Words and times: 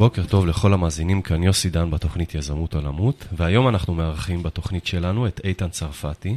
בוקר 0.00 0.24
טוב 0.24 0.46
לכל 0.46 0.72
המאזינים, 0.72 1.22
כאן 1.22 1.42
יוסי 1.42 1.70
דן 1.70 1.90
בתוכנית 1.90 2.34
יזמות 2.34 2.74
עולמות, 2.74 3.24
והיום 3.32 3.68
אנחנו 3.68 3.94
מארחים 3.94 4.42
בתוכנית 4.42 4.86
שלנו 4.86 5.26
את 5.26 5.40
איתן 5.44 5.68
צרפתי. 5.68 6.36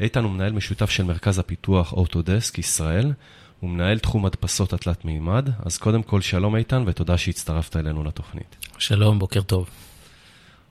איתן 0.00 0.24
הוא 0.24 0.32
מנהל 0.32 0.52
משותף 0.52 0.90
של 0.90 1.04
מרכז 1.04 1.38
הפיתוח 1.38 1.92
אוטודסק 1.92 2.58
ישראל, 2.58 3.12
הוא 3.60 3.70
מנהל 3.70 3.98
תחום 3.98 4.26
הדפסות 4.26 4.72
התלת 4.72 5.04
מימד, 5.04 5.48
אז 5.64 5.78
קודם 5.78 6.02
כל 6.02 6.20
שלום 6.20 6.56
איתן 6.56 6.84
ותודה 6.86 7.18
שהצטרפת 7.18 7.76
אלינו 7.76 8.04
לתוכנית. 8.04 8.56
שלום, 8.78 9.18
בוקר 9.18 9.42
טוב. 9.42 9.70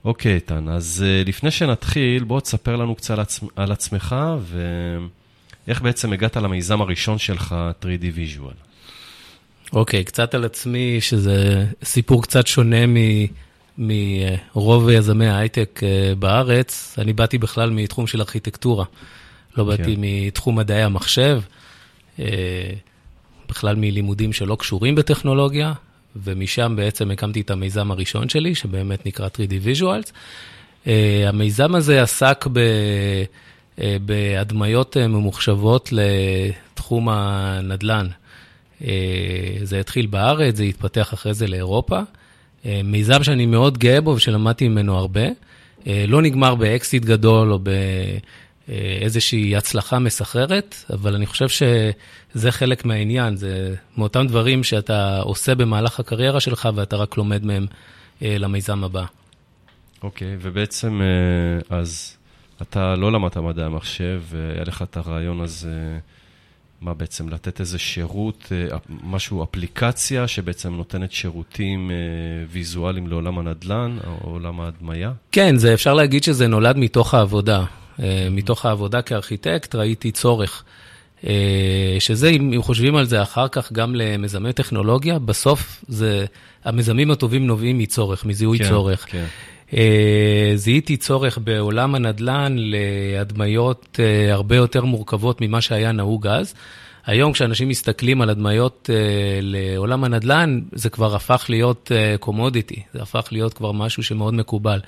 אוקיי 0.04 0.34
איתן, 0.34 0.68
אז 0.68 1.04
uh, 1.04 1.28
לפני 1.28 1.50
שנתחיל, 1.50 2.24
בוא 2.24 2.40
תספר 2.40 2.76
לנו 2.76 2.94
קצת. 2.94 3.18
על 3.56 3.72
עצמך 3.72 4.16
ואיך 5.66 5.82
בעצם 5.82 6.12
הגעת 6.12 6.36
למיזם 6.36 6.80
הראשון 6.80 7.18
שלך, 7.18 7.54
3D 7.82 8.16
Visual. 8.16 8.73
אוקיי, 9.74 10.00
okay, 10.00 10.04
קצת 10.04 10.34
על 10.34 10.44
עצמי, 10.44 11.00
שזה 11.00 11.66
סיפור 11.84 12.22
קצת 12.22 12.46
שונה 12.46 12.76
מרוב 13.78 14.88
יזמי 14.90 15.26
ההייטק 15.26 15.80
אה, 15.82 16.14
בארץ. 16.14 16.98
אני 16.98 17.12
באתי 17.12 17.38
בכלל 17.38 17.70
מתחום 17.70 18.06
של 18.06 18.20
ארכיטקטורה, 18.20 18.84
לא 19.56 19.62
okay. 19.62 19.66
באתי 19.66 19.96
כן. 19.96 20.00
מתחום 20.00 20.58
מדעי 20.58 20.82
המחשב, 20.82 21.40
אה, 22.18 22.24
בכלל 23.48 23.76
מלימודים 23.76 24.32
שלא 24.32 24.56
קשורים 24.56 24.94
בטכנולוגיה, 24.94 25.72
ומשם 26.16 26.74
בעצם 26.76 27.10
הקמתי 27.10 27.40
את 27.40 27.50
המיזם 27.50 27.90
הראשון 27.90 28.28
שלי, 28.28 28.54
שבאמת 28.54 29.06
נקרא 29.06 29.28
3D 29.28 29.66
Visuals. 29.66 30.12
אה, 30.86 31.24
המיזם 31.28 31.74
הזה 31.74 32.02
עסק 32.02 32.46
ב... 32.52 32.60
בהדמיות 34.04 34.96
ממוחשבות 34.96 35.92
לתחום 35.92 37.08
הנדל"ן. 37.08 38.06
אה, 38.84 39.56
זה 39.62 39.80
התחיל 39.80 40.06
בארץ, 40.06 40.56
זה 40.56 40.62
התפתח 40.62 41.14
אחרי 41.14 41.34
זה 41.34 41.46
לאירופה. 41.46 42.00
אה, 42.66 42.80
מיזם 42.84 43.24
שאני 43.24 43.46
מאוד 43.46 43.78
גאה 43.78 44.00
בו 44.00 44.10
ושלמדתי 44.10 44.68
ממנו 44.68 44.96
הרבה. 44.96 45.26
אה, 45.86 46.04
לא 46.08 46.22
נגמר 46.22 46.54
באקסיט 46.54 47.04
גדול 47.04 47.52
או 47.52 47.58
באיזושהי 48.68 49.56
הצלחה 49.56 49.98
מסחררת, 49.98 50.74
אבל 50.92 51.14
אני 51.14 51.26
חושב 51.26 51.48
שזה 51.48 52.52
חלק 52.52 52.84
מהעניין, 52.84 53.36
זה 53.36 53.74
מאותם 53.96 54.26
דברים 54.26 54.64
שאתה 54.64 55.20
עושה 55.20 55.54
במהלך 55.54 56.00
הקריירה 56.00 56.40
שלך 56.40 56.68
ואתה 56.74 56.96
רק 56.96 57.16
לומד 57.16 57.44
מהם 57.44 57.66
למיזם 58.22 58.84
הבא. 58.84 59.04
אוקיי, 60.02 60.34
okay, 60.34 60.38
ובעצם 60.40 61.00
אז 61.70 62.16
אתה 62.62 62.94
לא 62.96 63.12
למדת 63.12 63.36
מדעי 63.36 63.64
המחשב, 63.64 64.22
והיה 64.30 64.64
לך 64.64 64.82
את 64.82 64.96
הרעיון 64.96 65.40
הזה. 65.40 65.98
מה 66.84 66.94
בעצם, 66.94 67.28
לתת 67.28 67.60
איזה 67.60 67.78
שירות, 67.78 68.52
אה, 68.52 68.76
משהו, 69.04 69.44
אפליקציה 69.44 70.28
שבעצם 70.28 70.74
נותנת 70.74 71.12
שירותים 71.12 71.90
אה, 71.90 71.96
ויזואליים 72.50 73.06
לעולם 73.06 73.38
הנדל"ן 73.38 73.98
או 74.06 74.30
עולם 74.30 74.60
ההדמיה? 74.60 75.12
כן, 75.32 75.56
זה 75.56 75.74
אפשר 75.74 75.94
להגיד 75.94 76.22
שזה 76.22 76.46
נולד 76.46 76.76
מתוך 76.76 77.14
העבודה. 77.14 77.64
אה, 78.02 78.28
מתוך 78.30 78.66
העבודה 78.66 79.02
כארכיטקט 79.02 79.74
ראיתי 79.74 80.10
צורך. 80.10 80.64
שזה, 81.98 82.28
אם 82.28 82.62
חושבים 82.62 82.96
על 82.96 83.04
זה 83.04 83.22
אחר 83.22 83.48
כך 83.48 83.72
גם 83.72 83.94
למיזמי 83.94 84.52
טכנולוגיה, 84.52 85.18
בסוף 85.18 85.84
זה, 85.88 86.24
המיזמים 86.64 87.10
הטובים 87.10 87.46
נובעים 87.46 87.78
מצורך, 87.78 88.24
מזיהוי 88.24 88.58
כן, 88.58 88.68
צורך. 88.68 89.06
כן. 89.08 89.24
זיהיתי 90.54 90.96
צורך 90.96 91.38
בעולם 91.38 91.94
הנדל"ן 91.94 92.56
להדמיות 92.58 94.00
הרבה 94.32 94.56
יותר 94.56 94.84
מורכבות 94.84 95.40
ממה 95.40 95.60
שהיה 95.60 95.92
נהוג 95.92 96.26
אז. 96.26 96.54
היום 97.06 97.32
כשאנשים 97.32 97.68
מסתכלים 97.68 98.20
על 98.22 98.30
הדמיות 98.30 98.90
uh, 98.92 98.96
לעולם 99.42 100.04
הנדל"ן, 100.04 100.60
זה 100.72 100.90
כבר 100.90 101.14
הפך 101.14 101.46
להיות 101.48 101.92
קומודיטי, 102.20 102.82
זה 102.92 103.02
הפך 103.02 103.28
להיות 103.32 103.54
כבר 103.54 103.72
משהו 103.72 104.02
שמאוד 104.02 104.34
מקובל. 104.34 104.80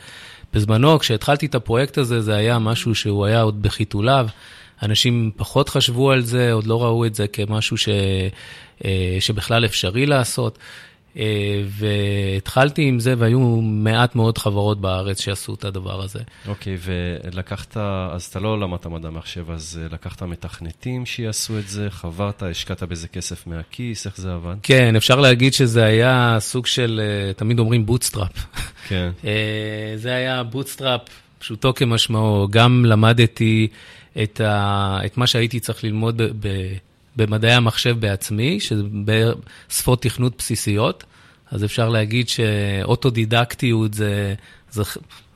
בזמנו, 0.55 0.99
כשהתחלתי 0.99 1.47
את 1.47 1.55
הפרויקט 1.55 1.99
הזה, 1.99 2.21
זה 2.21 2.37
היה 2.37 2.59
משהו 2.59 2.95
שהוא 2.95 3.27
היה 3.27 3.41
עוד 3.41 3.63
בחיתוליו. 3.63 4.27
אנשים 4.83 5.31
פחות 5.37 5.69
חשבו 5.69 6.11
על 6.11 6.21
זה, 6.21 6.53
עוד 6.53 6.67
לא 6.67 6.83
ראו 6.83 7.07
את 7.07 7.15
זה 7.15 7.27
כמשהו 7.29 7.77
ש, 7.77 7.89
שבכלל 9.21 9.65
אפשרי 9.65 10.07
לעשות. 10.07 10.59
אה, 11.17 11.63
והתחלתי 11.69 12.83
עם 12.83 13.01
זה, 13.01 13.15
והיו 13.19 13.41
מעט 13.63 14.15
מאוד 14.15 14.39
חברות 14.39 14.81
בארץ 14.81 15.21
שעשו 15.21 15.55
את 15.55 15.65
הדבר 15.65 16.03
הזה. 16.03 16.21
אוקיי, 16.49 16.75
okay, 16.75 16.89
ולקחת, 17.25 17.77
אז 18.13 18.25
אתה 18.25 18.41
לא 18.41 18.61
למדת 18.61 18.87
מדע 18.87 19.11
מחשב, 19.11 19.51
אז 19.51 19.81
אה, 19.83 19.89
לקחת 19.93 20.23
מתכנתים 20.23 21.07
שיעשו 21.07 21.59
את 21.59 21.69
זה, 21.69 21.91
חברת, 21.91 22.43
השקעת 22.43 22.83
בזה 22.83 23.09
כסף 23.09 23.47
מהכיס, 23.47 24.07
איך 24.07 24.17
זה 24.17 24.35
עבד? 24.35 24.55
כן, 24.63 24.97
אפשר 24.97 25.21
להגיד 25.21 25.53
שזה 25.55 25.85
היה 25.85 26.37
סוג 26.41 26.67
של, 26.67 27.01
אה, 27.03 27.33
תמיד 27.33 27.59
אומרים 27.59 27.87
bootstrap. 27.87 28.47
כן. 28.89 29.11
זה 29.97 30.15
היה 30.15 30.43
bootstrap, 30.43 31.01
פשוטו 31.39 31.75
כמשמעו, 31.75 32.49
גם 32.51 32.85
למדתי 32.85 33.69
את, 34.23 34.41
ה, 34.41 34.99
את 35.07 35.17
מה 35.17 35.27
שהייתי 35.27 35.61
צריך 35.61 35.85
ללמוד 35.85 36.23
ב... 36.23 36.49
ב 36.49 36.49
במדעי 37.17 37.53
המחשב 37.53 37.97
בעצמי, 38.01 38.61
שזה 38.61 38.83
בשפות 39.05 40.03
תכנות 40.03 40.35
בסיסיות, 40.39 41.05
אז 41.51 41.65
אפשר 41.65 41.89
להגיד 41.89 42.29
שאוטודידקטיות 42.29 43.95
זה, 43.95 44.35
זה, 44.71 44.83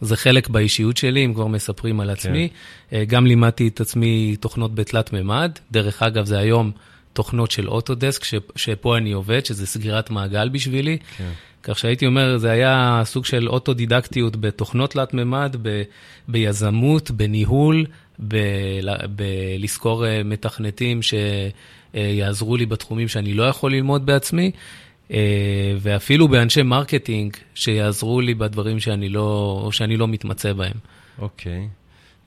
זה 0.00 0.16
חלק 0.16 0.48
באישיות 0.48 0.96
שלי, 0.96 1.24
אם 1.24 1.34
כבר 1.34 1.46
מספרים 1.46 2.00
על 2.00 2.10
עצמי. 2.10 2.48
כן. 2.48 2.96
אה, 2.96 3.04
גם 3.04 3.26
לימדתי 3.26 3.68
את 3.68 3.80
עצמי 3.80 4.36
תוכנות 4.40 4.74
בתלת 4.74 5.12
מימד. 5.12 5.52
דרך 5.70 6.02
אגב, 6.02 6.24
זה 6.24 6.38
היום 6.38 6.70
תוכנות 7.12 7.50
של 7.50 7.68
אוטודסק, 7.68 8.24
ש, 8.24 8.34
שפה 8.56 8.96
אני 8.96 9.12
עובד, 9.12 9.46
שזה 9.46 9.66
סגירת 9.66 10.10
מעגל 10.10 10.48
בשבילי. 10.48 10.98
כן. 11.16 11.30
כך 11.62 11.78
שהייתי 11.78 12.06
אומר, 12.06 12.38
זה 12.38 12.50
היה 12.50 13.02
סוג 13.04 13.24
של 13.24 13.48
אוטודידקטיות 13.48 14.36
בתוכנות 14.36 14.90
תלת 14.90 15.14
מימד, 15.14 15.56
ב, 15.62 15.82
ביזמות, 16.28 17.10
בניהול, 17.10 17.86
בלשכור 19.08 20.06
אה, 20.06 20.22
מתכנתים 20.24 21.00
שיעזרו 21.02 22.56
לי 22.56 22.66
בתחומים 22.66 23.08
שאני 23.08 23.34
לא 23.34 23.42
יכול 23.42 23.72
ללמוד 23.72 24.06
בעצמי, 24.06 24.50
אה, 25.10 25.74
ואפילו 25.80 26.28
באנשי 26.28 26.62
marketing 26.62 27.36
שיעזרו 27.54 28.20
לי 28.20 28.34
בדברים 28.34 28.80
שאני 28.80 29.08
לא, 29.08 29.68
שאני 29.72 29.96
לא 29.96 30.08
מתמצא 30.08 30.52
בהם. 30.52 30.76
אוקיי. 31.18 31.68
Okay. 31.68 31.80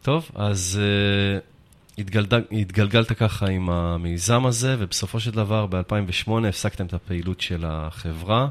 טוב, 0.03 0.29
אז 0.35 0.79
אה, 0.81 2.01
התגלד, 2.01 2.33
התגלגלת 2.51 3.11
ככה 3.11 3.45
עם 3.45 3.69
המיזם 3.69 4.45
הזה, 4.45 4.75
ובסופו 4.79 5.19
של 5.19 5.31
דבר 5.31 5.65
ב-2008 5.65 6.47
הפסקתם 6.49 6.85
את 6.85 6.93
הפעילות 6.93 7.41
של 7.41 7.63
החברה. 7.67 8.47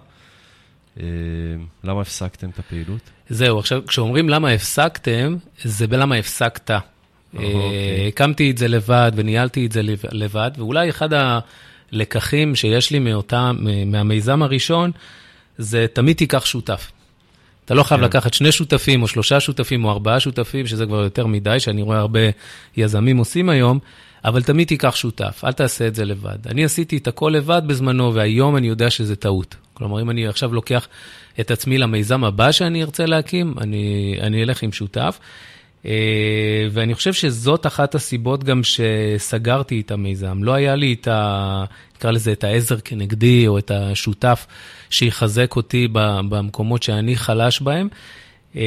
Uh, 0.96 1.00
למה 1.84 2.00
הפסקתם 2.00 2.50
את 2.50 2.58
הפעילות? 2.58 3.10
זהו, 3.28 3.58
עכשיו, 3.58 3.82
כשאומרים 3.86 4.28
למה 4.28 4.50
הפסקתם, 4.50 5.36
זה 5.64 5.86
בלמה 5.86 6.14
הפסקת. 6.14 6.70
אוקיי. 7.34 8.08
הקמתי 8.08 8.50
את 8.50 8.58
זה 8.58 8.68
לבד 8.68 9.12
וניהלתי 9.14 9.66
את 9.66 9.72
זה 9.72 9.80
לבד, 10.12 10.50
ואולי 10.56 10.90
אחד 10.90 11.08
הלקחים 11.92 12.54
שיש 12.54 12.90
לי 12.90 12.98
מאותה, 12.98 13.50
מהמיזם 13.86 14.42
הראשון, 14.42 14.90
זה 15.58 15.86
תמיד 15.92 16.16
תיקח 16.16 16.44
שותף. 16.44 16.92
אתה 17.64 17.74
לא 17.74 17.82
חייב 17.82 18.00
כן. 18.00 18.06
לקחת 18.06 18.34
שני 18.34 18.52
שותפים, 18.52 19.02
או 19.02 19.08
שלושה 19.08 19.40
שותפים, 19.40 19.84
או 19.84 19.90
ארבעה 19.90 20.20
שותפים, 20.20 20.66
שזה 20.66 20.86
כבר 20.86 21.02
יותר 21.02 21.26
מדי, 21.26 21.60
שאני 21.60 21.82
רואה 21.82 21.98
הרבה 21.98 22.20
יזמים 22.76 23.16
עושים 23.16 23.48
היום, 23.48 23.78
אבל 24.24 24.42
תמיד 24.42 24.68
תיקח 24.68 24.96
שותף, 24.96 25.42
אל 25.44 25.52
תעשה 25.52 25.86
את 25.86 25.94
זה 25.94 26.04
לבד. 26.04 26.46
אני 26.46 26.64
עשיתי 26.64 26.96
את 26.96 27.08
הכל 27.08 27.32
לבד 27.36 27.62
בזמנו, 27.66 28.14
והיום 28.14 28.56
אני 28.56 28.66
יודע 28.66 28.90
שזה 28.90 29.16
טעות. 29.16 29.56
כלומר, 29.74 30.02
אם 30.02 30.10
אני 30.10 30.26
עכשיו 30.26 30.54
לוקח 30.54 30.88
את 31.40 31.50
עצמי 31.50 31.78
למיזם 31.78 32.24
הבא 32.24 32.52
שאני 32.52 32.82
ארצה 32.82 33.06
להקים, 33.06 33.54
אני, 33.60 34.16
אני 34.20 34.42
אלך 34.42 34.62
עם 34.62 34.72
שותף. 34.72 35.18
אה, 35.86 36.66
ואני 36.70 36.94
חושב 36.94 37.12
שזאת 37.12 37.66
אחת 37.66 37.94
הסיבות 37.94 38.44
גם 38.44 38.60
שסגרתי 38.64 39.80
את 39.80 39.90
המיזם. 39.90 40.42
לא 40.42 40.52
היה 40.52 40.74
לי 40.74 40.96
את 41.00 41.08
ה... 41.08 41.64
נקרא 41.96 42.10
לזה 42.10 42.32
את 42.32 42.44
העזר 42.44 42.80
כנגדי, 42.84 43.46
או 43.46 43.58
את 43.58 43.70
השותף 43.70 44.46
שיחזק 44.90 45.56
אותי 45.56 45.88
במקומות 45.92 46.82
שאני 46.82 47.16
חלש 47.16 47.60
בהם. 47.60 47.88
אה, 48.56 48.62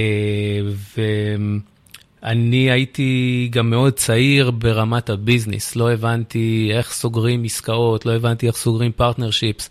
ואני 2.26 2.72
הייתי 2.72 3.50
גם 3.52 3.70
מאוד 3.70 3.94
צעיר 3.94 4.52
ברמת 4.52 5.10
ה 5.10 5.17
business, 5.17 5.76
לא 5.76 5.92
הבנתי 5.92 6.72
איך 6.74 6.94
סוגרים 6.94 7.44
עסקאות, 7.44 8.06
לא 8.06 8.12
הבנתי 8.12 8.48
איך 8.48 8.56
סוגרים 8.56 8.92
partnerships. 8.92 9.70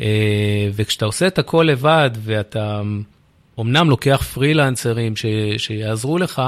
אה, 0.00 0.68
וכשאתה 0.72 1.04
עושה 1.04 1.26
את 1.26 1.38
הכל 1.38 1.66
לבד 1.70 2.10
ואתה 2.18 2.82
אמנם 3.60 3.90
לוקח 3.90 4.22
פרילנסרים 4.34 5.16
ש, 5.16 5.26
שיעזרו 5.56 6.18
לך, 6.18 6.42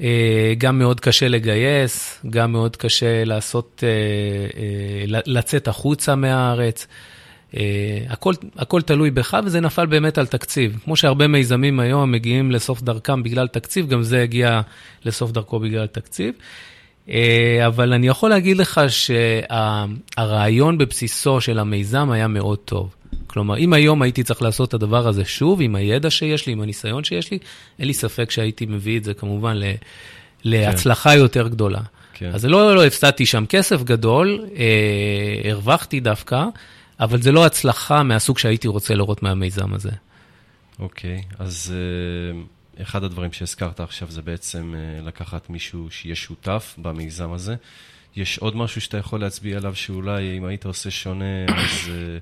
אה, 0.00 0.52
גם 0.58 0.78
מאוד 0.78 1.00
קשה 1.00 1.28
לגייס, 1.28 2.24
גם 2.30 2.52
מאוד 2.52 2.76
קשה 2.76 3.24
לעשות, 3.24 3.84
אה, 3.86 5.20
לצאת 5.26 5.68
החוצה 5.68 6.14
מהארץ. 6.14 6.86
הכל, 8.08 8.34
הכל 8.56 8.82
תלוי 8.82 9.10
בך, 9.10 9.36
וזה 9.44 9.60
נפל 9.60 9.86
באמת 9.86 10.18
על 10.18 10.26
תקציב. 10.26 10.78
כמו 10.84 10.96
שהרבה 10.96 11.26
מיזמים 11.26 11.80
היום 11.80 12.12
מגיעים 12.12 12.50
לסוף 12.50 12.82
דרכם 12.82 13.22
בגלל 13.22 13.48
תקציב, 13.48 13.88
גם 13.88 14.02
זה 14.02 14.22
הגיע 14.22 14.60
לסוף 15.04 15.30
דרכו 15.30 15.60
בגלל 15.60 15.86
תקציב. 15.86 16.34
אבל 17.66 17.92
אני 17.92 18.08
יכול 18.08 18.30
להגיד 18.30 18.56
לך 18.56 18.80
שהרעיון 18.88 20.78
בבסיסו 20.78 21.40
של 21.40 21.58
המיזם 21.58 22.10
היה 22.10 22.28
מאוד 22.28 22.58
טוב. 22.58 22.94
כלומר, 23.26 23.58
אם 23.58 23.72
היום 23.72 24.02
הייתי 24.02 24.22
צריך 24.22 24.42
לעשות 24.42 24.68
את 24.68 24.74
הדבר 24.74 25.08
הזה 25.08 25.24
שוב, 25.24 25.60
עם 25.60 25.74
הידע 25.74 26.10
שיש 26.10 26.46
לי, 26.46 26.52
עם 26.52 26.60
הניסיון 26.60 27.04
שיש 27.04 27.30
לי, 27.30 27.38
אין 27.78 27.86
לי 27.86 27.94
ספק 27.94 28.30
שהייתי 28.30 28.66
מביא 28.66 28.98
את 28.98 29.04
זה 29.04 29.14
כמובן 29.14 29.56
ל, 29.56 29.64
להצלחה 30.44 31.10
כן. 31.10 31.18
יותר 31.18 31.48
גדולה. 31.48 31.80
כן. 32.14 32.30
אז 32.34 32.44
לא, 32.44 32.74
לא 32.74 32.84
הפסדתי 32.84 33.26
שם 33.26 33.46
כסף 33.46 33.82
גדול, 33.82 34.44
אה, 34.56 35.50
הרווחתי 35.50 36.00
דווקא, 36.00 36.44
אבל 37.00 37.22
זה 37.22 37.32
לא 37.32 37.46
הצלחה 37.46 38.02
מהסוג 38.02 38.38
שהייתי 38.38 38.68
רוצה 38.68 38.94
לראות 38.94 39.22
מהמיזם 39.22 39.74
הזה. 39.74 39.90
אוקיי, 40.78 41.22
אז 41.38 41.74
אה, 41.74 42.42
אחד 42.82 43.04
הדברים 43.04 43.32
שהזכרת 43.32 43.80
עכשיו 43.80 44.10
זה 44.10 44.22
בעצם 44.22 44.74
אה, 44.76 45.02
לקחת 45.02 45.50
מישהו 45.50 45.90
שיהיה 45.90 46.16
שותף 46.16 46.74
במיזם 46.78 47.32
הזה. 47.32 47.54
יש 48.16 48.38
עוד 48.38 48.56
משהו 48.56 48.80
שאתה 48.80 48.98
יכול 48.98 49.20
להצביע 49.20 49.56
עליו, 49.56 49.74
שאולי 49.74 50.38
אם 50.38 50.44
היית 50.44 50.64
עושה 50.64 50.90
שונה, 50.90 51.44
אז 51.48 51.90
אה, 51.90 52.18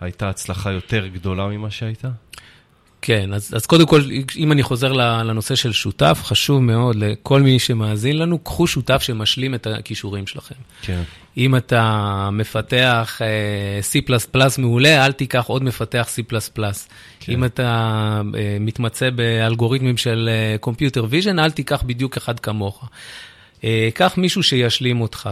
הייתה 0.00 0.28
הצלחה 0.28 0.72
יותר 0.72 1.06
גדולה 1.06 1.46
ממה 1.46 1.70
שהייתה? 1.70 2.10
כן, 3.02 3.32
אז, 3.32 3.54
אז 3.56 3.66
קודם 3.66 3.86
כל, 3.86 4.02
אם 4.36 4.52
אני 4.52 4.62
חוזר 4.62 4.92
לנושא 4.92 5.54
של 5.54 5.72
שותף, 5.72 6.20
חשוב 6.24 6.62
מאוד 6.62 6.96
לכל 6.96 7.42
מי 7.42 7.58
שמאזין 7.58 8.18
לנו, 8.18 8.38
קחו 8.38 8.66
שותף 8.66 9.02
שמשלים 9.02 9.54
את 9.54 9.66
הכישורים 9.66 10.26
שלכם. 10.26 10.54
כן. 10.82 11.02
אם 11.36 11.56
אתה 11.56 12.28
מפתח 12.32 13.20
uh, 13.20 14.06
C++ 14.36 14.60
מעולה, 14.60 15.06
אל 15.06 15.12
תיקח 15.12 15.44
עוד 15.46 15.64
מפתח 15.64 16.08
C++. 16.16 16.22
כן. 17.20 17.32
אם 17.32 17.44
אתה 17.44 18.20
אה, 18.24 18.36
מתמצא 18.60 19.10
באלגוריתמים 19.10 19.96
של 19.96 20.30
Computer 20.66 21.02
Vision, 21.12 21.38
אל 21.38 21.50
תיקח 21.50 21.82
בדיוק 21.82 22.16
אחד 22.16 22.40
כמוך. 22.40 22.88
קח 23.94 24.14
מישהו 24.16 24.42
שישלים 24.42 25.00
אותך. 25.00 25.30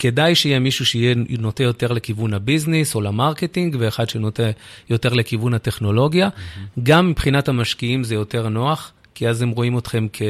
כדאי 0.00 0.34
שיהיה 0.34 0.58
מישהו 0.58 0.86
שיהיה 0.86 1.14
נוטה 1.38 1.62
יותר 1.62 1.92
לכיוון 1.92 2.34
ה 2.34 2.41
business 2.41 2.94
או 2.94 3.00
ל 3.00 3.07
marketing, 3.07 3.76
ואחד 3.78 4.08
שנוטה 4.08 4.50
יותר 4.90 5.12
לכיוון 5.14 5.54
הטכנולוגיה. 5.54 6.28
אהם. 6.28 6.80
גם 6.82 7.10
מבחינת 7.10 7.48
המשקיעים 7.48 8.04
זה 8.04 8.14
יותר 8.14 8.48
נוח, 8.48 8.92
כי 9.14 9.28
אז 9.28 9.42
הם 9.42 9.50
רואים 9.50 9.78
אתכם 9.78 10.06
כ... 10.12 10.22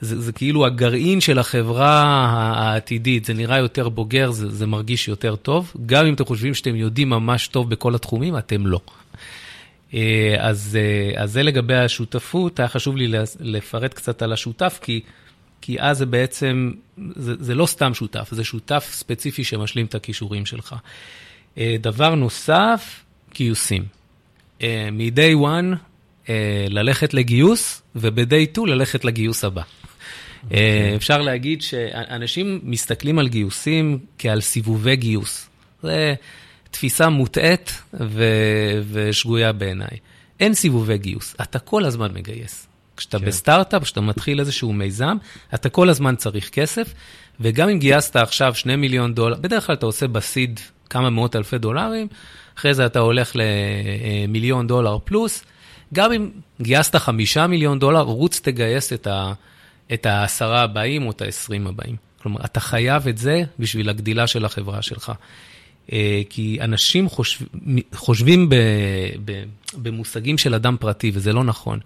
זה, 0.00 0.20
זה 0.20 0.32
כאילו 0.32 0.66
הגרעין 0.66 1.20
של 1.20 1.38
החברה 1.38 2.02
העתידית, 2.56 3.24
זה 3.24 3.34
נראה 3.34 3.58
יותר 3.58 3.88
בוגר, 3.88 4.30
זה, 4.30 4.50
זה 4.50 4.66
מרגיש 4.66 5.08
יותר 5.08 5.36
טוב. 5.36 5.72
גם 5.86 6.06
אם 6.06 6.14
אתם 6.14 6.24
חושבים 6.24 6.54
שאתם 6.54 6.76
יודעים 6.76 7.10
ממש 7.10 7.48
טוב 7.48 7.70
בכל 7.70 7.94
התחומים, 7.94 8.38
אתם 8.38 8.66
לא. 8.66 8.80
אה, 9.94 10.36
אז, 10.38 10.78
אה, 10.80 11.22
אז 11.22 11.32
זה 11.32 11.42
לגבי 11.42 11.76
השותפות, 11.76 12.60
היה 12.60 12.68
חשוב 12.68 12.96
לי 12.96 13.18
לפרט 13.40 13.94
קצת 13.94 14.22
על 14.22 14.32
השותף, 14.32 14.78
כי... 14.82 15.00
כי 15.60 15.80
אז 15.80 15.98
זה 15.98 16.06
בעצם, 16.06 16.72
זה, 17.16 17.34
זה 17.38 17.54
לא 17.54 17.66
סתם 17.66 17.94
שותף, 17.94 18.28
זה 18.32 18.44
שותף 18.44 18.88
ספציפי 18.92 19.44
שמשלים 19.44 19.86
את 19.86 19.94
הכישורים 19.94 20.46
שלך. 20.46 20.74
אה, 21.58 21.76
דבר 21.80 22.14
נוסף, 22.14 23.04
גיוסים. 23.34 23.84
אה, 24.62 24.88
מ-day 24.92 25.36
one, 25.42 25.76
אה, 26.28 26.66
ללכת 26.68 27.14
לגיוס, 27.14 27.82
וב-day 27.96 28.50
2 28.52 28.66
ללכת 28.66 29.04
לגיוס 29.04 29.44
הבא. 29.44 29.62
Okay. 29.62 30.44
אוקיי. 30.44 30.96
אפשר 30.96 31.22
להגיד 31.22 31.62
שאנשים 31.62 32.60
מסתכלים 32.62 33.18
על 33.18 33.28
גיוסים 33.28 33.98
כעל 34.18 34.40
סיבובי 34.40 34.96
גיוס. 34.96 35.48
זו 35.82 35.88
תפיסה 36.70 37.08
מוטעית 37.08 37.82
ו- 38.00 38.82
ושגויה 38.92 39.52
בעיניי. 39.52 39.98
אין 40.40 40.54
סיבובי 40.54 40.98
גיוס, 40.98 41.34
אתה 41.42 41.58
כל 41.58 41.84
הזמן 41.84 42.14
מגייס. 42.14 42.65
כשאתה 42.96 43.18
כן. 43.18 43.24
בסטארט-אפ, 43.24 43.82
כשאתה 43.82 44.00
מתחיל 44.00 44.40
איזשהו 44.40 44.72
מיזם, 44.72 45.16
אתה 45.54 45.68
כל 45.68 45.88
הזמן 45.88 46.16
צריך 46.16 46.50
כסף, 46.50 46.94
וגם 47.40 47.68
אם 47.68 47.78
גייסת 47.78 48.16
עכשיו 48.16 48.54
2 48.54 48.80
מיליון 48.80 49.14
דולר, 49.14 49.36
בדרך 49.40 49.66
כלל 49.66 49.74
אתה 49.74 49.86
עושה 49.86 50.06
בסיד 50.06 50.60
כמה 50.90 51.10
מאות 51.10 51.36
אלפי 51.36 51.58
דולרים, 51.58 52.08
אחרי 52.58 52.74
זה 52.74 52.86
אתה 52.86 52.98
הולך 52.98 53.32
למיליון 53.34 54.66
דולר 54.66 54.98
פלוס, 55.04 55.44
גם 55.94 56.12
אם 56.12 56.30
גייסת 56.60 56.96
5 56.96 57.36
מיליון 57.36 57.78
דולר, 57.78 58.00
רוץ 58.00 58.40
תגייס 58.40 58.92
את, 58.92 59.06
ה, 59.06 59.32
את 59.92 60.06
העשרה 60.06 60.62
הבאים 60.62 61.06
או 61.06 61.10
את 61.10 61.22
ה-20 61.22 61.68
הבאים. 61.68 61.96
כלומר, 62.22 62.44
אתה 62.44 62.60
חייב 62.60 63.08
את 63.08 63.18
זה 63.18 63.42
בשביל 63.58 63.88
הגדילה 63.88 64.26
של 64.26 64.44
החברה 64.44 64.82
שלך. 64.82 65.12
אה, 65.92 66.22
כי 66.28 66.58
אנשים 66.60 67.08
חושב, 67.08 67.44
חושבים 67.94 68.48
ב, 68.48 68.54
ב, 69.24 69.42
במושגים 69.82 70.38
של 70.38 70.54
אדם 70.54 70.76
פרטי, 70.80 71.10
וזה 71.14 71.32
לא 71.32 71.44
נכון. 71.44 71.80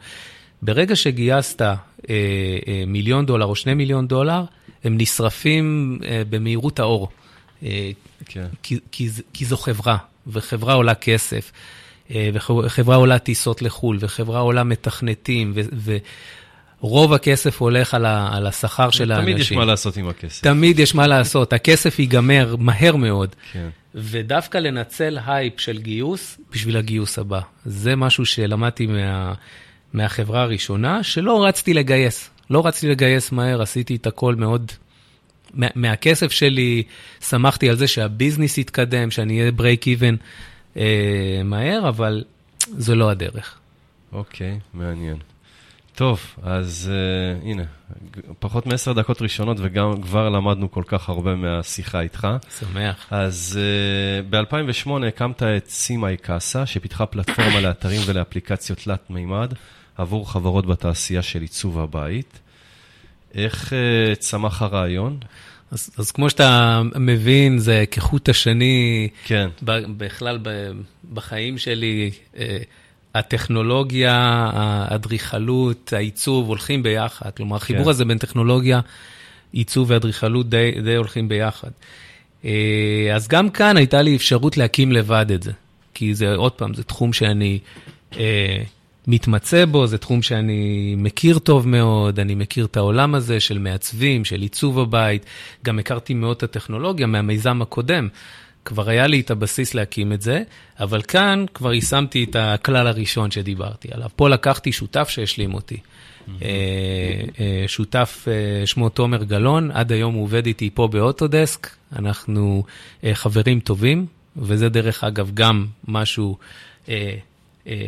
ברגע 0.62 0.96
שגייסת 0.96 1.62
אה, 1.62 1.74
אה, 2.08 2.84
מיליון 2.86 3.26
דולר 3.26 3.46
או 3.46 3.56
שני 3.56 3.74
מיליון 3.74 4.06
דולר, 4.06 4.44
הם 4.84 4.94
נשרפים 4.98 5.98
אה, 6.04 6.22
במהירות 6.30 6.78
האור. 6.78 7.08
אה, 7.62 7.90
כן. 8.26 8.46
כי, 8.62 8.78
כי, 8.92 9.08
כי 9.32 9.44
זו 9.44 9.56
חברה, 9.56 9.96
וחברה 10.26 10.74
עולה 10.74 10.94
כסף, 10.94 11.52
אה, 12.10 12.30
וחברה 12.32 12.96
עולה 12.96 13.18
טיסות 13.18 13.62
לחו"ל, 13.62 13.98
וחברה 14.00 14.40
עולה 14.40 14.64
מתכנתים, 14.64 15.52
ו, 15.54 15.60
ו, 15.72 15.96
רוב 16.80 17.12
הכסף 17.12 17.60
הולך 17.60 17.94
על, 17.94 18.06
ה, 18.06 18.36
על 18.36 18.46
השכר 18.46 18.90
של 18.90 19.12
האנשים. 19.12 19.26
תמיד 19.26 19.38
יש 19.38 19.52
מה 19.52 19.64
לעשות 19.64 19.96
עם 19.96 20.08
הכסף. 20.08 20.42
תמיד 20.42 20.78
יש 20.78 20.94
מה 20.94 21.06
לעשות, 21.06 21.52
הכסף 21.52 21.98
ייגמר 21.98 22.56
מהר 22.58 22.96
מאוד. 22.96 23.34
כן. 23.52 23.68
ודווקא 23.94 24.58
לנצל 24.58 25.18
הייפ 25.26 25.60
של 25.60 25.78
גיוס 25.78 26.38
בשביל 26.52 26.76
הגיוס 26.76 27.18
הבא. 27.18 27.40
זה 27.64 27.96
משהו 27.96 28.26
שלמדתי 28.26 28.86
מה... 28.86 29.34
מהחברה 29.92 30.42
הראשונה, 30.42 31.02
שלא 31.02 31.44
רצתי 31.44 31.74
לגייס. 31.74 32.30
לא 32.50 32.66
רצתי 32.66 32.88
לגייס 32.88 33.32
מהר, 33.32 33.62
עשיתי 33.62 33.96
את 33.96 34.06
הכל 34.06 34.34
מאוד... 34.34 34.72
מה, 35.54 35.66
מהכסף 35.74 36.32
שלי, 36.32 36.82
שמרתי 37.20 37.70
על 37.70 37.76
זה 37.76 37.86
שה 37.86 38.06
business 38.06 38.58
יתקדם, 38.58 39.10
שאני 39.10 39.40
אהיה 39.40 39.52
break 39.58 39.82
even 39.84 40.16
אה, 40.76 41.40
מהר, 41.44 41.88
אבל 41.88 42.24
זו 42.58 42.94
לא 42.94 43.10
הדרך. 43.10 43.58
אוקיי, 44.12 44.58
okay, 44.58 44.76
מעניין. 44.78 45.16
טוב, 45.94 46.20
אז 46.42 46.90
uh, 46.92 47.46
הנה, 47.46 47.62
פחות 48.38 48.66
מעשר 48.66 48.92
דקות 48.92 49.22
ראשונות 49.22 49.56
וגם 49.60 50.02
כבר 50.02 50.28
למדנו 50.28 50.70
כל 50.70 50.82
כך 50.86 51.08
הרבה 51.08 51.34
מהשיחה 51.34 52.00
איתך. 52.00 52.28
שמח. 52.58 53.06
אז 53.10 53.58
uh, 53.58 54.30
ב-2008 54.30 55.06
הקמת 55.08 55.42
את 55.42 55.66
סימאי 55.68 56.16
קאסה, 56.16 56.66
שפיתחה 56.66 57.06
פלטפורמה 57.06 57.60
לאתרים 57.60 58.00
ולאפליקציות 58.06 58.78
תלת 58.78 59.10
מימד. 59.10 59.52
עבור 60.00 60.30
חברות 60.32 60.66
בתעשייה 60.66 61.22
של 61.22 61.40
עיצוב 61.40 61.80
הבית. 61.80 62.38
איך 63.34 63.72
uh, 63.72 64.16
צמח 64.16 64.62
הרעיון? 64.62 65.18
אז, 65.70 65.90
אז 65.98 66.10
כמו 66.10 66.30
שאתה 66.30 66.82
מבין, 66.96 67.58
זה 67.58 67.84
כחוט 67.90 68.28
השני, 68.28 69.08
כן. 69.24 69.48
בכלל 69.96 70.38
בחיים 71.14 71.58
שלי, 71.58 72.10
uh, 72.34 72.38
הטכנולוגיה, 73.14 74.14
האדריכלות, 74.52 75.92
העיצוב 75.92 76.48
הולכים 76.48 76.82
ביחד. 76.82 77.30
כלומר, 77.36 77.56
החיבור 77.56 77.84
כן. 77.84 77.90
הזה 77.90 78.04
בין 78.04 78.18
טכנולוגיה, 78.18 78.80
עיצוב 79.52 79.90
ואדריכלות 79.90 80.50
די, 80.50 80.72
די 80.84 80.94
הולכים 80.94 81.28
ביחד. 81.28 81.70
Uh, 82.42 82.46
אז 83.14 83.28
גם 83.28 83.50
כאן 83.50 83.76
הייתה 83.76 84.02
לי 84.02 84.16
אפשרות 84.16 84.56
להקים 84.56 84.92
לבד 84.92 85.26
את 85.34 85.42
זה. 85.42 85.52
כי 85.94 86.14
זה, 86.14 86.34
עוד 86.34 86.52
פעם, 86.52 86.74
זה 86.74 86.84
תחום 86.84 87.12
שאני... 87.12 87.58
Uh, 88.12 88.16
מתמצא 89.10 89.64
בו, 89.64 89.86
זה 89.86 89.98
תחום 89.98 90.22
שאני 90.22 90.94
מכיר 90.98 91.38
טוב 91.38 91.68
מאוד, 91.68 92.20
אני 92.20 92.34
מכיר 92.34 92.64
את 92.64 92.76
העולם 92.76 93.14
הזה 93.14 93.40
של 93.40 93.58
מעצבים, 93.58 94.24
של 94.24 94.40
עיצוב 94.40 94.78
הבית, 94.78 95.26
גם 95.64 95.78
הכרתי 95.78 96.14
מאוד 96.14 96.36
את 96.36 96.42
הטכנולוגיה 96.42 97.06
מהמיזם 97.06 97.62
הקודם. 97.62 98.08
כבר 98.64 98.88
היה 98.88 99.06
לי 99.06 99.20
את 99.20 99.30
הבסיס 99.30 99.74
להקים 99.74 100.12
את 100.12 100.22
זה, 100.22 100.42
אבל 100.80 101.02
כאן 101.02 101.44
כבר 101.54 101.72
יישמתי 101.72 102.24
את 102.24 102.36
הכלל 102.38 102.86
הראשון 102.86 103.30
שדיברתי 103.30 103.88
עליו. 103.92 104.08
פה 104.16 104.28
לקחתי 104.28 104.72
שותף 104.72 105.08
שהשלים 105.08 105.54
אותי. 105.54 105.76
אה, 106.42 106.48
אה, 107.40 107.64
שותף 107.66 108.26
אה, 108.28 108.66
שמו 108.66 108.88
תומר 108.88 109.24
גלאון, 109.24 109.70
עד 109.70 109.92
היום 109.92 110.14
הוא 110.14 110.22
עובד 110.22 110.46
איתי 110.46 110.70
פה 110.74 110.88
באוטודסק, 110.88 111.68
אנחנו 111.96 112.64
חברים 113.12 113.60
טובים, 113.60 114.06
וזה 114.36 114.68
דרך 114.68 115.04
אגב 115.04 115.30
גם 115.34 115.66
משהו 115.88 116.38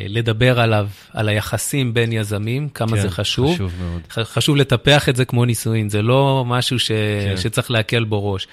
לדבר 0.09 0.61
עליו, 0.61 0.89
על 1.13 1.29
היחסים 1.29 1.95
בין 1.95 2.13
יזמים, 2.13 2.69
כמה 2.69 2.97
כן, 2.97 3.03
זה 3.03 3.11
חשוב. 3.11 3.55
חשוב 3.55 3.73
מאוד. 3.81 4.01
חשוב 4.09 4.57
לטפח 4.57 5.09
את 5.09 5.17
זה 5.17 5.25
כמו 5.25 5.45
נישואין, 5.45 5.89
זה 5.89 6.03
לא 6.03 6.45
משהו 6.47 6.79
ש... 6.79 6.89
כן. 6.89 7.37
שצריך 7.37 7.71
להקל 7.71 8.05
בו 8.05 8.33
ראש. 8.33 8.49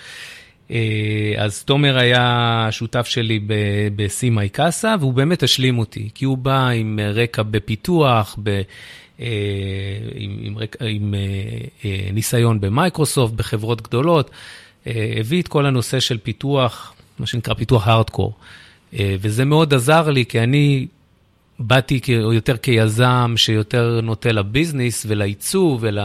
אה, 0.71 1.33
אז 1.37 1.63
תומר 1.63 1.97
היה 1.97 2.67
שותף 2.71 3.07
שלי 3.07 3.39
בסימאי 3.95 4.49
קאסה, 4.49 4.95
והוא 4.99 5.13
באמת 5.13 5.43
השלים 5.43 5.79
אותי, 5.79 6.09
כי 6.13 6.25
הוא 6.25 6.37
בא 6.37 6.67
עם 6.67 6.99
רקע 7.13 7.43
בפיתוח, 7.43 8.37
ב... 8.43 8.61
אה, 9.19 9.27
עם, 10.15 10.37
עם, 10.41 10.57
עם 10.81 11.13
ניסיון 12.13 12.61
במייקרוסופט, 12.61 13.33
בחברות 13.33 13.81
גדולות, 13.81 14.31
הביא 14.85 15.41
את 15.41 15.47
כל 15.47 15.65
הנושא 15.65 15.99
של 15.99 16.17
פיתוח, 16.17 16.93
מה 17.19 17.25
שנקרא 17.25 17.53
פיתוח 17.53 17.87
הארדקור. 17.87 18.33
וזה 18.93 19.45
מאוד 19.45 19.73
עזר 19.73 20.09
לי, 20.09 20.25
כי 20.25 20.39
אני 20.39 20.87
באתי 21.59 21.99
יותר 22.33 22.57
כיזם 22.57 23.33
שיותר 23.35 23.99
נוטה 24.03 24.31
לביזנס 24.31 25.05
ולעיצוב 25.09 25.79
ול, 25.81 25.99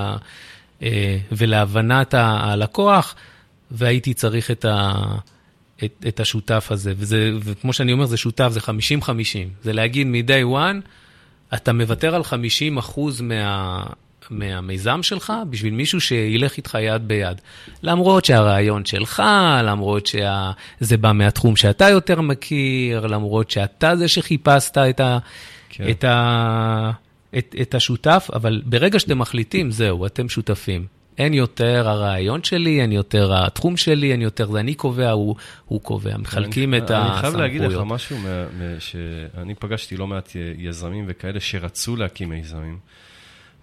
אה, 0.83 1.19
ולהבנת 1.33 2.15
הלקוח, 2.15 3.15
והייתי 3.71 4.15
צריך 4.15 4.51
את, 4.51 4.65
ה, 4.65 4.93
את, 5.85 6.05
את 6.09 6.21
השותף 6.21 6.67
הזה, 6.71 6.93
וזה, 6.97 7.31
וכמו 7.45 7.73
שאני 7.73 7.93
אומר, 7.93 8.07
זה 8.07 8.17
שותף, 8.17 8.49
זה 8.51 8.61
50-50. 8.61 8.65
זה 9.63 9.73
להגיד 9.73 10.07
מ-day 10.07 10.55
one, 10.55 10.89
אתה 11.55 11.73
מוותר 11.73 12.15
על 12.15 12.25
50 12.25 12.79
אחוז 12.79 13.21
מה, 13.21 13.83
מהמיזם 14.31 15.03
שלך 15.03 15.33
בשביל 15.51 15.75
מישהו 15.75 16.01
שילך 16.01 16.57
איתך 16.57 16.79
יד 16.81 17.09
ביד. 17.09 17.41
למרות 17.83 18.25
שהרעיון 18.25 18.85
שלך, 18.85 19.23
למרות 19.65 20.07
שזה 20.07 20.97
בא 20.97 21.13
מהתחום 21.13 21.57
שאתה 21.57 21.89
יותר 21.89 22.21
מכיר, 22.21 23.07
למרות 23.07 23.51
שאתה 23.51 23.97
זה 23.97 24.09
שחיפשת 24.09 24.79
את, 24.79 25.01
ה, 25.01 25.19
כן. 25.69 25.91
את, 25.91 26.05
ה, 26.05 26.91
את, 27.39 27.55
את 27.61 27.75
השותף, 27.75 28.29
אבל 28.35 28.63
ברגע 28.65 28.99
שאתם 28.99 29.19
מחליטים, 29.19 29.71
זהו, 29.71 30.07
אתם 30.07 30.29
שותפים. 30.29 30.87
אין 31.19 31.35
יותר 31.35 31.89
הרעיון 31.89 32.43
שלי, 32.43 32.81
אין 32.81 32.93
יותר 32.93 33.45
התחום 33.45 33.77
שלי, 33.77 34.13
אין 34.13 34.23
יותר 34.23 34.53
זה 34.53 34.61
אני 34.61 34.75
קובע, 34.75 35.11
הוא, 35.11 35.37
הוא 35.65 35.81
קובע. 35.81 36.17
מחלקים 36.17 36.75
אני, 36.75 36.83
את 36.83 36.91
הסמכויות. 36.91 37.13
אני 37.13 37.21
חייב 37.21 37.37
להגיד 37.37 37.63
לך 37.63 37.81
משהו, 37.87 38.19
מה, 38.19 38.45
מה, 38.59 38.81
שאני 38.81 39.55
פגשתי 39.55 39.97
לא 39.97 40.07
מעט 40.07 40.37
יזמים 40.59 41.05
וכאלה 41.09 41.41
שרצו 41.41 41.97
להקים 41.97 42.29
מיזמים. 42.29 42.79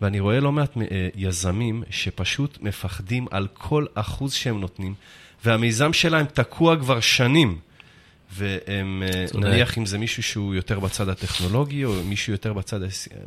ואני 0.02 0.20
רואה 0.20 0.40
לא 0.40 0.52
מעט 0.52 0.78
אה, 0.78 1.10
יזמים 1.16 1.84
שפשוט 1.90 2.58
מפחדים 2.62 3.28
על 3.32 3.48
כל 3.54 3.86
אחוז 3.94 4.34
שהם 4.34 4.62
נותנים, 4.62 4.94
והמיזם 5.46 5.94
שלהם 5.94 6.26
תקוע 6.26 6.80
כבר 6.80 7.00
שנים. 7.00 7.60
והם, 8.34 9.04
אה. 9.06 9.40
נניח 9.40 9.78
אם 9.78 9.86
זה 9.86 9.98
מישהו 9.98 10.24
שהוא 10.24 10.56
יותר 10.56 10.80
בצד 10.80 11.10
הטכנולוגי, 11.10 11.86
או 11.86 12.04
מישהו 12.04 12.34
יותר 12.34 12.54
בצד, 12.54 12.80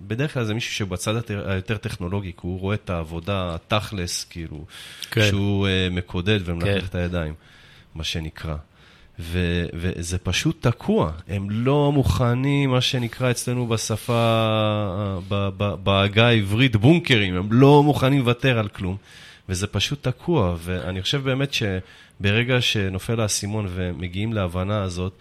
בדרך 0.06 0.34
כלל 0.34 0.44
זה 0.44 0.54
מישהו 0.54 0.74
שבצד 0.74 1.14
היותר 1.30 1.76
טכנולוגי, 1.76 2.32
כי 2.32 2.38
הוא 2.40 2.60
רואה 2.60 2.74
את 2.74 2.90
העבודה 2.90 3.54
התכלס, 3.54 4.24
כאילו, 4.24 4.64
כן. 5.10 5.28
שהוא 5.28 5.66
uh, 5.66 5.94
מקודד 5.94 6.40
ומנתח 6.44 6.66
כן. 6.66 6.84
את 6.84 6.94
הידיים, 6.94 7.34
מה 7.94 8.04
שנקרא. 8.04 8.56
ו, 9.18 9.64
וזה 9.74 10.18
פשוט 10.18 10.66
תקוע, 10.66 11.12
הם 11.28 11.50
לא 11.50 11.92
מוכנים, 11.92 12.70
מה 12.70 12.80
שנקרא 12.80 13.30
אצלנו 13.30 13.66
בשפה, 13.66 15.20
בעגה 15.82 16.26
העברית, 16.26 16.76
בונקרים, 16.76 17.36
הם 17.36 17.48
לא 17.50 17.82
מוכנים 17.82 18.18
לוותר 18.18 18.58
על 18.58 18.68
כלום, 18.68 18.96
וזה 19.48 19.66
פשוט 19.66 20.08
תקוע, 20.08 20.56
ואני 20.58 21.02
חושב 21.02 21.24
באמת 21.24 21.50
שברגע 21.54 22.60
שנופל 22.60 23.20
האסימון 23.20 23.66
ומגיעים 23.74 24.32
להבנה 24.32 24.82
הזאת, 24.82 25.12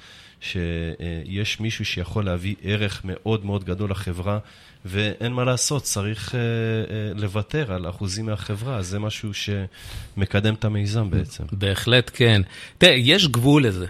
שיש 0.43 1.59
מישהו 1.59 1.85
שיכול 1.85 2.25
להביא 2.25 2.55
ערך 2.63 3.01
מאוד 3.05 3.45
מאוד 3.45 3.63
גדול 3.63 3.91
לחברה, 3.91 4.39
ואין 4.85 5.33
מה 5.33 5.43
לעשות, 5.43 5.83
צריך 5.83 6.29
uh, 6.29 6.31
uh, 6.31 7.21
לוותר 7.21 7.73
על 7.73 7.89
אחוזים 7.89 8.25
מהחברה, 8.25 8.81
זה 8.81 8.99
משהו 8.99 9.31
שמקדם 9.33 10.53
את 10.53 10.65
המיזם 10.65 11.09
בעצם. 11.09 11.43
בהחלט 11.51 12.11
כן. 12.13 12.41
תראה, 12.77 12.93
יש 12.93 13.27
גבול 13.27 13.67
לזה. 13.67 13.85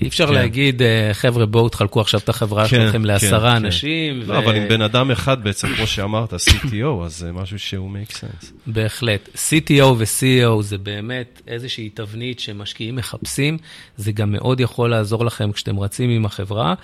אי 0.00 0.08
אפשר 0.08 0.26
כן. 0.26 0.34
להגיד, 0.34 0.82
אה, 0.82 1.10
חבר'ה, 1.12 1.46
בואו 1.46 1.68
תחלקו 1.68 2.00
עכשיו 2.00 2.20
את 2.24 2.28
החברה 2.28 2.68
כן, 2.68 2.68
שלכם 2.68 2.98
כן, 2.98 3.04
לעשרה 3.04 3.50
כן, 3.50 3.64
אנשים. 3.64 4.22
כן. 4.22 4.30
ו... 4.30 4.32
לא, 4.32 4.38
אבל 4.38 4.56
עם 4.56 4.68
בן 4.68 4.82
אדם 4.82 5.10
אחד 5.10 5.44
בעצם, 5.44 5.68
כמו 5.76 5.86
שאמרת, 5.86 6.32
CTO, 6.32 7.04
אז 7.04 7.16
זה 7.16 7.32
משהו 7.32 7.58
שהוא 7.58 7.90
make 7.90 8.12
sense. 8.12 8.46
בהחלט. 8.66 9.28
CTO 9.34 9.84
ו-CEO 9.84 10.62
זה 10.62 10.78
באמת 10.78 11.42
איזושהי 11.48 11.88
תבנית 11.88 12.40
שמשקיעים 12.40 12.96
מחפשים, 12.96 13.58
זה 13.96 14.12
גם 14.12 14.32
מאוד 14.32 14.60
יכול 14.60 14.90
לעזור 14.90 15.24
לכם 15.24 15.52
כשאתם 15.52 15.80
רצים 15.80 16.10
עם 16.10 16.26
החברה. 16.26 16.74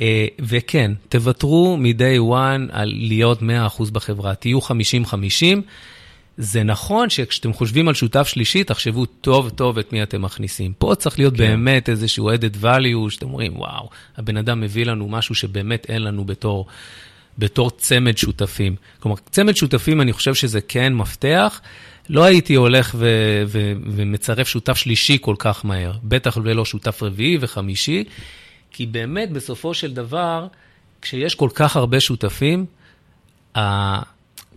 אה, 0.00 0.26
וכן, 0.38 0.92
תוותרו 1.08 1.76
מ-day 1.76 2.32
one 2.32 2.72
על 2.72 2.92
להיות 2.96 3.42
100% 3.42 3.44
בחברה, 3.92 4.34
תהיו 4.34 4.58
50-50. 4.58 4.64
זה 6.38 6.62
נכון 6.62 7.10
שכשאתם 7.10 7.52
חושבים 7.52 7.88
על 7.88 7.94
שותף 7.94 8.28
שלישי, 8.28 8.64
תחשבו 8.64 9.06
טוב 9.06 9.50
טוב 9.50 9.78
את 9.78 9.92
מי 9.92 10.02
אתם 10.02 10.22
מכניסים. 10.22 10.72
פה 10.78 10.94
צריך 10.98 11.18
להיות 11.18 11.34
כן. 11.34 11.38
באמת 11.38 11.88
איזשהו 11.88 12.30
added 12.30 12.62
value, 12.62 13.10
שאתם 13.10 13.26
אומרים, 13.26 13.56
וואו, 13.56 13.88
הבן 14.16 14.36
אדם 14.36 14.60
מביא 14.60 14.86
לנו 14.86 15.08
משהו 15.08 15.34
שבאמת 15.34 15.86
אין 15.90 16.02
לנו 16.02 16.24
בתור, 16.24 16.66
בתור 17.38 17.70
צמד 17.70 18.18
שותפים. 18.18 18.76
כלומר, 19.00 19.16
צמד 19.30 19.56
שותפים, 19.56 20.00
אני 20.00 20.12
חושב 20.12 20.34
שזה 20.34 20.60
כן 20.60 20.94
מפתח. 20.94 21.60
לא 22.08 22.24
הייתי 22.24 22.54
הולך 22.54 22.94
ו- 22.98 23.42
ו- 23.46 23.72
ומצרף 23.86 24.48
שותף 24.48 24.76
שלישי 24.76 25.18
כל 25.20 25.34
כך 25.38 25.64
מהר, 25.64 25.92
בטח 26.04 26.38
ולא 26.42 26.64
שותף 26.64 27.02
רביעי 27.02 27.38
וחמישי. 27.40 28.04
כי 28.70 28.86
באמת, 28.86 29.30
בסופו 29.30 29.74
של 29.74 29.94
דבר, 29.94 30.46
כשיש 31.02 31.34
כל 31.34 31.48
כך 31.54 31.76
הרבה 31.76 32.00
שותפים, 32.00 32.66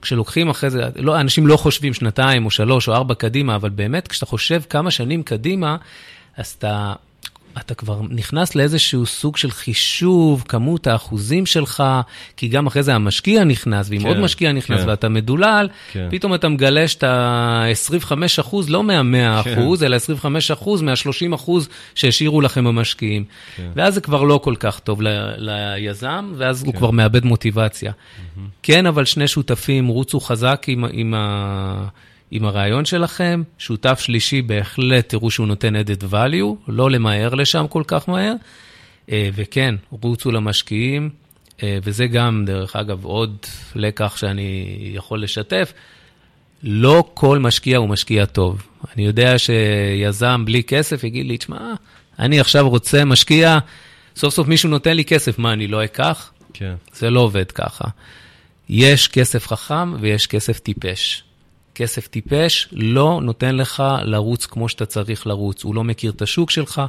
כשלוקחים 0.02 0.50
אחרי 0.50 0.70
זה, 0.70 0.82
לא, 0.96 1.20
אנשים 1.20 1.48
לא 1.48 1.58
חושבים 1.58 1.94
שנתיים 1.94 2.46
או 2.46 2.52
שלוש 2.52 2.88
או 2.88 2.94
ארבע 2.94 3.14
קדימה, 3.14 3.56
אבל 3.56 3.70
באמת, 3.70 4.08
כשאתה 4.08 4.26
חושב 4.26 4.62
כמה 4.70 4.92
שנים 4.92 5.24
קדימה, 5.24 5.78
אז 6.38 6.56
אתה 6.60 6.94
אתה 7.58 7.74
כבר 7.74 8.02
נכנס 8.10 8.56
לאיזשהו 8.56 9.06
סוג 9.06 9.38
של 9.38 9.52
חישוב, 9.52 10.44
כמות 10.48 10.88
האחוזים 10.88 11.46
שלך, 11.46 11.84
כי 12.38 12.48
גם 12.48 12.68
אחרי 12.68 12.84
זה 12.84 12.96
המשקיע 12.96 13.44
נכנס, 13.44 13.88
ואם 13.90 14.00
כן, 14.00 14.08
עוד 14.08 14.20
משקיע 14.20 14.52
נכנס 14.52 14.82
כן. 14.82 14.90
ואתה 14.90 15.10
מדולל, 15.10 15.70
כן. 15.92 16.08
פתאום 16.12 16.34
אתה 16.34 16.50
מגלה 16.50 16.88
שאתה 16.88 17.64
25 17.72 18.40
אחוז, 18.40 18.70
לא 18.70 18.84
מה-100 18.84 19.44
כן. 19.44 19.54
אחוז, 19.54 19.84
אלא 19.84 19.96
25 19.96 20.52
אחוז 20.52 20.82
מה-30 20.82 21.36
אחוז 21.36 21.70
שהשאירו 21.96 22.42
לכם 22.42 22.68
המשקיעים. 22.68 23.24
כן. 23.56 23.70
ואז 23.76 23.94
זה 23.94 24.02
כבר 24.02 24.24
לא 24.24 24.40
כל 24.44 24.56
כך 24.60 24.80
טוב 24.80 25.02
ל- 25.02 25.34
ליזם, 25.38 26.34
ואז 26.38 26.62
כן. 26.62 26.68
הוא 26.68 26.76
כבר 26.76 26.92
מאבד 26.92 27.26
מוטיבציה. 27.26 27.92
Mm-hmm. 27.92 28.40
כן, 28.64 28.86
אבל 28.86 29.06
שני 29.06 29.28
שותפים, 29.28 29.88
רוצו 29.88 30.20
חזק 30.20 30.66
עם, 30.68 30.86
עם 30.92 31.14
ה... 31.18 31.88
עם 32.32 32.46
הרעיון 32.46 32.86
שלכם, 32.86 33.44
שותף 33.58 34.00
שלישי 34.00 34.42
בהחלט 34.42 35.10
תראו 35.10 35.32
שהוא 35.32 35.48
נותן 35.48 35.76
added 35.76 36.04
value, 36.12 36.56
לא 36.68 36.92
למהר 36.92 37.36
לשם 37.36 37.66
כל 37.70 37.84
כך 37.88 38.10
מהר, 38.10 38.34
אה, 39.12 39.30
וכן, 39.34 39.76
רוצו 39.90 40.32
למשקיעים, 40.32 41.10
אה, 41.64 41.78
וזה 41.84 42.08
גם, 42.08 42.44
דרך 42.46 42.76
אגב, 42.76 43.06
עוד 43.06 43.38
לקח 43.76 44.18
שאני 44.18 44.66
יכול 44.94 45.24
לשתף, 45.24 45.74
לא 46.64 47.04
כל 47.14 47.40
משקיע 47.40 47.78
הוא 47.78 47.90
משקיע 47.90 48.26
טוב. 48.26 48.68
אני 48.96 49.06
יודע 49.06 49.36
שיזם 49.38 50.46
בלי 50.46 50.64
כסף 50.64 51.04
יגיד 51.04 51.26
לי, 51.26 51.38
תשמע, 51.38 51.74
אני 52.20 52.40
עכשיו 52.40 52.70
רוצה 52.70 53.06
משקיע, 53.06 53.58
סוף 54.16 54.34
סוף 54.34 54.48
מישהו 54.48 54.70
נותן 54.70 54.96
לי 54.96 55.06
כסף, 55.06 55.40
מה, 55.40 55.54
אני 55.54 55.68
לא 55.68 55.84
אקח? 55.84 56.32
כן. 56.54 56.74
זה 56.94 57.10
לא 57.10 57.20
עובד 57.20 57.52
ככה. 57.52 57.88
יש 58.70 59.08
כסף 59.08 59.48
חכם 59.48 59.94
ויש 60.02 60.28
כסף 60.28 60.60
טיפש. 60.60 61.24
כסף 61.80 62.08
טיפש 62.08 62.68
לא 62.72 63.20
נותן 63.24 63.56
לך 63.56 63.84
לרוץ 64.04 64.46
כמו 64.46 64.70
שאתה 64.70 64.86
צריך 64.86 65.28
לרוץ. 65.28 65.64
הוא 65.64 65.76
לא 65.76 65.84
מכיר 65.84 66.12
את 66.12 66.22
השוק 66.22 66.52
שלך, 66.52 66.82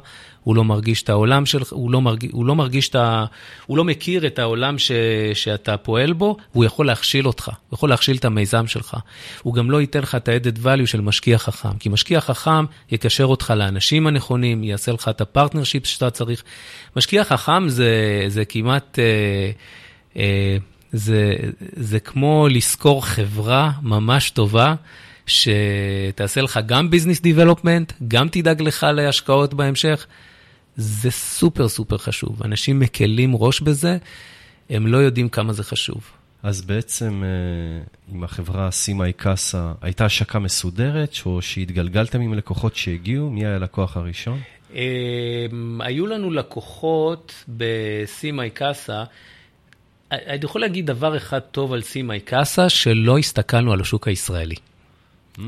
הוא 0.45 0.57
לא 0.57 0.65
מרגיש 0.65 1.03
את 1.03 1.09
העולם 1.09 1.47
שלך, 1.47 1.73
הוא 1.73 1.91
לא, 1.91 2.01
מרג, 2.01 2.27
הוא 2.33 2.47
לא 2.47 2.55
מרגיש 2.55 2.89
את 2.89 2.95
ה... 2.95 3.25
הוא 3.67 3.77
לא 3.77 3.85
מכיר 3.85 4.27
את 4.27 4.39
העולם 4.39 4.79
ש, 4.79 4.93
שאתה 5.35 5.77
פועל 5.77 6.13
בו, 6.13 6.37
והוא 6.53 6.65
יכול 6.65 6.87
להכשיל 6.87 7.27
אותך, 7.27 7.49
הוא 7.49 7.77
יכול 7.77 7.89
להכשיל 7.89 8.17
את 8.17 8.25
המיזם 8.25 8.67
שלך. 8.67 8.97
הוא 9.43 9.55
גם 9.55 9.71
לא 9.71 9.81
ייתן 9.81 10.01
לך 10.01 10.15
את 10.15 10.29
ה-added 10.29 10.59
value 10.65 10.87
של 10.87 11.01
משקיע 11.01 11.39
חכם, 11.39 11.79
כי 11.79 11.89
משקיע 11.89 12.21
חכם 12.21 12.65
יקשר 12.91 13.25
אותך 13.25 13.53
לאנשים 13.57 14.07
הנכונים, 14.07 14.65
יעשה 14.65 14.93
לך 14.93 15.09
את 15.09 15.21
ה 15.21 15.26
partnership 15.26 15.87
שאתה 15.87 16.11
צריך. 16.11 16.43
משקיע 16.97 17.25
חכם 17.25 17.69
זה, 17.69 18.25
זה 18.29 18.45
כמעט... 18.45 18.99
אה, 18.99 19.51
אה, 20.17 20.57
זה, 20.93 21.35
זה 21.77 22.01
כמו 22.01 22.49
לשכור 22.51 23.07
חברה 23.07 23.73
ממש 23.83 24.31
טובה, 24.31 24.75
שתעשה 25.27 26.41
לך 26.41 26.61
גם 26.67 26.91
business 26.91 27.21
development, 27.21 27.93
גם 28.09 28.29
תדאג 28.29 28.63
לך 28.63 28.87
להשקעות 28.95 29.55
בהמשך. 29.55 30.07
זה 30.77 31.11
סופר 31.11 31.69
סופר 31.69 31.99
חשוב. 31.99 32.43
אנשים 32.45 32.79
מקלים 32.79 33.37
ראש 33.37 33.61
בזה, 33.61 33.99
הם 34.71 34.87
לא 34.87 34.97
יודעים 34.97 35.29
כמה 35.29 35.53
זה 35.53 35.65
חשוב. 35.65 36.11
אז 36.43 36.63
בעצם 36.63 37.23
אה, 37.25 37.83
עם 38.15 38.25
החברה 38.25 38.71
סימאי 38.71 39.13
קאסה, 39.13 39.73
הייתה 39.83 40.05
השקה 40.05 40.39
מסודרת, 40.39 41.17
או 41.27 41.43
שהתגלגלתם 41.43 42.21
עם 42.21 42.35
לקוחות 42.35 42.77
שהגיעו? 42.77 43.31
מי 43.31 43.47
היה 43.47 43.57
הלקוח 43.57 43.97
הראשון? 43.97 44.41
אה, 44.75 45.47
היו 45.81 46.07
לנו 46.07 46.31
לקוחות 46.31 47.45
בסימאי 47.49 48.51
קאסה. 48.51 49.05
אני 50.13 50.39
יכול 50.45 50.61
להגיד 50.61 50.87
דבר 50.87 51.17
אחד 51.17 51.39
טוב 51.39 51.73
על 51.73 51.83
סימאי 51.83 52.21
קאסה, 52.21 52.69
שלא 52.69 53.19
הסתכלנו 53.19 53.73
על 53.73 53.81
השוק 53.81 54.09
הישראלי. 54.09 54.55
Mm. 55.37 55.41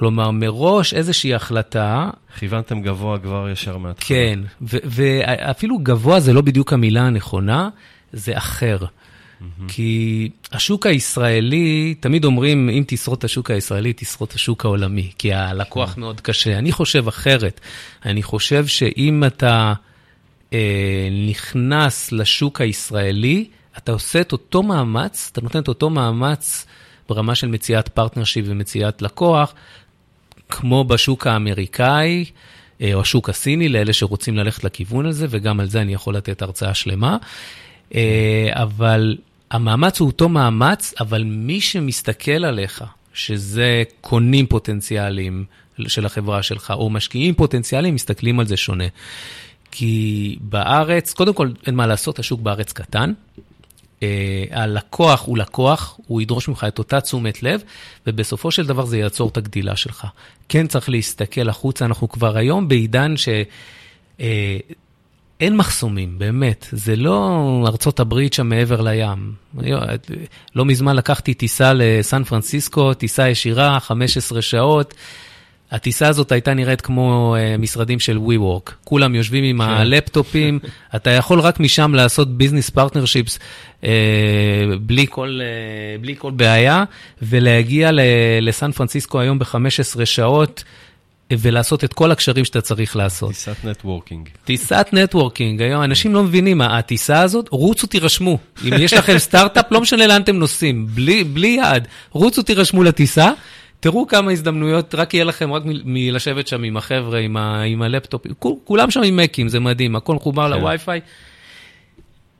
כלומר, 0.00 0.30
מראש 0.30 0.94
איזושהי 0.94 1.34
החלטה... 1.34 2.10
כיוונתם 2.38 2.82
גבוה 2.82 3.18
כבר 3.18 3.48
ישר 3.52 3.78
מהתחלה. 3.78 4.08
כן, 4.08 4.40
ואפילו 4.62 5.78
גבוה 5.78 6.20
זה 6.20 6.32
לא 6.32 6.40
בדיוק 6.40 6.72
המילה 6.72 7.02
הנכונה, 7.02 7.68
זה 8.12 8.36
אחר. 8.36 8.78
Mm-hmm. 8.78 9.44
כי 9.68 10.30
השוק 10.52 10.86
הישראלי, 10.86 11.94
תמיד 12.00 12.24
אומרים, 12.24 12.68
אם 12.68 12.84
תשרוד 12.86 13.18
את 13.18 13.24
השוק 13.24 13.50
הישראלי, 13.50 13.92
תשרוד 13.96 14.28
את 14.28 14.34
השוק 14.34 14.64
העולמי, 14.64 15.10
כי 15.18 15.32
הלקוח 15.32 15.94
mm-hmm. 15.94 16.00
מאוד 16.00 16.20
קשה. 16.20 16.58
אני 16.58 16.72
חושב 16.72 17.08
אחרת. 17.08 17.60
אני 18.04 18.22
חושב 18.22 18.66
שאם 18.66 19.24
אתה 19.26 19.72
אה, 20.52 21.08
נכנס 21.28 22.12
לשוק 22.12 22.60
הישראלי, 22.60 23.46
אתה 23.78 23.92
עושה 23.92 24.20
את 24.20 24.32
אותו 24.32 24.62
מאמץ, 24.62 25.28
אתה 25.32 25.40
נותן 25.40 25.58
את 25.58 25.68
אותו 25.68 25.90
מאמץ 25.90 26.66
ברמה 27.08 27.34
של 27.34 27.46
מציאת 27.46 27.88
partnership 27.88 28.44
ומציאת 28.48 29.02
לקוח, 29.02 29.54
כמו 30.48 30.84
בשוק 30.84 31.26
האמריקאי, 31.26 32.24
אה, 32.80 32.94
או 32.94 33.00
השוק 33.00 33.28
הסיני, 33.28 33.68
לאלה 33.68 33.92
שרוצים 33.92 34.36
ללכת 34.36 34.64
לכיוון 34.64 35.06
הזה, 35.06 35.26
וגם 35.30 35.60
על 35.60 35.68
זה 35.68 35.80
אני 35.80 35.94
יכול 35.94 36.16
לתת 36.16 36.42
הרצאה 36.42 36.74
שלמה. 36.74 37.16
אה, 37.94 38.50
אבל 38.52 39.16
המאמץ 39.50 40.00
הוא 40.00 40.06
אותו 40.06 40.28
מאמץ, 40.28 40.94
אבל 41.00 41.24
מי 41.24 41.60
שמסתכל 41.60 42.44
עליך, 42.44 42.84
שזה 43.14 43.82
קונים 44.00 44.46
פוטנציאליים 44.46 45.44
של 45.88 46.06
החברה 46.06 46.42
שלך, 46.42 46.70
או 46.76 46.90
משקיעים 46.90 47.34
פוטנציאליים, 47.34 47.94
מסתכלים 47.94 48.40
על 48.40 48.46
זה 48.46 48.56
שונה. 48.56 48.84
כי 49.70 50.36
בארץ, 50.40 51.12
קודם 51.12 51.34
כל, 51.34 51.50
אין 51.66 51.74
מה 51.74 51.86
לעשות, 51.86 52.18
השוק 52.18 52.40
בארץ 52.40 52.72
קטן. 52.72 53.12
Uh, 54.00 54.02
הלקוח 54.50 55.22
הוא 55.26 55.38
לקוח, 55.38 55.98
הוא 56.06 56.22
ידרוש 56.22 56.48
ממך 56.48 56.64
את 56.68 56.78
אותה 56.78 57.00
תשומת 57.00 57.42
לב, 57.42 57.62
ובסופו 58.06 58.50
של 58.50 58.66
דבר 58.66 58.84
זה 58.84 58.98
יעצור 58.98 59.28
את 59.28 59.36
הגדילה 59.36 59.76
שלך. 59.76 60.06
כן 60.48 60.66
צריך 60.66 60.88
להסתכל 60.88 61.48
החוצה, 61.48 61.84
אנחנו 61.84 62.08
כבר 62.08 62.36
היום 62.36 62.68
בעידן 62.68 63.16
ש... 63.16 63.28
Uh, 64.18 64.22
אין 65.40 65.56
מחסומים, 65.56 66.18
באמת. 66.18 66.66
זה 66.72 66.96
לא 66.96 67.64
ארצות 67.66 68.00
הברית 68.00 68.32
שם 68.32 68.48
מעבר 68.48 68.80
לים. 68.80 69.32
לא 70.54 70.64
מזמן 70.64 70.96
לקחתי 70.96 71.34
טיסה 71.34 71.72
לסן 71.74 72.24
פרנסיסקו, 72.24 72.94
טיסה 72.94 73.28
ישירה, 73.28 73.80
15 73.80 74.42
שעות. 74.42 74.94
הטיסה 75.70 76.08
הזאת 76.08 76.32
הייתה 76.32 76.54
נראית 76.54 76.80
כמו 76.80 77.36
uh, 77.36 77.60
משרדים 77.60 78.00
של 78.00 78.18
WeWork. 78.18 78.72
כולם 78.84 79.14
יושבים 79.14 79.44
עם 79.44 79.58
כן. 79.58 79.68
הלפטופים, 79.70 80.58
אתה 80.96 81.10
יכול 81.10 81.40
רק 81.40 81.60
משם 81.60 81.94
לעשות 81.94 82.36
business 82.36 82.70
partnerships 82.70 83.38
בלי, 84.80 85.06
uh, 85.12 85.16
בלי 86.00 86.14
כל 86.18 86.30
בעיה, 86.30 86.84
ולהגיע 87.22 87.90
לסן 88.40 88.72
פרנסיסקו 88.72 89.20
היום 89.20 89.38
ב-15 89.38 90.04
שעות. 90.04 90.64
ולעשות 91.38 91.84
את 91.84 91.92
כל 91.92 92.12
הקשרים 92.12 92.44
שאתה 92.44 92.60
צריך 92.60 92.96
לעשות. 92.96 93.30
טיסת 93.30 93.64
networking. 93.64 94.28
טיסת 94.44 94.88
networking. 94.92 95.62
היום 95.62 95.82
אנשים 95.82 96.14
לא 96.14 96.22
מבינים, 96.22 96.60
הטיסה 96.60 97.20
הזאת, 97.20 97.48
רוצו 97.50 97.86
תירשמו. 97.86 98.38
אם 98.64 98.72
יש 98.78 98.92
לכם 98.92 99.18
סטארט-אפ, 99.28 99.72
לא 99.72 99.80
משנה 99.80 100.06
לאן 100.06 100.22
אתם 100.22 100.36
נוסעים, 100.36 100.86
בלי, 100.94 101.24
בלי 101.24 101.48
יעד, 101.48 101.88
רוצו 102.10 102.42
תירשמו 102.42 102.82
לטיסה. 102.82 103.32
תראו 103.80 104.06
כמה 104.06 104.30
הזדמנויות, 104.30 104.94
רק 104.94 105.14
יהיה 105.14 105.24
לכם 105.24 105.52
רק 105.52 105.62
מלשבת 105.64 106.46
שם 106.46 106.62
עם 106.62 106.76
החבר'ה, 106.76 107.18
עם, 107.18 107.36
ה, 107.36 107.62
עם 107.62 107.82
הלפטופ, 107.82 108.26
כולם 108.64 108.90
שם 108.90 109.02
עם 109.02 109.16
מקים, 109.16 109.48
זה 109.48 109.60
מדהים, 109.60 109.96
הכל 109.96 110.14
מחובר 110.14 110.52
כן. 110.52 110.60
לווי-פיי. 110.60 111.00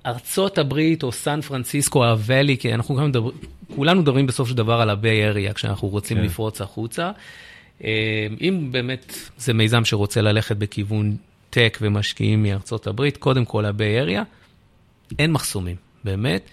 ארצות 0.06 0.58
הברית 0.58 1.02
או 1.02 1.12
סן 1.12 1.40
פרנסיסקו, 1.40 2.06
ה 2.06 2.13
Valley, 2.13 2.56
כי 2.58 2.74
אנחנו 2.74 2.94
גם 2.94 3.08
מדברים, 3.08 3.36
כולנו 3.76 4.00
מדברים 4.00 4.26
בסוף 4.26 4.48
של 4.48 4.54
דבר 4.54 4.80
על 4.80 4.90
ה 4.90 4.99
Bay 4.99 5.26
Area, 5.26 5.52
כשאנחנו 5.52 5.88
רוצים 5.88 6.16
כן. 6.16 6.22
לפרוץ 6.22 6.60
החוצה. 6.60 7.10
אה, 7.84 8.26
אם 8.40 8.68
באמת 8.70 9.14
זה 9.36 9.52
מיזם 9.54 9.84
שרוצה 9.84 10.20
ללכת 10.20 10.56
בכיוון 10.56 11.16
tech 11.50 11.78
ומשקיעים 11.80 12.42
מארצות 12.42 12.86
הברית, 12.86 13.16
קודם 13.16 13.44
כל 13.44 13.64
ה 13.64 13.73
Bay 13.73 14.00
Area, 14.00 14.22
אין 15.18 15.32
מחסומים, 15.32 15.76
באמת. 16.04 16.50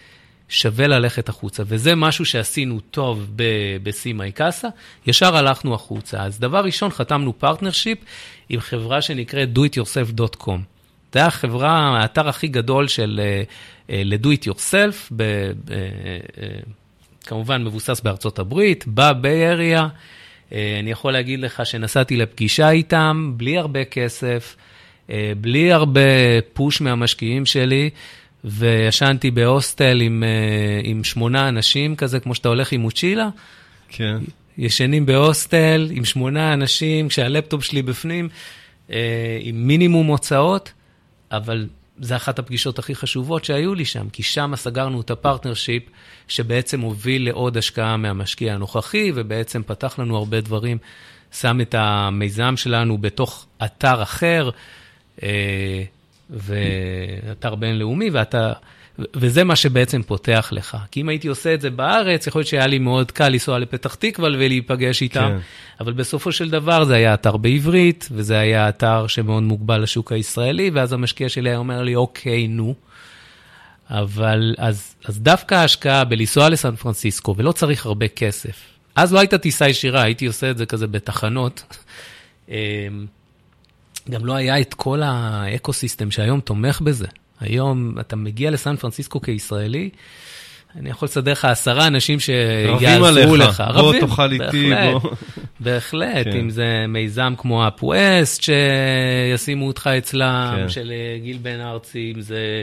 שווה 0.49 0.87
ללכת 0.87 1.29
החוצה, 1.29 1.63
וזה 1.65 1.95
משהו 1.95 2.25
שעשינו 2.25 2.79
טוב 2.79 3.31
ב 3.83 4.31
CmyCasa, 4.31 4.67
ישר 5.07 5.37
הלכנו 5.37 5.75
החוצה. 5.75 6.23
אז 6.23 6.39
דבר 6.39 6.63
ראשון, 6.63 6.91
חתמנו 6.91 7.39
partnership 7.39 7.97
עם 8.49 8.59
חברה 8.59 9.01
שנקראת 9.01 9.49
doityourself.com. 9.57 10.59
זה 11.13 11.25
החברה, 11.25 11.99
האתר 11.99 12.29
הכי 12.29 12.47
גדול 12.47 12.87
של 12.87 13.21
uh, 13.21 13.49
uh, 13.87 13.93
ל-do 14.05 14.27
it 14.27 14.49
yourself, 14.49 14.95
ב, 15.11 15.23
uh, 15.23 15.69
uh, 15.69 16.41
כמובן 17.25 17.63
מבוסס 17.63 18.01
בארצות 18.01 18.39
הברית, 18.39 18.83
ב 18.87 19.03
Bay 19.03 19.49
Area. 19.49 19.87
אני 20.51 20.91
יכול 20.91 21.13
להגיד 21.13 21.39
לך 21.39 21.65
שנסעתי 21.65 22.17
לפגישה 22.17 22.69
איתם 22.69 23.33
בלי 23.37 23.57
הרבה 23.57 23.85
כסף, 23.85 24.55
בלי 25.37 25.71
הרבה 25.71 26.01
push 26.53 26.81
מהמשקיעים 26.81 27.45
שלי. 27.45 27.89
וישנתי 28.43 29.31
בהוסטל 29.31 30.01
עם, 30.01 30.23
אה, 30.23 30.81
עם 30.83 31.03
שמונה 31.03 31.49
אנשים, 31.49 31.95
כזה 31.95 32.19
כמו 32.19 32.35
שאתה 32.35 32.49
הולך 32.49 32.71
עם 32.71 32.81
מוצ'ילה. 32.81 33.29
כן. 33.89 34.17
ישנים 34.57 35.05
בהוסטל 35.05 35.87
עם 35.91 36.05
שמונה 36.05 36.53
אנשים, 36.53 37.07
כשהלפטופ 37.07 37.63
שלי 37.63 37.81
בפנים, 37.81 38.29
אה, 38.91 39.37
עם 39.41 39.67
מינימום 39.67 40.07
הוצאות, 40.07 40.71
אבל 41.31 41.67
זה 41.99 42.15
אחת 42.15 42.39
הפגישות 42.39 42.79
הכי 42.79 42.95
חשובות 42.95 43.45
שהיו 43.45 43.75
לי 43.75 43.85
שם, 43.85 44.09
כי 44.09 44.23
שם 44.23 44.53
סגרנו 44.55 45.01
את 45.01 45.11
ה 45.11 45.17
partnership, 45.17 45.83
שבעצם 46.27 46.81
הוביל 46.81 47.25
לעוד 47.25 47.57
השקעה 47.57 47.97
מהמשקיע 47.97 48.53
הנוכחי, 48.53 49.11
ובעצם 49.15 49.63
פתח 49.63 49.99
לנו 49.99 50.17
הרבה 50.17 50.41
דברים, 50.41 50.77
שם 51.31 51.61
את 51.61 51.75
המיזם 51.77 52.57
שלנו 52.57 52.97
בתוך 52.97 53.45
אתר 53.65 54.03
אחר. 54.03 54.49
ואתר 56.29 57.55
בינלאומי, 57.55 58.09
ואתה... 58.09 58.53
וזה 59.15 59.43
מה 59.43 59.55
שבעצם 59.55 60.03
פותח 60.03 60.49
לך. 60.51 60.77
כי 60.91 61.01
אם 61.01 61.09
הייתי 61.09 61.27
עושה 61.27 61.53
את 61.53 61.61
זה 61.61 61.69
בארץ, 61.69 62.27
יכול 62.27 62.39
להיות 62.39 62.47
שהיה 62.47 62.67
לי 62.67 62.79
מאוד 62.79 63.11
קל 63.11 63.29
לנסוע 63.29 63.59
לפתח 63.59 63.95
תקווה 63.95 64.29
ולהיפגש 64.29 65.01
איתם, 65.01 65.19
כן. 65.19 65.37
אבל 65.79 65.93
בסופו 65.93 66.31
של 66.31 66.49
דבר 66.49 66.83
זה 66.83 66.95
היה 66.95 67.13
אתר 67.13 67.37
בעברית, 67.37 68.07
וזה 68.11 68.39
היה 68.39 68.69
אתר 68.69 69.07
שמאוד 69.07 69.43
מוגבל 69.43 69.81
לשוק 69.81 70.11
הישראלי, 70.11 70.69
ואז 70.73 70.93
המשקיע 70.93 71.29
שלי 71.29 71.49
היה 71.49 71.57
אומר 71.57 71.83
לי, 71.83 71.95
אוקיי, 71.95 72.47
נו. 72.47 72.75
אבל 73.89 74.55
אז, 74.57 74.95
אז 75.05 75.19
דווקא 75.19 75.55
ההשקעה 75.55 76.03
בלנסוע 76.03 76.49
לסן 76.49 76.75
פרנסיסקו, 76.75 77.35
ולא 77.37 77.51
צריך 77.51 77.85
הרבה 77.85 78.07
כסף. 78.07 78.61
אז 78.95 79.13
לא 79.13 79.19
הייתה 79.19 79.37
טיסה 79.37 79.69
ישירה, 79.69 80.01
הייתי 80.01 80.25
עושה 80.25 80.51
את 80.51 80.57
זה 80.57 80.65
כזה 80.65 80.87
בתחנות. 80.87 81.63
גם 84.09 84.25
לא 84.25 84.33
היה 84.33 84.59
את 84.59 84.73
כל 84.73 85.01
ה 85.03 85.14
ecosystem 85.14 86.11
שהיום 86.11 86.39
תומך 86.39 86.81
בזה. 86.81 87.07
היום 87.39 87.99
אתה 87.99 88.15
מגיע 88.15 88.51
לסן 88.51 88.75
פרנסיסקו 88.75 89.21
כישראלי, 89.21 89.89
אני 90.75 90.89
יכול 90.89 91.05
לסדר 91.05 91.31
לך 91.31 91.45
עשרה 91.45 91.87
אנשים 91.87 92.19
שיעזרו 92.19 92.77
לך. 92.77 92.81
רבים 92.81 93.33
עליך, 93.33 93.63
בוא 93.75 93.93
תאכל 93.99 94.31
איתי, 94.31 94.71
בוא. 94.91 95.11
בהחלט, 95.59 96.25
כן. 96.25 96.37
אם 96.37 96.49
זה 96.49 96.85
מיזם 96.87 97.33
כמו 97.37 97.67
UpWest, 97.67 98.43
שישימו 98.43 99.67
אותך 99.67 99.89
אצלם, 99.97 100.53
כן. 100.55 100.69
של 100.69 100.91
אה, 100.91 101.19
גיל 101.19 101.37
בן 101.41 101.59
ארצי, 101.59 102.13
אם 102.15 102.21
זה 102.21 102.61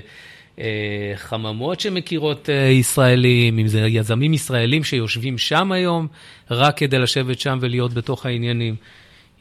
אה, 0.59 1.13
חממות 1.17 1.81
שמכירות 1.81 2.51
אה, 2.51 2.55
ישראלים, 2.55 3.59
אם 3.59 3.67
זה 3.67 3.81
יזמים 3.81 4.35
ישראלים 4.35 4.85
שיושבים 4.85 5.39
שם 5.39 5.73
היום, 5.73 6.07
רק 6.51 6.77
כדי 6.77 6.99
לשבת 6.99 7.41
שם 7.41 7.59
ולהיות 7.61 7.95
בתוך 7.95 8.27
העניינים. 8.27 8.77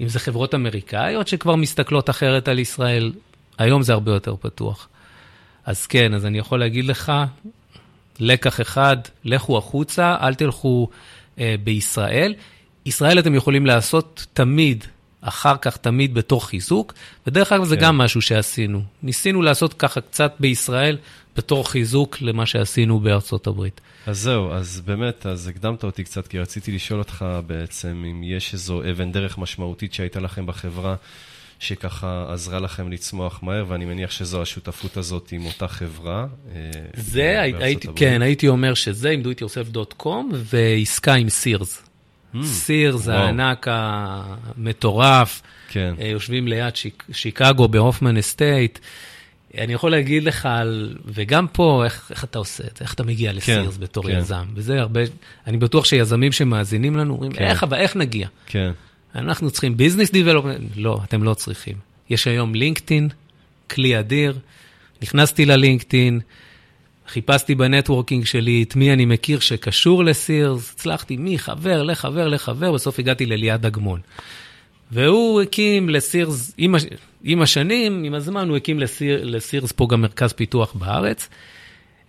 אם 0.01 0.07
זה 0.07 0.19
חברות 0.19 0.55
אמריקאיות 0.55 1.27
שכבר 1.27 1.55
מסתכלות 1.55 2.09
אחרת 2.09 2.47
על 2.47 2.59
ישראל, 2.59 3.11
היום 3.57 3.81
זה 3.81 3.93
הרבה 3.93 4.11
יותר 4.11 4.35
פתוח. 4.35 4.87
אז 5.65 5.87
כן, 5.87 6.13
אז 6.13 6.25
אני 6.25 6.37
יכול 6.37 6.59
להגיד 6.59 6.85
לך, 6.85 7.11
לקח 8.19 8.61
אחד, 8.61 8.97
לכו 9.25 9.57
החוצה, 9.57 10.15
אל 10.21 10.33
תלכו 10.33 10.89
אה, 11.39 11.55
בישראל. 11.63 12.33
ישראל 12.85 13.19
אתם 13.19 13.35
יכולים 13.35 13.65
לעשות 13.65 14.25
תמיד, 14.33 14.83
אחר 15.21 15.57
כך 15.57 15.77
תמיד 15.77 16.13
בתור 16.13 16.47
חיזוק, 16.47 16.93
ודרך 17.27 17.51
אגב 17.51 17.63
כן. 17.63 17.69
זה 17.69 17.75
גם 17.75 17.97
משהו 17.97 18.21
שעשינו. 18.21 18.81
ניסינו 19.03 19.41
לעשות 19.41 19.73
ככה 19.73 20.01
קצת 20.01 20.35
בישראל 20.39 20.97
בתור 21.35 21.69
חיזוק 21.69 22.17
למה 22.21 22.45
שעשינו 22.45 22.99
בארצות 22.99 23.47
הברית. 23.47 23.81
אז 24.07 24.19
זהו, 24.19 24.51
אז 24.51 24.81
באמת, 24.85 25.25
אז 25.25 25.47
הקדמת 25.47 25.83
אותי 25.83 26.03
קצת, 26.03 26.27
כי 26.27 26.39
רציתי 26.39 26.71
לשאול 26.71 26.99
אותך 26.99 27.25
בעצם 27.47 28.03
אם 28.11 28.23
יש 28.23 28.53
איזו 28.53 28.81
אבן 28.91 29.11
דרך 29.11 29.37
משמעותית 29.37 29.93
שהייתה 29.93 30.19
לכם 30.19 30.45
בחברה, 30.45 30.95
שככה 31.59 32.25
עזרה 32.29 32.59
לכם 32.59 32.91
לצמוח 32.91 33.39
מהר, 33.43 33.65
ואני 33.67 33.85
מניח 33.85 34.11
שזו 34.11 34.41
השותפות 34.41 34.97
הזאת 34.97 35.31
עם 35.31 35.45
אותה 35.45 35.67
חברה. 35.67 36.25
אה, 36.55 36.71
זה, 36.95 37.41
הייתי, 37.41 37.87
כן, 37.95 38.21
הייתי 38.21 38.47
אומר 38.47 38.73
שזה 38.73 39.09
עם 39.09 39.21
doityourself.com 39.21 40.05
ועסקה 40.33 41.13
עם 41.13 41.29
סירס. 41.29 41.83
Sears 42.43 42.97
זה 42.97 43.15
הענק 43.15 43.67
המטורף, 43.69 45.41
כן. 45.69 45.93
אה, 45.99 46.07
יושבים 46.07 46.47
ליד 46.47 46.75
שיק, 46.75 47.03
שיקגו 47.11 47.67
ב 47.67 47.73
Hoffman 47.74 48.17
Estates. 48.17 48.79
אני 49.57 49.73
יכול 49.73 49.91
להגיד 49.91 50.23
לך 50.23 50.45
על, 50.45 50.97
וגם 51.05 51.47
פה, 51.47 51.81
איך, 51.85 52.07
איך 52.11 52.23
אתה 52.23 52.39
עושה 52.39 52.63
את 52.63 52.77
זה, 52.77 52.83
איך 52.83 52.93
אתה 52.93 53.03
מגיע 53.03 53.33
ל 53.33 53.40
Sears 53.40 53.75
כן, 53.77 53.81
בתור 53.81 54.03
כן. 54.03 54.17
יזם. 54.17 54.45
וזה 54.55 54.79
הרבה, 54.79 55.01
אני 55.47 55.57
בטוח 55.57 55.85
שיזמים 55.85 56.31
שמאזינים 56.31 56.97
לנו 56.97 57.13
אומרים, 57.13 57.31
כן. 57.31 57.43
איך, 57.43 57.63
אבל 57.63 57.77
איך 57.77 57.95
נגיע? 57.95 58.27
כן. 58.45 58.71
אנחנו 59.15 59.51
צריכים 59.51 59.77
business 59.77 60.11
development? 60.11 60.59
לא, 60.75 60.99
אתם 61.03 61.23
לא 61.23 61.33
צריכים. 61.33 61.75
יש 62.09 62.27
היום 62.27 62.55
LinkedIn, 62.55 63.09
כלי 63.69 63.99
אדיר. 63.99 64.37
נכנסתי 65.01 65.45
ל 65.45 65.53
LinkedIn, 65.53 66.19
חיפשתי 67.07 67.55
ב 67.55 67.62
networking 67.62 68.25
שלי 68.25 68.63
את 68.63 68.75
מי 68.75 68.93
אני 68.93 69.05
מכיר 69.05 69.39
שקשור 69.39 70.03
ל 70.03 70.13
Sears, 70.13 70.71
הצלחתי 70.73 71.17
מחבר 71.19 71.83
לחבר 71.83 72.27
לחבר, 72.27 72.71
בסוף 72.71 72.99
הגעתי 72.99 73.25
לליעד 73.25 73.65
אגמון. 73.65 73.99
והוא 74.93 75.41
הקים 75.41 75.89
לסירס, 75.89 76.53
עם, 76.57 76.75
עם 77.23 77.41
השנים, 77.41 78.03
עם 78.03 78.13
הזמן, 78.13 78.49
הוא 78.49 78.57
הקים 78.57 78.79
לסיר, 78.79 79.19
לסירס 79.23 79.71
פה 79.71 79.87
גם 79.89 80.01
מרכז 80.01 80.33
פיתוח 80.33 80.73
בארץ. 80.73 81.29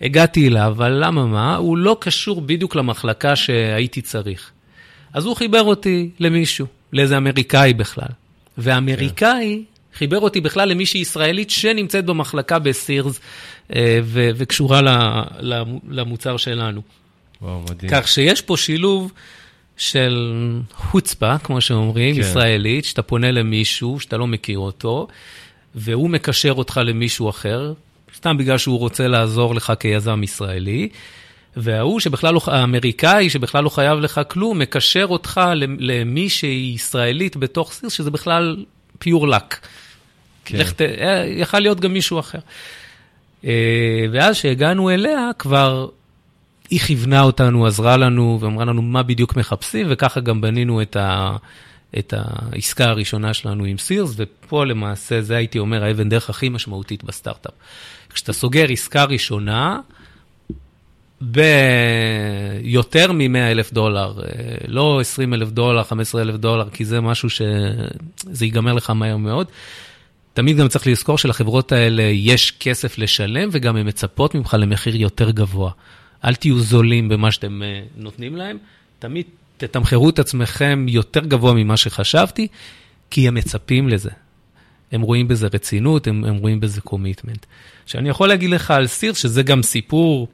הגעתי 0.00 0.48
אליו, 0.48 0.72
אבל 0.76 1.04
למה 1.04 1.26
מה? 1.26 1.56
הוא 1.56 1.78
לא 1.78 1.96
קשור 2.00 2.40
בדיוק 2.40 2.76
למחלקה 2.76 3.36
שהייתי 3.36 4.02
צריך. 4.02 4.50
אז 5.12 5.26
הוא 5.26 5.36
חיבר 5.36 5.62
אותי 5.62 6.10
למישהו, 6.20 6.66
לאיזה 6.92 7.16
אמריקאי 7.16 7.74
בכלל. 7.74 8.08
ואמריקאי 8.58 9.64
חיבר 9.94 10.20
אותי 10.20 10.40
בכלל 10.40 10.68
למישהי 10.68 11.00
ישראלית 11.00 11.50
שנמצאת 11.50 12.04
במחלקה 12.04 12.58
בסירס 12.58 13.20
אה, 13.74 13.98
ו- 14.02 14.30
וקשורה 14.36 14.80
למוצר 15.88 16.36
שלנו. 16.36 16.82
וואו, 17.42 17.60
מדהים. 17.60 17.90
כך 17.92 18.08
שיש 18.08 18.42
פה 18.42 18.56
שילוב 18.56 19.12
של 19.76 20.32
חוצפה, 20.74 21.38
כמו 21.38 21.60
שאומרים, 21.60 22.14
כן. 22.14 22.20
ישראלית, 22.20 22.84
שאתה 22.84 23.02
פונה 23.02 23.30
למישהו 23.30 24.00
שאתה 24.00 24.16
לא 24.16 24.26
מכיר 24.26 24.58
אותו, 24.58 25.08
והוא 25.74 26.10
מקשר 26.10 26.52
אותך 26.52 26.80
למישהו 26.84 27.30
אחר, 27.30 27.72
סתם 28.16 28.36
בגלל 28.38 28.58
שהוא 28.58 28.78
רוצה 28.78 29.08
לעזור 29.08 29.54
לך 29.54 29.72
כיזם 29.80 30.22
ישראלי. 30.22 30.88
וההוא 31.56 32.00
שבכלל 32.00 32.34
לא, 32.34 32.40
האמריקאי 32.46 33.30
שבכלל 33.30 33.64
לא 33.64 33.68
חייב 33.68 33.98
לך 33.98 34.20
כלום, 34.28 34.58
מקשר 34.58 35.06
אותך 35.08 35.40
למי 35.78 36.28
שהיא 36.28 36.74
ישראלית 36.74 37.36
בתוך 37.36 37.72
סיר, 37.72 37.88
שזה 37.88 38.10
בכלל 38.10 38.64
פיור 38.98 39.28
לק. 39.28 39.66
כן. 40.44 40.58
לך 40.58 40.72
ת- 40.72 40.80
אה, 40.80 41.24
יכל 41.26 41.58
להיות 41.58 41.80
גם 41.80 41.92
מישהו 41.92 42.18
אחר. 42.20 42.38
אה, 43.44 43.50
ואז 44.12 44.38
כשהגענו 44.38 44.90
אליה, 44.90 45.30
כבר 45.38 45.88
היא 46.74 46.80
כיוונה 46.80 47.22
אותנו, 47.22 47.66
עזרה 47.66 47.96
לנו 47.96 48.38
ואמרה 48.40 48.64
לנו 48.64 48.82
מה 48.82 49.02
בדיוק 49.02 49.36
מחפשים, 49.36 49.86
וככה 49.90 50.20
גם 50.20 50.40
בנינו 50.40 50.82
את, 50.82 50.96
ה, 50.96 51.36
את 51.98 52.14
העסקה 52.16 52.88
הראשונה 52.88 53.34
שלנו 53.34 53.64
עם 53.64 53.78
סירס, 53.78 54.14
ופה 54.16 54.64
למעשה 54.64 55.22
זה 55.22 55.36
הייתי 55.36 55.58
אומר 55.58 55.84
האבן 55.84 56.08
דרך 56.08 56.30
הכי 56.30 56.48
משמעותית 56.48 57.04
בסטארט-אפ. 57.04 57.52
כשאתה 58.14 58.32
סוגר 58.32 58.64
עסקה 58.70 59.04
ראשונה, 59.04 59.80
ביותר 61.20 63.12
מ-100 63.12 63.38
אלף 63.38 63.72
דולר, 63.72 64.20
אה, 64.22 64.56
לא 64.68 65.00
20 65.00 65.34
אלף 65.34 65.48
דולר, 65.48 65.82
15 65.82 66.22
אלף 66.22 66.36
דולר, 66.36 66.70
כי 66.70 66.84
זה 66.84 67.00
משהו 67.00 67.30
שזה 67.30 68.44
ייגמר 68.44 68.72
לך 68.72 68.90
מהר 68.90 69.16
מאוד. 69.16 69.46
תמיד 70.32 70.56
גם 70.56 70.68
צריך 70.68 70.86
לזכור 70.86 71.18
שלחברות 71.18 71.72
האלה 71.72 72.02
יש 72.02 72.50
כסף 72.60 72.98
לשלם, 72.98 73.48
וגם 73.52 73.76
הן 73.76 73.88
מצפות 73.88 74.34
ממך 74.34 74.56
למחיר 74.58 74.96
יותר 74.96 75.30
גבוה. 75.30 75.70
אל 76.24 76.34
תהיו 76.34 76.60
זולים 76.60 77.08
במה 77.08 77.32
שאתם 77.32 77.62
אה, 77.62 77.82
נותנים 77.96 78.36
להם, 78.36 78.58
תמיד 78.98 79.26
תתמחרו 79.56 80.10
את 80.10 80.18
עצמכם 80.18 80.86
יותר 80.88 81.20
גבוה 81.20 81.54
ממה 81.54 81.76
שחשבתי, 81.76 82.48
כי 83.10 83.28
הם 83.28 83.34
מצפים 83.34 83.88
לזה. 83.88 84.10
הם 84.92 85.02
רואים 85.02 85.28
בזה 85.28 85.46
רצינות, 85.52 86.06
הם, 86.06 86.24
הם 86.24 86.36
רואים 86.36 86.60
בזה 86.60 86.80
קומיטמנט. 86.80 87.46
שאני 87.86 88.08
יכול 88.08 88.28
להגיד 88.28 88.50
לך 88.50 88.70
על 88.70 88.86
סיר, 88.86 89.12
שזה 89.12 89.42
גם 89.42 89.62
סיפור, 89.62 90.28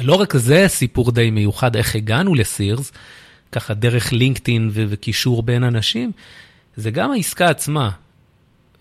לא 0.00 0.14
רק 0.14 0.36
זה 0.36 0.64
סיפור 0.68 1.12
די 1.12 1.30
מיוחד, 1.30 1.76
איך 1.76 1.96
הגענו 1.96 2.34
לסירס, 2.34 2.92
ככה 3.52 3.74
דרך 3.74 4.12
לינקדאין 4.12 4.70
וקישור 4.74 5.42
בין 5.42 5.64
אנשים, 5.64 6.12
זה 6.76 6.90
גם 6.90 7.12
העסקה 7.12 7.50
עצמה. 7.50 7.90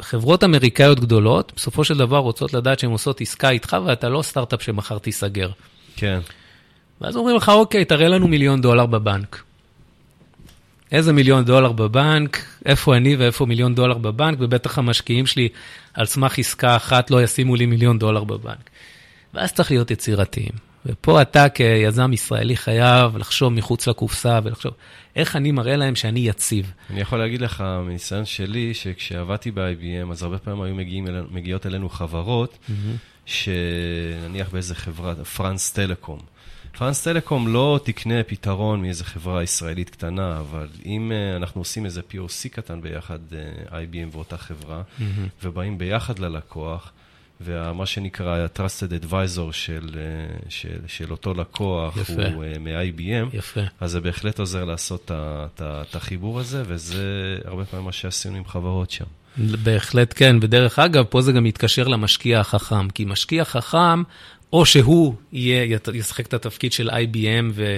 חברות 0.02 0.44
אמריקאיות 0.44 1.00
גדולות, 1.00 1.52
בסופו 1.56 1.84
של 1.84 1.98
דבר 1.98 2.18
רוצות 2.18 2.54
לדעת 2.54 2.80
שהן 2.80 2.92
עושות 2.92 3.22
עסקה 3.22 3.50
איתך 3.50 3.78
ואתה 3.86 4.10
לא 4.10 4.22
סטארט-אפ 4.22 4.62
שמחר 4.64 4.98
תיסגר. 4.98 5.50
כן. 5.96 6.20
ואז 7.02 7.16
אומרים 7.16 7.36
לך, 7.36 7.50
אוקיי, 7.50 7.86
תראה 7.86 8.08
לנו 8.08 8.28
מיליון 8.28 8.62
דולר 8.62 8.86
בבנק. 8.86 9.44
איזה 10.92 11.14
מיליון 11.14 11.46
דולר 11.46 11.72
בבנק, 11.72 12.46
איפה 12.66 12.96
אני 12.96 13.16
ואיפה 13.16 13.46
מיליון 13.46 13.76
דולר 13.76 13.98
בבנק, 13.98 14.38
ובטח 14.42 14.78
המשקיעים 14.78 15.26
שלי 15.26 15.50
על 15.94 16.06
סמך 16.06 16.40
עסקה 16.40 16.76
אחת 16.76 17.12
לא 17.12 17.24
ישימו 17.24 17.56
לי 17.56 17.66
מיליון 17.66 18.00
דולר 18.00 18.24
בבנק. 18.24 18.70
ואז 19.34 19.54
צריך 19.54 19.72
להיות 19.72 19.92
יצירתיים. 19.92 20.69
ופה 20.90 21.22
אתה 21.22 21.50
כיזם 21.50 22.14
ישראלי 22.14 22.58
חייב 22.58 23.18
לחשוב 23.18 23.54
מחוץ 23.54 23.88
לקופסה 23.88 24.40
ולחשוב, 24.44 24.74
איך 25.16 25.36
אני 25.36 25.52
מראה 25.52 25.76
להם 25.76 25.96
שאני 25.96 26.20
יציב. 26.20 26.74
אני 26.90 27.02
יכול 27.02 27.20
להגיד 27.20 27.42
לך, 27.42 27.64
מניסיון 27.86 28.26
שלי, 28.26 28.74
שכשעבדתי 28.74 29.52
ב-IBM, 29.52 30.12
אז 30.12 30.24
הרבה 30.24 30.38
פעמים 30.38 30.62
היו 30.62 30.76
מגיעים 30.76 31.08
אלינו, 31.08 31.28
מגיעות 31.32 31.66
אלינו 31.66 31.90
חברות, 31.90 32.58
שנניח 33.26 34.50
באיזה 34.50 34.76
חברה, 34.76 35.16
פרנס 35.16 35.72
טלקום. 35.72 36.20
פרנס 36.78 37.04
טלקום 37.04 37.48
לא 37.48 37.80
תקנה 37.84 38.24
פתרון 38.24 38.82
מאיזה 38.82 39.04
חברה 39.04 39.44
ישראלית 39.44 39.90
קטנה, 39.90 40.40
אבל 40.40 40.68
אם 40.86 41.12
uh, 41.12 41.38
אנחנו 41.38 41.62
עושים 41.62 41.86
איזה 41.86 42.02
POC 42.12 42.50
קטן 42.52 42.82
ביחד, 42.82 43.20
uh, 43.30 43.70
IBM 43.70 44.16
ואותה 44.16 44.38
חברה, 44.38 44.82
mm-hmm. 44.82 45.04
ובאים 45.44 45.78
ביחד 45.78 46.20
ללקוח, 46.20 46.92
ומה 47.42 47.86
שנקרא 47.86 48.38
ה-Trusted 48.38 49.04
Advisor 49.04 49.52
של, 49.52 49.90
uh, 49.94 50.46
של, 50.50 50.80
של 50.88 51.12
אותו 51.12 51.34
לקוח 51.34 51.98
יפה. 51.98 52.14
הוא 52.34 52.44
uh, 52.44 52.60
מ-IBM, 52.60 53.36
יפה. 53.36 53.62
אז 53.80 53.92
זה 53.92 54.02
בהחלט 54.02 54.40
עוזר 54.40 54.66
לעשות 54.66 55.12
את 55.12 55.96
החיבור 55.96 56.40
הזה, 56.40 56.64
וזה 56.66 57.38
הרבה 57.46 57.66
פעמים 57.66 57.86
מה 57.86 57.92
שעשינו 57.92 58.38
עם 58.38 58.46
חברות 58.46 58.92
שם. 58.92 59.06
בהחלט 59.38 60.14
כן, 60.16 60.36
ודרך 60.42 60.80
אגב, 60.80 61.04
פה 61.04 61.22
זה 61.22 61.32
גם 61.32 61.44
מתקשר 61.44 61.88
למשקיע 61.88 62.40
החכם, 62.40 62.90
כי 62.90 63.06
משקיע 63.06 63.46
חכם, 63.46 64.04
או 64.54 64.66
שהוא 64.66 65.16
יהיה, 65.32 65.78
ישחק 65.94 66.28
את 66.28 66.34
התפקיד 66.34 66.72
של 66.74 66.90
IBM 66.90 67.52
ו, 67.54 67.78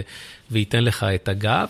וייתן 0.51 0.83
לך 0.83 1.03
את 1.03 1.29
הגב, 1.29 1.67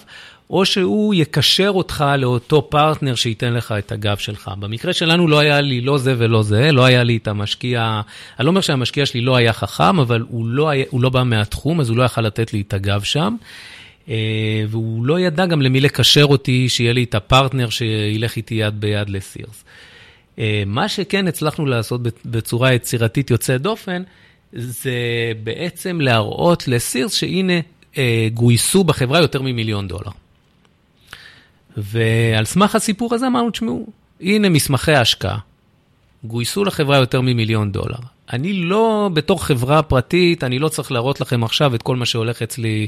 או 0.52 0.66
שהוא 0.66 1.14
יקשר 1.14 1.70
אותך 1.70 2.06
לאותו 2.18 2.68
פרטנר 2.70 3.16
שייתן 3.16 3.54
לך 3.54 3.72
את 3.78 3.92
הגב 3.92 4.18
שלך. 4.18 4.52
במקרה 4.60 4.94
שלנו 4.94 5.28
לא 5.28 5.40
היה 5.40 5.62
לי 5.62 5.82
לא 5.82 5.98
זה 5.98 6.16
ולא 6.18 6.44
זה, 6.44 6.72
לא 6.72 6.86
היה 6.86 7.04
לי 7.04 7.18
את 7.18 7.28
המשקיע, 7.28 8.02
אני 8.40 8.46
לא 8.46 8.50
אומר 8.50 8.62
שהמשקיע 8.62 9.06
שלי 9.06 9.22
לא 9.22 9.36
היה 9.36 9.54
חכם, 9.54 10.00
אבל 10.00 10.24
הוא 10.30 10.46
לא, 10.46 10.70
היה, 10.70 10.86
הוא 10.90 11.02
לא 11.02 11.10
בא 11.10 11.24
מהתחום, 11.24 11.80
אז 11.80 11.90
הוא 11.90 11.98
לא 11.98 12.04
יכל 12.04 12.22
לתת 12.22 12.54
לי 12.54 12.62
את 12.62 12.74
הגב 12.74 13.02
שם. 13.04 13.36
אה, 14.10 14.16
והוא 14.68 15.06
לא 15.06 15.20
ידע 15.20 15.46
גם 15.46 15.62
למי 15.62 15.82
לקשר 15.82 16.26
אותי, 16.26 16.70
שיהיה 16.70 16.94
לי 16.94 17.04
את 17.04 17.16
הפרטנר 17.16 17.70
שילך 17.70 18.36
איתי 18.36 18.56
יד 18.56 18.82
ביד 18.82 19.10
לסירס. 19.10 19.64
אה, 20.40 20.64
מה 20.66 20.90
שכן 20.90 21.28
הצלחנו 21.28 21.66
לעשות 21.66 22.02
בצורה 22.26 22.74
יצירתית 22.74 23.32
יוצאת 23.32 23.62
דופן, 23.62 24.04
זה 24.54 24.92
בעצם 25.44 26.02
להראות 26.02 26.68
לסירס 26.68 27.14
שהנה 27.14 27.60
אה, 27.98 28.28
גויסו 28.34 28.84
בחברה 28.84 29.20
יותר 29.20 29.42
ממיליון 29.42 29.88
דולר. 29.88 30.12
ועל 31.78 32.46
סמך 32.46 32.76
הסיפור 32.76 33.14
הזה 33.14 33.28
אמרנו, 33.28 33.50
תשמעו, 33.50 33.88
הנה 34.22 34.50
מסמכי 34.50 34.92
ההשקעה, 34.92 35.38
גויסו 36.24 36.66
לחברה 36.66 36.98
יותר 36.98 37.22
ממיליון 37.22 37.72
דולר. 37.72 38.00
אני 38.34 38.54
לא, 38.54 39.10
בתור 39.14 39.46
חברה 39.46 39.82
פרטית, 39.84 40.44
אני 40.44 40.60
לא 40.60 40.70
צריך 40.70 40.92
להראות 40.92 41.22
לכם 41.22 41.44
עכשיו 41.44 41.76
את 41.76 41.82
כל 41.82 41.96
מה 41.96 42.06
שהולך 42.06 42.42
אצלי 42.42 42.88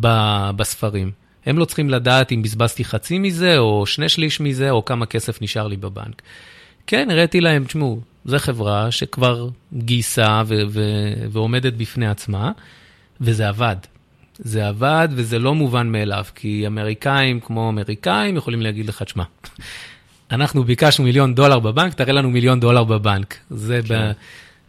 ב- 0.00 0.50
בספרים. 0.56 1.10
הם 1.46 1.58
לא 1.58 1.64
צריכים 1.64 1.90
לדעת 1.90 2.32
אם 2.32 2.42
בזבזתי 2.42 2.84
חצי 2.84 3.18
מזה, 3.18 3.58
או 3.58 3.86
שני 3.86 4.08
שליש 4.08 4.40
מזה, 4.40 4.70
או 4.70 4.84
כמה 4.84 5.06
כסף 5.06 5.42
נשאר 5.42 5.66
לי 5.66 5.76
בבנק. 5.76 6.22
כן, 6.86 7.10
הראיתי 7.10 7.40
להם, 7.40 7.64
תשמעו, 7.64 8.00
זו 8.24 8.38
חברה 8.38 8.90
שכבר 8.90 9.48
גייסה 9.74 10.42
ו- 10.46 10.62
ו- 10.68 11.26
ועומדת 11.32 11.72
בפני 11.72 12.08
עצמה, 12.08 12.52
וזה 13.20 13.48
עבד. 13.48 13.76
זה 14.38 14.68
עבד 14.68 15.08
וזה 15.10 15.38
לא 15.38 15.54
מובן 15.54 15.92
מאליו, 15.92 16.24
כי 16.34 16.66
אמריקאים 16.66 17.40
כמו 17.40 17.68
אמריקאים 17.68 18.36
יכולים 18.36 18.62
להגיד 18.62 18.86
לך, 18.88 19.02
תשמע, 19.02 19.24
אנחנו 20.30 20.64
ביקשנו 20.64 21.04
מיליון 21.04 21.34
דולר 21.34 21.58
בבנק, 21.58 21.94
תראה 21.94 22.12
לנו 22.12 22.30
מיליון 22.30 22.60
דולר 22.60 22.84
בבנק. 22.84 23.36
זה 23.50 23.80
כן. 23.88 24.10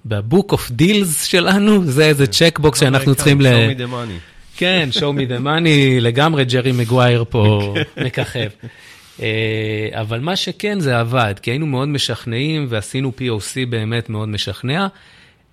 ב 0.06 0.15
book 0.15 0.52
of 0.52 0.72
deals 0.72 1.24
שלנו, 1.24 1.86
זה 1.86 2.06
איזה 2.06 2.28
checkbox 2.28 2.80
שאנחנו 2.80 3.16
צריכים 3.16 3.42
ל... 3.42 3.46
show 3.46 3.78
me 3.78 3.80
the 3.80 3.92
money. 3.92 4.58
כן, 4.58 4.90
show 4.92 4.98
me 4.98 5.32
the 5.32 5.44
money, 5.44 6.02
לגמרי 6.02 6.46
ג'רי 6.46 6.72
מגווייר 6.72 7.26
פה 7.30 7.74
מככב. 8.06 8.50
אה, 9.22 9.90
אבל 9.92 10.20
מה 10.20 10.36
שכן, 10.36 10.80
זה 10.80 11.00
עבד, 11.00 11.34
כי 11.42 11.52
היינו 11.52 11.66
מאוד 11.66 11.88
משכנעים 11.88 12.66
ועשינו 12.70 13.12
POC 13.20 13.70
באמת 13.70 14.10
מאוד 14.10 14.30
משכנע. 14.30 14.88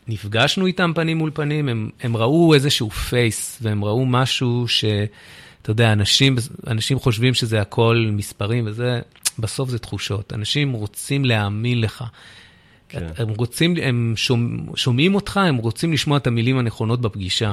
נפגשנו 0.08 0.66
איתם 0.66 0.92
פנים 0.94 1.18
מול 1.18 1.30
פנים, 1.34 1.68
הם, 1.68 1.90
הם 2.02 2.16
ראו 2.16 2.54
איזשהו 2.54 2.90
פייס, 2.90 3.58
והם 3.62 3.84
ראו 3.84 4.06
משהו 4.06 4.68
ש... 4.68 4.84
אתה 5.62 5.70
יודע, 5.70 5.92
אנשים, 5.92 6.36
אנשים 6.66 6.98
חושבים 6.98 7.34
שזה 7.34 7.60
הכל 7.60 8.06
מספרים, 8.12 8.64
וזה, 8.66 9.00
בסוף 9.38 9.70
זה 9.70 9.78
תחושות. 9.78 10.32
אנשים 10.32 10.72
רוצים 10.72 11.24
להאמין 11.24 11.80
לך. 11.80 12.04
כן. 12.88 13.06
הם 13.16 13.28
רוצים, 13.28 13.74
הם 13.82 14.12
שומע, 14.16 14.62
שומעים 14.76 15.14
אותך, 15.14 15.36
הם 15.36 15.56
רוצים 15.56 15.92
לשמוע 15.92 16.16
את 16.16 16.26
המילים 16.26 16.58
הנכונות 16.58 17.00
בפגישה. 17.00 17.52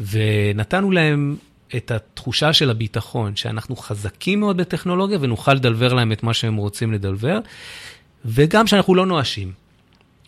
ונתנו 0.00 0.90
להם 0.90 1.36
את 1.76 1.90
התחושה 1.90 2.52
של 2.52 2.70
הביטחון, 2.70 3.36
שאנחנו 3.36 3.76
חזקים 3.76 4.40
מאוד 4.40 4.56
בטכנולוגיה 4.56 5.18
ונוכל 5.20 5.54
לדלבר 5.54 5.94
להם 5.94 6.12
את 6.12 6.22
מה 6.22 6.34
שהם 6.34 6.56
רוצים 6.56 6.92
לדלבר, 6.92 7.38
וגם 8.24 8.66
שאנחנו 8.66 8.94
לא 8.94 9.06
נואשים. 9.06 9.52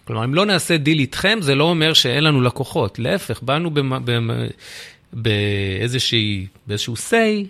כלומר, 0.05 0.25
אם 0.25 0.35
לא 0.35 0.47
נעשה 0.47 0.77
דיל 0.77 0.99
איתכם, 0.99 1.39
זה 1.41 1.55
לא 1.55 1.65
אומר 1.65 1.93
שאין 1.93 2.25
לנו 2.25 2.41
לקוחות. 2.41 2.99
להפך, 2.99 3.43
באנו 3.43 3.71
במ- 3.71 4.49
באיזושהי, 5.13 6.47
באיזשהו 6.67 6.95
say, 6.95 7.47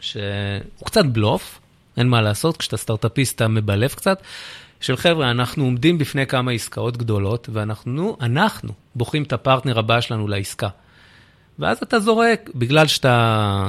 שהוא 0.00 0.84
קצת 0.84 1.04
בלוף, 1.04 1.60
אין 1.96 2.08
מה 2.08 2.22
לעשות, 2.22 2.56
כשאתה 2.56 2.76
סטארט-אפיסט 2.76 3.36
אתה 3.36 3.48
מבלף 3.48 3.94
קצת, 3.94 4.22
של 4.80 4.96
חבר'ה, 4.96 5.30
אנחנו 5.30 5.64
עומדים 5.64 5.98
בפני 5.98 6.26
כמה 6.26 6.52
עסקאות 6.52 6.96
גדולות, 6.96 7.48
ואנחנו, 7.52 8.16
אנחנו, 8.20 8.72
בוחרים 8.94 9.22
את 9.22 9.32
הפרטנר 9.32 9.78
הבא 9.78 10.00
שלנו 10.00 10.28
לעסקה. 10.28 10.68
ואז 11.58 11.78
אתה 11.82 12.00
זורק, 12.00 12.50
בגלל 12.54 12.86
שאתה 12.86 13.68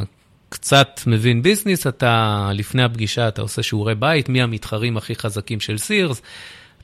קצת 0.49 0.99
מבין 1.07 1.41
business, 1.41 1.87
אתה 1.87 2.49
לפני 2.53 2.83
הפגישה 2.83 3.27
אתה 3.27 3.41
עושה 3.41 3.63
שיעורי 3.63 3.95
בית, 3.95 4.29
מי 4.29 4.41
המתחרים 4.41 4.97
הכי 4.97 5.15
חזקים 5.15 5.59
של 5.59 5.77
סירס, 5.77 6.21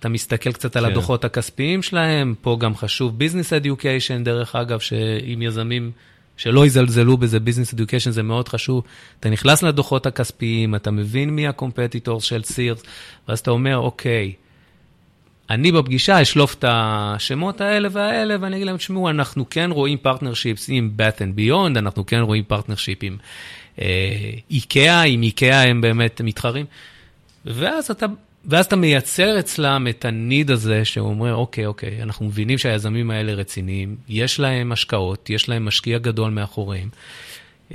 אתה 0.04 0.10
מסתכל 0.10 0.52
קצת 0.52 0.76
על 0.76 0.86
כן. 0.86 0.92
הדוחות 0.92 1.26
הכספיים 1.26 1.82
שלהם, 1.82 2.36
פה 2.42 2.58
גם 2.60 2.76
חשוב 2.76 3.18
business 3.18 3.54
education, 3.54 4.24
דרך 4.24 4.56
אגב, 4.56 4.80
שיזמים 4.80 5.92
שלא 6.38 6.66
יזלזלו 6.66 7.18
בזה, 7.18 7.40
business 7.40 7.74
education 7.74 8.12
זה 8.12 8.24
מאוד 8.24 8.48
חשוב. 8.48 8.84
אתה 9.20 9.30
נכנס 9.30 9.64
לדוחות 9.64 10.06
הכספיים, 10.06 10.76
אתה 10.76 10.92
מבין 10.92 11.30
מי 11.30 11.48
ה 11.48 11.54
competitor 11.54 12.22
של 12.22 12.44
סירס, 12.44 12.84
ואז 13.28 13.40
אתה 13.40 13.52
אומר, 13.52 13.78
אוקיי, 13.78 14.34
אני 15.50 15.72
בפגישה 15.72 16.22
אשלוף 16.22 16.54
את 16.54 16.66
השמות 16.68 17.62
האלה 17.62 17.90
והאלה, 17.92 18.36
ואני 18.42 18.56
אגיד 18.56 18.68
להם, 18.68 18.78
תשמעו, 18.78 19.10
אנחנו 19.10 19.50
כן 19.50 19.70
רואים 19.72 19.98
partnerships 19.98 20.66
עם 20.70 20.92
Bed 20.98 21.06
Bath 21.06 21.18
and 21.18 21.40
Beyond, 21.40 21.80
אנחנו 21.80 22.06
כן 22.06 22.20
רואים 22.20 22.44
partnership 22.44 23.00
עם 23.02 23.18
אה, 23.82 23.86
איקאה, 24.52 25.02
עם 25.02 25.24
איקאה 25.24 25.62
הם 25.62 25.82
באמת 25.82 26.22
מתחרים. 26.22 26.66
ואז 27.46 27.92
אתה, 27.92 28.06
ואז 28.46 28.66
אתה 28.66 28.76
מייצר 28.76 29.40
אצלם 29.40 29.88
את 29.90 30.06
הניד 30.06 30.52
הזה, 30.52 30.86
שאומר, 30.86 31.36
אוקיי, 31.36 31.66
אוקיי, 31.66 32.04
אנחנו 32.04 32.26
מבינים 32.26 32.58
שהיזמים 32.58 33.12
האלה 33.12 33.34
רציניים, 33.34 33.96
יש 34.10 34.40
להם 34.40 34.72
השקעות, 34.72 35.30
יש 35.30 35.50
להם 35.50 35.66
משקיע 35.66 35.98
גדול 35.98 36.32
מאחוריהם. 36.32 36.90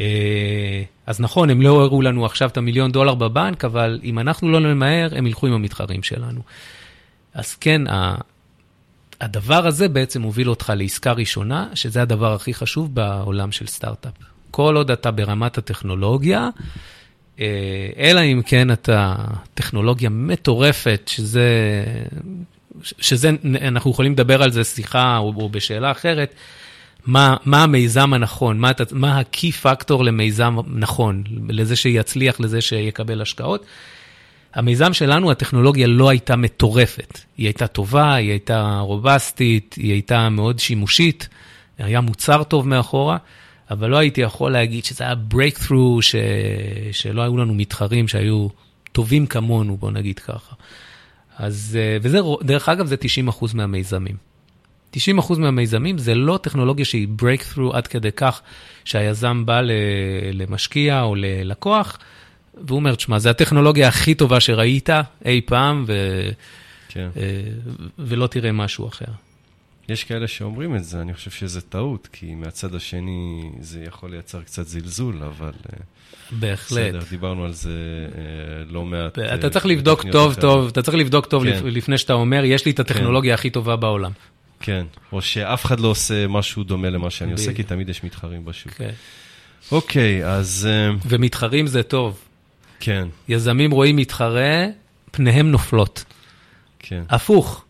אה, 0.00 0.82
אז 1.06 1.20
נכון, 1.20 1.50
הם 1.50 1.62
לא 1.62 1.82
הראו 1.82 2.02
לנו 2.02 2.26
עכשיו 2.26 2.48
את 2.48 2.56
המיליון 2.56 2.92
דולר 2.92 3.14
בבנק, 3.14 3.64
אבל 3.64 4.00
אם 4.04 4.18
אנחנו 4.18 4.50
לא 4.50 4.60
נמהר, 4.60 5.08
הם 5.16 5.26
ילכו 5.26 5.46
עם 5.46 5.52
המתחרים 5.52 6.02
שלנו. 6.02 6.40
אז 7.34 7.54
כן, 7.54 7.82
הדבר 9.20 9.66
הזה 9.66 9.88
בעצם 9.88 10.22
מוביל 10.22 10.50
אותך 10.50 10.72
לעסקה 10.76 11.12
ראשונה, 11.12 11.68
שזה 11.74 12.02
הדבר 12.02 12.34
הכי 12.34 12.54
חשוב 12.54 12.94
בעולם 12.94 13.52
של 13.52 13.66
סטארט-אפ. 13.66 14.12
כל 14.50 14.76
עוד 14.76 14.90
אתה 14.90 15.10
ברמת 15.10 15.58
הטכנולוגיה, 15.58 16.48
אלא 17.98 18.20
אם 18.20 18.42
כן 18.46 18.70
אתה 18.70 19.14
טכנולוגיה 19.54 20.10
מטורפת, 20.10 21.00
שזה, 21.06 21.48
שזה, 22.82 23.30
אנחנו 23.62 23.90
יכולים 23.90 24.12
לדבר 24.12 24.42
על 24.42 24.50
זה 24.50 24.64
שיחה 24.64 25.18
או, 25.18 25.32
או 25.36 25.48
בשאלה 25.48 25.90
אחרת, 25.90 26.34
מה, 27.06 27.36
מה 27.44 27.62
המיזם 27.62 28.14
הנכון, 28.14 28.58
מה, 28.58 28.70
מה 28.92 29.18
ה-key 29.18 29.64
factor 29.64 30.02
למיזם 30.02 30.56
נכון, 30.66 31.24
לזה 31.48 31.76
שיצליח, 31.76 32.40
לזה 32.40 32.60
שיקבל 32.60 33.22
השקעות. 33.22 33.66
המיזם 34.54 34.92
שלנו, 34.92 35.30
הטכנולוגיה 35.30 35.86
לא 35.86 36.08
הייתה 36.08 36.36
מטורפת. 36.36 37.18
היא 37.38 37.46
הייתה 37.46 37.66
טובה, 37.66 38.14
היא 38.14 38.30
הייתה 38.30 38.78
רובסטית, 38.82 39.74
היא 39.78 39.92
הייתה 39.92 40.28
מאוד 40.28 40.58
שימושית, 40.58 41.28
היה 41.78 42.00
מוצר 42.00 42.42
טוב 42.42 42.68
מאחורה, 42.68 43.16
אבל 43.70 43.90
לא 43.90 43.96
הייתי 43.96 44.20
יכול 44.20 44.52
להגיד 44.52 44.84
שזה 44.84 45.04
היה 45.04 45.14
breakthrough, 45.30 46.00
ש... 46.00 46.14
שלא 46.92 47.22
היו 47.22 47.36
לנו 47.36 47.54
מתחרים 47.54 48.08
שהיו 48.08 48.48
טובים 48.92 49.26
כמונו, 49.26 49.76
בוא 49.76 49.90
נגיד 49.90 50.18
ככה. 50.18 50.54
אז, 51.36 51.78
אה, 51.80 51.96
וזה, 52.02 52.18
דרך 52.42 52.68
אגב, 52.68 52.86
זה 52.86 52.96
90% 53.28 53.54
מהמיזמים. 53.54 54.16
90% 54.96 55.38
מהמיזמים 55.38 55.98
זה 55.98 56.14
לא 56.14 56.38
טכנולוגיה 56.42 56.84
שהיא 56.84 57.08
breakthrough 57.22 57.72
עד 57.76 57.86
כדי 57.86 58.12
כך 58.12 58.42
שהיזם 58.84 59.46
בא 59.46 59.60
למשקיע 60.32 61.02
או 61.02 61.14
ללקוח, 61.14 61.98
והוא 62.54 62.76
אומר, 62.76 62.94
תשמע, 62.94 63.18
זו 63.18 63.28
הטכנולוגיה 63.28 63.88
הכי 63.88 64.14
טובה 64.14 64.40
שראית 64.40 64.90
אי 65.24 65.40
פעם, 65.46 65.84
ו... 65.86 66.22
כן. 66.88 67.08
אה, 67.16 67.22
ולא 67.98 68.26
תראה 68.26 68.52
משהו 68.52 68.88
אחר. 68.88 69.27
יש 69.88 70.04
כאלה 70.04 70.28
שאומרים 70.28 70.76
את 70.76 70.84
זה, 70.84 71.00
אני 71.00 71.14
חושב 71.14 71.30
שזה 71.30 71.60
טעות, 71.60 72.08
כי 72.12 72.34
מהצד 72.34 72.74
השני 72.74 73.50
זה 73.60 73.84
יכול 73.86 74.10
לייצר 74.10 74.42
קצת 74.42 74.66
זלזול, 74.66 75.22
אבל 75.22 75.46
אה, 75.72 75.78
בהחלט. 76.30 76.78
בסדר, 76.94 77.00
דיברנו 77.10 77.44
על 77.44 77.52
זה 77.52 77.70
אה, 78.18 78.22
לא 78.70 78.84
מעט. 78.84 79.18
אתה 79.18 79.46
אה, 79.46 79.50
צריך 79.50 79.66
לבדוק 79.66 80.02
טוב 80.12 80.30
אחרות. 80.30 80.40
טוב, 80.40 80.66
אתה 80.68 80.82
צריך 80.82 80.96
לבדוק 80.96 81.26
טוב 81.26 81.44
כן. 81.44 81.50
לפ- 81.50 81.62
לפני 81.64 81.98
שאתה 81.98 82.12
אומר, 82.12 82.44
יש 82.44 82.64
לי 82.66 82.72
את 82.72 82.80
הטכנולוגיה 82.80 83.34
הכי 83.34 83.50
טובה 83.50 83.76
בעולם. 83.76 84.12
כן, 84.60 84.86
או 85.12 85.22
שאף 85.22 85.64
אחד 85.64 85.80
לא 85.80 85.88
עושה 85.88 86.26
משהו 86.26 86.64
דומה 86.64 86.90
למה 86.90 87.10
שאני 87.10 87.32
עושה. 87.32 87.54
כי 87.54 87.62
תמיד 87.62 87.88
יש 87.88 88.04
מתחרים 88.04 88.44
בשוק. 88.44 88.72
כן. 88.72 88.90
אוקיי, 89.72 90.26
אז 90.26 90.68
ומתחרים 91.06 91.66
זה 91.66 91.82
טוב. 91.82 92.20
כן, 92.80 93.08
יזמים 93.28 93.70
רואים 93.70 93.96
מתחרה, 93.96 94.64
פניהם 95.10 95.50
נופלות. 95.50 96.04
כן, 96.78 97.02
הפוך. 97.08 97.64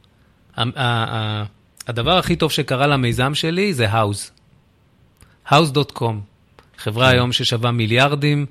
הדבר 1.89 2.19
הכי 2.19 2.37
טוב 2.37 2.53
שקרה 2.53 2.87
למיזם 2.87 3.35
שלי 3.35 3.75
זה 3.75 3.89
האוז. 3.91 4.31
house.com, 5.49 6.15
חברה 6.79 7.09
כן. 7.11 7.15
היום 7.15 7.33
ששווה 7.33 7.71
מיליארדים, 7.71 8.47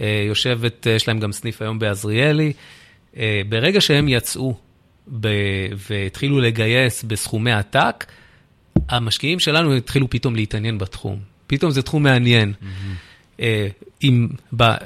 אה, 0.00 0.24
יושבת, 0.28 0.86
אה, 0.86 0.92
יש 0.92 1.08
להם 1.08 1.18
גם 1.18 1.32
סניף 1.32 1.62
היום 1.62 1.78
בעזריאלי. 1.78 2.52
אה, 3.16 3.42
ברגע 3.48 3.80
שהם 3.80 4.08
יצאו 4.08 4.54
ב- 5.20 5.28
והתחילו 5.90 6.40
לגייס 6.40 7.02
בסכומי 7.02 7.52
עתק, 7.52 8.06
המשקיעים 8.88 9.38
שלנו 9.40 9.74
התחילו 9.74 10.10
פתאום 10.10 10.36
להתעניין 10.36 10.78
בתחום. 10.78 11.18
פתאום 11.46 11.70
זה 11.70 11.82
תחום 11.82 12.02
מעניין. 12.02 12.52
אה, 13.40 13.68
אם 14.02 14.28
בא, 14.52 14.76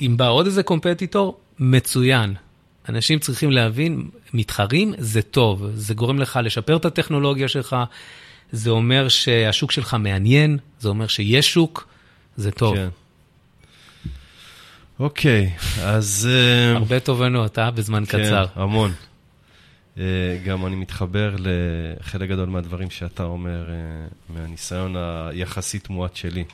אם 0.00 0.16
בא 0.16 0.28
עוד 0.28 0.46
איזה 0.46 0.62
קומפטיטור, 0.62 1.40
מצוין. 1.58 2.34
אנשים 2.88 3.18
צריכים 3.18 3.50
להבין, 3.50 4.08
מתחרים 4.34 4.94
זה 4.98 5.22
טוב, 5.22 5.66
זה 5.74 5.94
גורם 5.94 6.18
לך 6.18 6.40
לשפר 6.44 6.76
את 6.76 6.84
הטכנולוגיה 6.84 7.48
שלך, 7.48 7.76
זה 8.52 8.70
אומר 8.70 9.08
שהשוק 9.08 9.72
שלך 9.72 9.94
מעניין, 9.94 10.58
זה 10.80 10.88
אומר 10.88 11.06
שיש 11.06 11.52
שוק, 11.52 11.88
זה 12.36 12.50
טוב. 12.50 12.76
כן. 12.76 12.88
אוקיי, 15.00 15.50
אז... 15.82 16.28
אה, 16.30 16.76
הרבה 16.76 17.00
תובנות, 17.00 17.58
אה? 17.58 17.70
בזמן 17.70 18.04
קצר. 18.04 18.46
כן, 18.46 18.60
המון. 18.60 18.92
אה, 19.98 20.04
גם 20.44 20.66
אני 20.66 20.76
מתחבר 20.76 21.36
לחלק 21.38 22.28
גדול 22.28 22.48
מהדברים 22.48 22.90
שאתה 22.90 23.22
אומר, 23.22 23.70
אה, 23.70 23.74
מהניסיון 24.28 24.96
היחסית 24.96 25.90
מועט 25.90 26.16
שלי. 26.16 26.44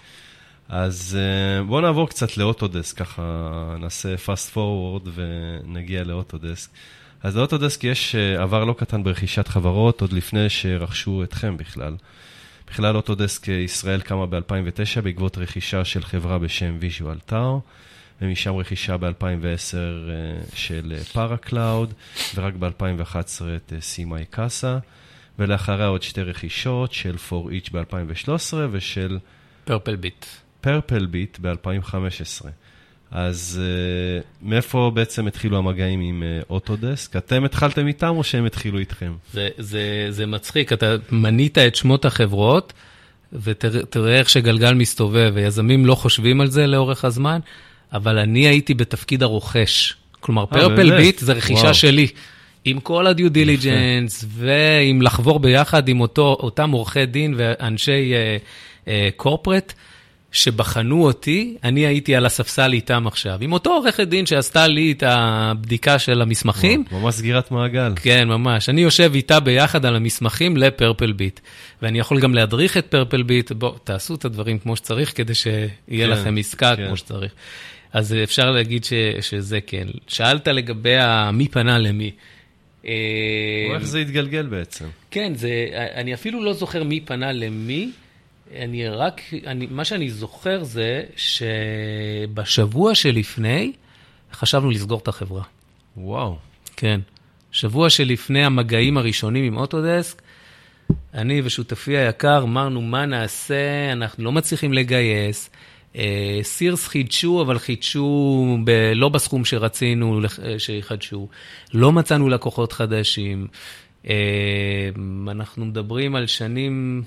אז 0.68 1.18
אה, 1.20 1.62
בואו 1.62 1.80
נעבור 1.80 2.08
קצת 2.08 2.36
לאוטודסק, 2.36 2.98
ככה 2.98 3.76
נעשה 3.80 4.14
fast 4.14 4.54
forward 4.54 5.08
ונגיע 5.14 6.04
לאוטודסק. 6.04 6.70
אז 7.22 7.36
לאוטודסק 7.36 7.84
יש 7.84 8.14
אה, 8.14 8.42
עבר 8.42 8.64
לא 8.64 8.72
קטן 8.72 9.04
ברכישת 9.04 9.48
חברות, 9.48 10.00
עוד 10.00 10.12
לפני 10.12 10.50
שרכשו 10.50 11.24
אתכם 11.24 11.56
בכלל. 11.56 11.96
בכלל 12.70 12.96
אוטודסק 12.96 13.48
אה, 13.48 13.54
ישראל 13.54 14.00
קמה 14.00 14.26
ב-2009 14.26 15.00
בעקבות 15.02 15.38
רכישה 15.38 15.84
של 15.84 16.02
חברה 16.02 16.38
בשם 16.38 16.76
ויז'ואל 16.80 17.18
טאו, 17.18 17.60
ומשם 18.22 18.56
רכישה 18.56 18.96
ב-2010 18.96 19.76
של 20.54 20.94
קלאוד, 21.40 21.94
ורק 22.34 22.54
ב-2011 22.54 23.16
את 23.56 23.72
סימאי 23.80 24.24
קאסה, 24.30 24.78
ולאחריה 25.38 25.86
עוד 25.86 26.02
שתי 26.02 26.22
רכישות 26.22 26.92
של 26.92 27.16
4Each 27.30 27.70
ב-2013 27.72 28.54
ושל 28.70 29.18
פרפל 29.64 29.96
ביט. 29.96 30.26
פרפל 30.64 31.06
ביט 31.06 31.38
ב-2015. 31.40 32.46
אז 33.10 33.60
uh, 33.62 34.24
מאיפה 34.42 34.90
בעצם 34.94 35.26
התחילו 35.26 35.58
המגעים 35.58 36.00
עם 36.00 36.22
uh, 36.22 36.46
אוטודסק? 36.50 37.16
אתם 37.16 37.44
התחלתם 37.44 37.86
איתם 37.86 38.14
או 38.16 38.24
שהם 38.24 38.44
התחילו 38.44 38.78
איתכם? 38.78 39.12
זה, 39.32 39.48
זה, 39.58 40.06
זה 40.10 40.26
מצחיק, 40.26 40.72
אתה 40.72 40.96
מנית 41.10 41.58
את 41.58 41.74
שמות 41.74 42.04
החברות, 42.04 42.72
ותראה 43.32 44.18
איך 44.18 44.28
שגלגל 44.28 44.74
מסתובב, 44.74 45.32
ויזמים 45.34 45.86
לא 45.86 45.94
חושבים 45.94 46.40
על 46.40 46.50
זה 46.50 46.66
לאורך 46.66 47.04
הזמן, 47.04 47.40
אבל 47.92 48.18
אני 48.18 48.46
הייתי 48.46 48.74
בתפקיד 48.74 49.22
הרוכש. 49.22 49.94
כלומר, 50.20 50.46
פרפל 50.46 50.68
ביט, 50.68 50.90
באמת? 50.90 51.18
זה 51.18 51.32
רכישה 51.32 51.62
וואו. 51.62 51.74
שלי. 51.74 52.06
עם 52.64 52.80
כל 52.80 53.06
ה 53.06 53.12
due 53.12 53.30
diligence, 53.30 54.24
ועם 54.28 55.02
לחבור 55.02 55.38
ביחד 55.38 55.88
עם 55.88 56.00
אותו, 56.00 56.36
אותם 56.40 56.70
עורכי 56.70 57.06
דין 57.06 57.34
ואנשי 57.36 58.12
corporate, 59.16 59.70
uh, 59.70 59.74
uh, 59.74 59.93
שבחנו 60.34 61.04
אותי, 61.04 61.56
אני 61.64 61.86
הייתי 61.86 62.16
על 62.16 62.26
הספסל 62.26 62.72
איתם 62.72 63.06
עכשיו. 63.06 63.38
עם 63.40 63.52
אותו 63.52 63.70
עורכת 63.70 64.08
דין 64.08 64.26
שעשתה 64.26 64.66
לי 64.66 64.92
את 64.92 65.02
הבדיקה 65.06 65.98
של 65.98 66.22
המסמכים, 66.22 66.84
וואו, 66.90 67.02
ממש 67.02 67.14
סגירת 67.14 67.50
מעגל. 67.50 67.92
כן, 68.02 68.28
ממש. 68.28 68.68
אני 68.68 68.80
יושב 68.80 69.12
איתה 69.14 69.40
ביחד 69.40 69.86
על 69.86 69.96
המסמכים 69.96 70.56
לפרפל 70.56 71.12
ביט. 71.12 71.40
ואני 71.82 71.98
יכול 71.98 72.20
גם 72.20 72.34
להדריך 72.34 72.76
את 72.76 72.86
פרפל 72.86 73.22
ביט, 73.22 73.52
בואו, 73.52 73.78
תעשו 73.84 74.14
את 74.14 74.24
הדברים 74.24 74.58
כמו 74.58 74.76
שצריך, 74.76 75.16
כדי 75.16 75.34
שיהיה 75.34 75.56
כן, 75.88 76.10
לכם 76.10 76.36
עסקה 76.38 76.76
כן. 76.76 76.86
כמו 76.86 76.96
שצריך. 76.96 77.32
אז 77.92 78.14
אפשר 78.24 78.50
להגיד 78.50 78.84
ש, 78.84 78.92
שזה 79.20 79.60
כן. 79.66 79.86
שאלת 80.08 80.48
לגבי 80.48 80.96
ה- 80.96 81.30
מי 81.32 81.48
פנה 81.48 81.78
למי. 81.78 82.10
אה, 82.86 82.92
איך 83.74 83.84
זה 83.84 83.98
התגלגל 83.98 84.46
בעצם? 84.46 84.84
כן, 85.10 85.32
זה, 85.34 85.50
אני 85.94 86.14
אפילו 86.14 86.44
לא 86.44 86.52
זוכר 86.52 86.84
מי 86.84 87.00
פנה 87.00 87.32
למי. 87.32 87.90
אני 88.52 88.88
רק, 88.88 89.20
אני, 89.46 89.66
מה 89.70 89.84
שאני 89.84 90.10
זוכר 90.10 90.64
זה 90.64 91.02
שבשבוע 91.16 92.94
שלפני 92.94 93.72
חשבנו 94.32 94.70
לסגור 94.70 94.98
את 94.98 95.08
החברה. 95.08 95.42
וואו. 95.96 96.36
כן. 96.76 97.00
שבוע 97.52 97.90
שלפני 97.90 98.44
המגעים 98.44 98.98
הראשונים 98.98 99.44
עם 99.44 99.56
אוטודסק, 99.56 100.22
אני 101.14 101.42
ושותפי 101.44 101.96
היקר 101.96 102.42
אמרנו, 102.42 102.82
מה 102.82 103.06
נעשה? 103.06 103.92
אנחנו 103.92 104.24
לא 104.24 104.32
מצליחים 104.32 104.72
לגייס. 104.72 105.50
סירס 106.42 106.88
חידשו, 106.88 107.42
אבל 107.42 107.58
חידשו 107.58 108.46
ב- 108.64 108.92
לא 108.94 109.08
בסכום 109.08 109.44
שרצינו 109.44 110.20
שיחדשו. 110.58 111.28
לא 111.74 111.92
מצאנו 111.92 112.28
לקוחות 112.28 112.72
חדשים. 112.72 113.46
אנחנו 115.28 115.64
מדברים 115.64 116.14
על 116.14 116.26
שנים, 116.26 117.02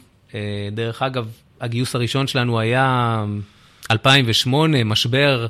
דרך 0.71 1.01
אגב, 1.01 1.31
הגיוס 1.61 1.95
הראשון 1.95 2.27
שלנו 2.27 2.59
היה 2.59 3.25
2008, 3.91 4.83
משבר, 4.83 5.47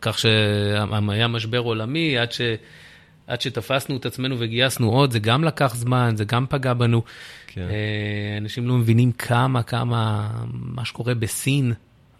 כך 0.00 0.18
שהיה 0.18 1.28
משבר 1.28 1.58
עולמי, 1.58 2.18
עד, 2.18 2.32
ש, 2.32 2.40
עד 3.26 3.40
שתפסנו 3.40 3.96
את 3.96 4.06
עצמנו 4.06 4.36
וגייסנו 4.38 4.90
עוד, 4.90 5.10
זה 5.10 5.18
גם 5.18 5.44
לקח 5.44 5.74
זמן, 5.74 6.14
זה 6.16 6.24
גם 6.24 6.46
פגע 6.48 6.74
בנו. 6.74 7.02
כן. 7.46 7.60
אה, 7.60 8.38
אנשים 8.38 8.68
לא 8.68 8.74
מבינים 8.74 9.12
כמה, 9.12 9.62
כמה 9.62 10.30
מה 10.52 10.84
שקורה 10.84 11.14
בסין, 11.14 11.72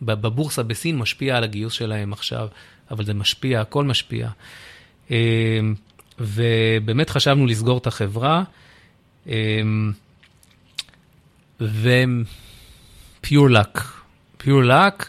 בבורסה 0.03 0.63
בסין 0.63 0.99
משפיע 0.99 1.37
על 1.37 1.45
הגיוס 1.45 1.73
שלהם 1.73 2.13
עכשיו, 2.13 2.49
אבל 2.91 3.05
זה 3.05 3.15
משפיע, 3.15 3.61
הכל 3.61 3.85
משפיע. 3.85 4.29
אה, 5.11 5.61
ובאמת 6.21 7.11
חשבנו 7.11 7.47
לסגור 7.47 7.79
את 7.79 7.87
החברה. 7.87 8.43
ו... 11.61 11.89
pure 13.23 13.51
luck, 13.51 13.81
pure 14.43 14.67
luck, 14.69 15.05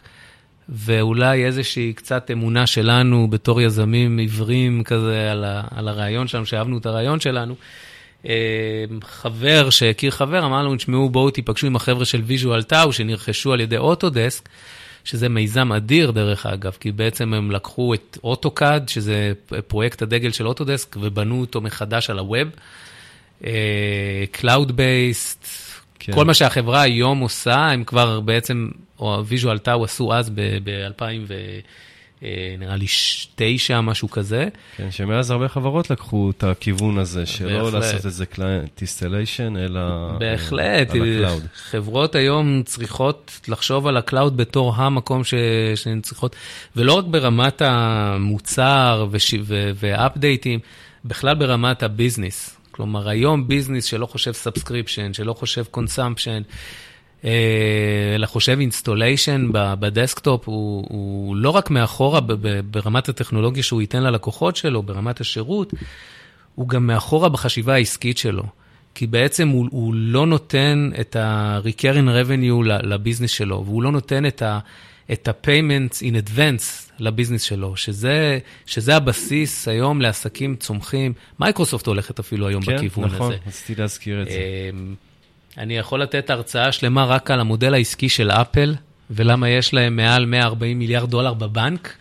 ואולי 0.69 1.45
איזושהי 1.45 1.93
קצת 1.93 2.31
אמונה 2.31 2.67
שלנו 2.67 3.27
בתור 3.27 3.61
יזמים 3.61 4.17
עיוורים 4.17 4.83
כזה 4.83 5.31
על, 5.31 5.43
ה, 5.43 5.63
על 5.71 5.87
הרעיון 5.87 6.27
שלנו, 6.27 6.45
שאהבנו 6.45 6.77
את 6.77 6.85
הרעיון 6.85 7.19
שלנו. 7.19 7.55
אה, 8.25 8.85
חבר 9.03 9.69
שהכיר 9.69 10.11
חבר 10.11 10.45
אמר 10.45 10.61
לנו, 10.61 10.75
תשמעו, 10.75 11.09
בואו 11.09 11.31
תיפגשו 11.31 11.67
עם 11.67 11.75
החבר'ה 11.75 12.05
של 12.05 12.21
ויז'ואל 12.21 12.63
טאו, 12.63 12.93
שנרכשו 12.93 13.53
על 13.53 13.59
ידי 13.59 13.77
אוטודסק, 13.77 14.49
שזה 15.03 15.29
מיזם 15.29 15.71
אדיר 15.71 16.11
דרך 16.11 16.45
אגב, 16.45 16.77
כי 16.79 16.91
בעצם 16.91 17.33
הם 17.33 17.51
לקחו 17.51 17.93
את 17.93 18.17
אוטוקאד, 18.23 18.89
שזה 18.89 19.33
פרויקט 19.67 20.01
הדגל 20.01 20.31
של 20.31 20.47
אוטודסק, 20.47 20.95
ובנו 20.99 21.41
אותו 21.41 21.61
מחדש 21.61 22.09
על 22.09 22.19
ה 22.19 22.25
web. 22.25 22.47
Cloud 24.33 24.69
Based, 24.69 25.70
כן. 26.03 26.13
כל 26.13 26.25
מה 26.25 26.33
שהחברה 26.33 26.81
היום 26.81 27.19
עושה, 27.19 27.55
הם 27.55 27.83
כבר 27.83 28.19
בעצם, 28.19 28.69
או 28.99 29.25
ויז'ואל 29.25 29.57
טאו 29.57 29.83
עשו 29.83 30.13
אז 30.13 30.29
ב-2000 30.29 31.03
ו... 31.27 31.33
אה, 32.23 32.55
נראה 32.59 32.75
לי 32.75 32.85
תשע, 33.35 33.81
משהו 33.81 34.09
כזה. 34.09 34.47
כן, 34.77 34.91
שמאז 34.91 35.31
הרבה 35.31 35.47
חברות 35.47 35.89
לקחו 35.89 36.31
את 36.37 36.43
הכיוון 36.43 36.97
הזה, 36.97 37.25
שלא 37.25 37.63
בהחלט. 37.63 37.73
לעשות 37.73 38.05
את 38.05 38.11
זה 38.11 38.25
client 38.25 38.81
installation, 38.81 39.57
אלא 39.57 39.79
אה, 39.79 40.17
בהחלט, 40.19 40.91
על 40.91 41.01
ה 41.01 41.07
cloud. 41.07 41.43
חברות 41.53 42.15
היום 42.15 42.63
צריכות 42.65 43.39
לחשוב 43.47 43.87
על 43.87 43.97
ה 43.97 44.04
cloud 44.04 44.37
בתור 44.37 44.75
המקום 44.75 45.23
ש... 45.23 45.33
שהן 45.75 46.01
צריכות, 46.01 46.35
ולא 46.75 46.93
רק 46.93 47.05
ברמת 47.05 47.61
המוצר 47.65 49.07
ו 49.75 49.84
אפדייטים, 49.84 50.59
בכלל 51.05 51.35
ברמת 51.35 51.83
ה 51.83 51.91
business. 51.91 52.60
כלומר, 52.81 53.09
היום 53.09 53.47
business 53.47 53.85
שלא 53.85 54.05
חושב 54.05 54.31
subscription, 54.31 55.13
שלא 55.13 55.33
חושב 55.33 55.63
consumption, 55.71 56.41
אה, 57.25 58.11
אלא 58.15 58.25
חושב 58.25 58.57
installation 58.59 59.49
ב 59.53 59.64
desktop, 59.64 60.47
הוא, 60.47 60.85
הוא 60.89 61.35
לא 61.35 61.49
רק 61.49 61.69
מאחורה 61.69 62.19
ברמת 62.71 63.09
הטכנולוגיה 63.09 63.63
שהוא 63.63 63.81
ייתן 63.81 64.03
ללקוחות 64.03 64.55
שלו, 64.55 64.83
ברמת 64.83 65.21
השירות, 65.21 65.73
הוא 66.55 66.69
גם 66.69 66.87
מאחורה 66.87 67.29
בחשיבה 67.29 67.73
העסקית 67.73 68.17
שלו. 68.17 68.43
כי 68.95 69.07
בעצם 69.07 69.47
הוא, 69.47 69.67
הוא 69.71 69.93
לא 69.95 70.25
נותן 70.25 70.89
את 70.99 71.15
ה-recurring 71.15 72.07
revenue 72.07 72.63
לביזנס 72.63 73.29
שלו, 73.29 73.63
והוא 73.65 73.83
לא 73.83 73.91
נותן 73.91 74.25
את 74.25 74.41
ה... 74.41 74.59
את 75.11 75.27
ה-payments 75.27 75.97
in 75.99 76.29
advance 76.29 76.91
לביזנס 76.99 77.41
שלו, 77.41 77.77
שזה, 77.77 78.39
שזה 78.65 78.95
הבסיס 78.95 79.67
היום 79.67 80.01
לעסקים 80.01 80.55
צומחים. 80.55 81.13
מייקרוסופט 81.39 81.87
הולכת 81.87 82.19
אפילו 82.19 82.47
היום 82.47 82.63
כן, 82.63 82.75
בכיוון 82.75 83.05
נכון, 83.05 83.15
הזה. 83.15 83.33
כן, 83.33 83.39
נכון, 83.39 83.47
רציתי 83.47 83.81
להזכיר 83.81 84.21
את 84.21 84.27
זה. 84.27 84.39
אמ, 84.73 84.95
אני 85.57 85.77
יכול 85.77 86.01
לתת 86.01 86.29
הרצאה 86.29 86.71
שלמה 86.71 87.05
רק 87.05 87.31
על 87.31 87.39
המודל 87.39 87.73
העסקי 87.73 88.09
של 88.09 88.31
אפל, 88.31 88.75
ולמה 89.09 89.49
יש 89.49 89.73
להם 89.73 89.95
מעל 89.95 90.25
140 90.25 90.79
מיליארד 90.79 91.09
דולר 91.09 91.33
בבנק. 91.33 91.95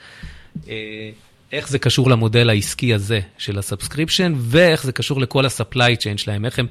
אה, 0.68 1.10
איך 1.52 1.68
זה 1.68 1.78
קשור 1.78 2.10
למודל 2.10 2.50
העסקי 2.50 2.94
הזה 2.94 3.20
של 3.38 3.58
ה 3.58 3.64
subscription, 3.64 4.32
ואיך 4.36 4.84
זה 4.84 4.92
קשור 4.92 5.20
לכל 5.20 5.46
ה-supply 5.46 5.96
chain 5.96 6.16
שלהם, 6.16 6.44
איך 6.44 6.58
הם 6.58 6.66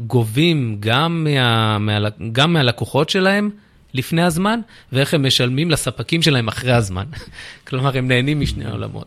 גובים 0.00 0.76
גם, 0.80 1.24
מה, 1.24 1.78
מה, 1.78 2.08
גם 2.32 2.52
מהלקוחות 2.52 3.10
שלהם, 3.10 3.50
לפני 3.94 4.22
הזמן, 4.22 4.60
ואיך 4.92 5.14
הם 5.14 5.26
משלמים 5.26 5.70
לספקים 5.70 6.22
שלהם 6.22 6.48
אחרי 6.48 6.72
הזמן. 6.72 7.04
כלומר, 7.68 7.98
הם 7.98 8.08
נהנים 8.08 8.40
משני 8.40 8.64
העולמות. 8.64 9.06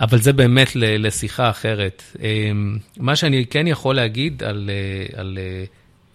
אבל 0.00 0.18
זה 0.18 0.32
באמת 0.32 0.68
לשיחה 0.74 1.50
אחרת. 1.50 2.02
אמ, 2.20 2.78
מה 2.96 3.16
שאני 3.16 3.46
כן 3.46 3.66
יכול 3.66 3.96
להגיד 3.96 4.42
על, 4.42 4.70
אה, 4.70 5.20
על, 5.20 5.38
אה, 5.40 5.64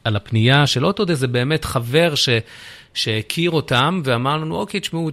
על 0.04 0.16
הפנייה 0.16 0.68
של 0.68 0.86
אוטודסק, 0.86 1.18
זה 1.18 1.28
באמת 1.28 1.66
חבר 1.66 2.16
ש, 2.16 2.30
שהכיר 2.94 3.52
אותם 3.52 4.02
ואמר 4.06 4.38
לנו, 4.38 4.56
אוקיי, 4.56 4.80
תשמעו, 4.80 5.10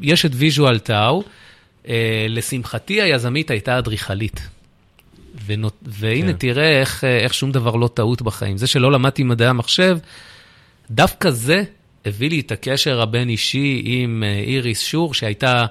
יש 0.00 0.26
את 0.26 0.30
ויז'ואל 0.34 0.78
טאו, 0.78 1.22
אה, 1.88 2.26
לשמחתי 2.28 3.02
היזמית 3.02 3.50
הייתה 3.50 3.78
אדריכלית. 3.78 4.40
והנה, 5.82 6.32
כן. 6.32 6.38
תראה 6.38 6.80
איך, 6.80 7.04
איך 7.04 7.34
שום 7.34 7.52
דבר 7.52 7.76
לא 7.76 7.88
טעות 7.94 8.22
בחיים. 8.22 8.56
זה 8.56 8.66
שלא 8.66 8.92
למדתי 8.92 9.22
מדעי 9.22 9.48
המחשב, 9.48 9.98
דווקא 10.90 11.30
זה 11.30 11.62
הביא 12.08 12.30
לי 12.30 12.40
את 12.40 12.52
הקשר 12.52 13.00
הבין-אישי 13.00 13.82
עם 13.84 14.24
אה, 14.26 14.38
איריס 14.38 14.80
שור, 14.80 15.14
שהייתה, 15.14 15.66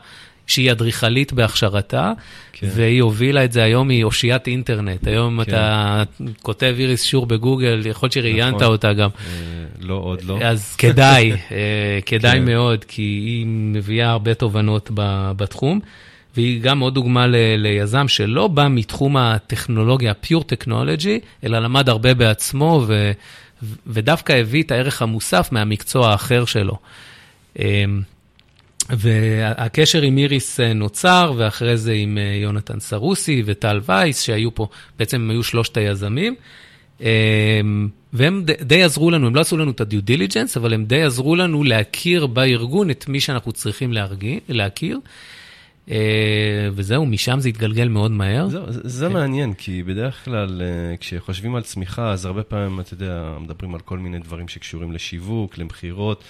שהיא 0.48 0.72
אדריכלית 0.72 1.34
בהכשרתה, 1.34 2.12
כן. 2.54 2.68
והיא 2.76 3.02
הובילה 3.02 3.44
את 3.44 3.52
זה 3.52 3.64
היום, 3.64 3.90
היא 3.90 4.04
אושיית 4.04 4.48
אינטרנט. 4.48 5.08
היום 5.08 5.44
כן. 5.44 5.52
אתה 5.52 6.04
כותב 6.42 6.76
איריס 6.80 7.04
שור 7.04 7.26
בגוגל, 7.26 7.82
יכול 7.86 8.08
להיות 8.08 8.14
שראיינת 8.14 8.56
נכון. 8.56 8.68
אותה 8.68 8.94
גם. 8.94 9.10
אה, 9.30 9.34
לא, 9.80 9.94
עוד 9.94 10.24
לא. 10.24 10.40
אז 10.42 10.76
כדאי, 10.76 11.32
אה, 11.52 12.00
כדאי 12.06 12.40
כן. 12.40 12.46
מאוד, 12.46 12.84
כי 12.84 13.02
היא 13.02 13.46
מביאה 13.48 14.10
הרבה 14.10 14.34
תובנות 14.34 14.92
בתחום. 15.38 15.80
והיא 16.38 16.62
גם 16.62 16.80
עוד 16.80 16.94
דוגמה 16.94 17.28
ל, 17.28 17.36
ליזם 17.58 18.08
שלא 18.08 18.48
בא 18.48 18.68
מתחום 18.70 19.18
הטכנולוגיה, 19.18 20.12
ה-pure 20.12 20.42
technology, 20.42 21.26
אלא 21.44 21.60
למד 21.60 21.90
הרבה 21.90 22.14
בעצמו, 22.14 22.84
ו, 22.88 23.12
ודווקא 23.88 24.34
הביא 24.34 24.64
את 24.64 24.72
הערך 24.72 25.02
המוסף 25.02 25.52
מהמקצוע 25.52 26.10
האחר 26.12 26.46
שלו. 26.46 26.78
אמ, 27.60 28.02
והקשר 28.90 30.02
עם 30.02 30.18
איריס 30.18 30.60
אה, 30.60 30.74
נוצר, 30.74 31.34
ואחרי 31.38 31.78
זה 31.78 31.94
עם 31.94 32.18
אה, 32.18 32.40
יונתן 32.42 32.80
סרוסי 32.80 33.44
וטל 33.46 33.80
וייס, 33.86 34.22
שהיו 34.22 34.56
פה, 34.56 34.68
בעצם 35.00 35.22
הם 35.22 35.30
היו 35.30 35.44
שלושת 35.44 35.78
היזמים. 35.78 36.36
אמ, 37.02 37.08
והם 38.14 38.44
די 38.62 38.84
עזרו 38.84 39.12
לנו, 39.12 39.28
הם 39.28 39.36
לא 39.36 39.42
עשו 39.42 39.58
לנו 39.58 39.72
את 39.72 39.82
הדיו 39.82 40.02
דיליג'נס, 40.02 40.58
אבל 40.58 40.74
הם 40.74 40.86
די 40.86 41.04
עזרו 41.04 41.36
לנו 41.36 41.64
להכיר 41.64 42.28
בארגון 42.28 42.90
את 42.90 43.08
מי 43.08 43.20
שאנחנו 43.20 43.52
צריכים 43.52 43.94
להרגיע, 43.94 44.40
להכיר. 44.50 45.00
אה, 45.92 46.70
וזהו, 46.74 47.06
משם 47.06 47.40
זה 47.40 47.50
התגלגל 47.50 47.88
מאוד 47.88 48.12
מהר. 48.12 48.48
זה, 48.50 48.60
זה 48.70 49.08
כן. 49.08 49.14
מעניין, 49.14 49.54
כי 49.54 49.84
בדרך 49.84 50.26
כלל 50.26 50.62
אה, 50.62 50.98
כשחושבים 50.98 51.56
על 51.56 51.64
צמיחה, 51.64 52.12
אז 52.12 52.26
הרבה 52.26 52.44
פעמים, 52.44 52.80
אתה 52.80 52.94
יודע, 52.94 53.38
מדברים 53.40 53.74
על 53.74 53.80
כל 53.80 53.98
מיני 54.00 54.20
דברים 54.20 54.48
שקשורים 54.48 54.92
לשיווק, 54.92 55.58
למכירות, 55.58 56.24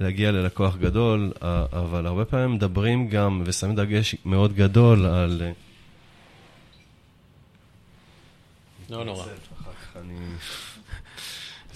להגיע 0.00 0.32
ללקוח 0.32 0.76
גדול, 0.76 1.32
אבל 1.72 2.06
הרבה 2.06 2.24
פעמים 2.24 2.54
מדברים 2.54 3.08
גם, 3.08 3.42
ושמים 3.44 3.74
דגש 3.74 4.14
מאוד 4.24 4.54
גדול 4.54 5.06
על... 5.06 5.42
לא 8.90 9.04
נורא. 9.04 9.24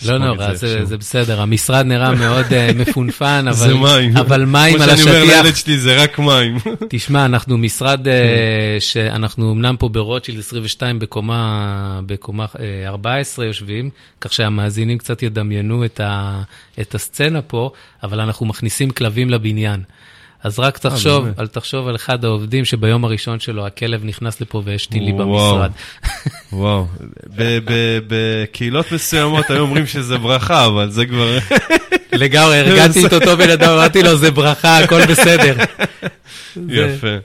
לא 0.06 0.18
נורא, 0.18 0.54
זה, 0.54 0.84
זה 0.84 0.96
בסדר, 0.96 1.40
המשרד 1.40 1.86
נראה 1.86 2.14
מאוד 2.14 2.46
uh, 2.46 2.74
מפונפן, 2.80 3.44
אבל, 3.48 3.56
זה 3.56 3.74
מים. 3.74 4.16
אבל 4.16 4.44
מים 4.44 4.82
על 4.82 4.90
השטיח. 4.90 5.04
כמו 5.04 5.12
שאני 5.12 5.22
אומר 5.22 5.42
לילד 5.42 5.56
שלי, 5.56 5.78
זה 5.78 6.02
רק 6.02 6.18
מים. 6.18 6.58
תשמע, 6.90 7.24
אנחנו 7.24 7.58
משרד 7.58 8.06
uh, 8.06 8.10
שאנחנו 8.80 9.52
אמנם 9.52 9.76
פה 9.78 9.88
ברוטשילד 9.88 10.38
22 10.38 10.98
בקומה, 10.98 12.00
בקומה 12.06 12.44
uh, 12.44 12.58
14 12.86 13.44
יושבים, 13.44 13.90
כך 14.20 14.32
שהמאזינים 14.32 14.98
קצת 14.98 15.22
ידמיינו 15.22 15.84
את, 15.84 16.00
ה, 16.00 16.42
את 16.80 16.94
הסצנה 16.94 17.42
פה, 17.42 17.70
אבל 18.02 18.20
אנחנו 18.20 18.46
מכניסים 18.46 18.90
כלבים 18.90 19.30
לבניין. 19.30 19.82
אז 20.42 20.58
רק 20.58 20.74
אה, 20.74 20.90
תחשוב, 20.90 21.26
אל 21.38 21.46
תחשוב 21.46 21.88
על 21.88 21.96
אחד 21.96 22.24
העובדים 22.24 22.64
שביום 22.64 23.04
הראשון 23.04 23.40
שלו 23.40 23.66
הכלב 23.66 24.04
נכנס 24.04 24.40
לפה 24.40 24.62
והשתין 24.64 25.04
לי 25.04 25.12
במשרד. 25.12 25.70
וואו, 26.52 26.86
בקהילות 28.08 28.92
מסוימות 28.92 29.50
היו 29.50 29.60
אומרים 29.60 29.86
שזה 29.86 30.18
ברכה, 30.18 30.66
אבל 30.66 30.90
זה 30.90 31.06
כבר... 31.06 31.38
לגמרי, 32.12 32.56
הרגעתי 32.58 33.06
את 33.06 33.12
אותו 33.12 33.36
בן 33.36 33.50
אדם, 33.50 33.70
אמרתי 33.70 34.02
לו, 34.02 34.16
זה 34.16 34.30
ברכה, 34.30 34.78
הכל 34.78 35.06
בסדר. 35.06 35.56
יפה. 36.68 37.16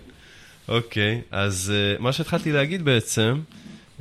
אוקיי, 0.68 1.22
אז 1.32 1.74
אה, 1.76 1.96
מה 2.00 2.14
שהתחלתי 2.14 2.52
להגיד 2.52 2.86
בעצם, 2.86 3.40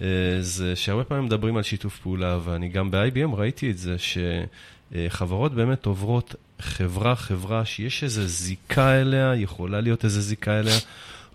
אה, 0.03 0.07
זה 0.41 0.77
שהרבה 0.77 1.05
פעמים 1.05 1.25
מדברים 1.25 1.57
על 1.57 1.63
שיתוף 1.63 1.99
פעולה, 1.99 2.39
ואני 2.45 2.69
גם 2.69 2.91
ב-IBM 2.91 3.35
ראיתי 3.37 3.71
את 3.71 3.79
זה, 3.79 3.97
שחברות 3.99 5.55
באמת 5.55 5.87
עוברות 5.87 6.35
חברה, 6.63 7.17
חברה 7.17 7.65
שיש 7.65 8.05
איזו 8.05 8.27
זיקה 8.27 9.01
אליה, 9.01 9.35
יכולה 9.37 9.81
להיות 9.81 10.05
איזו 10.05 10.21
זיקה 10.21 10.61
אליה, 10.61 10.79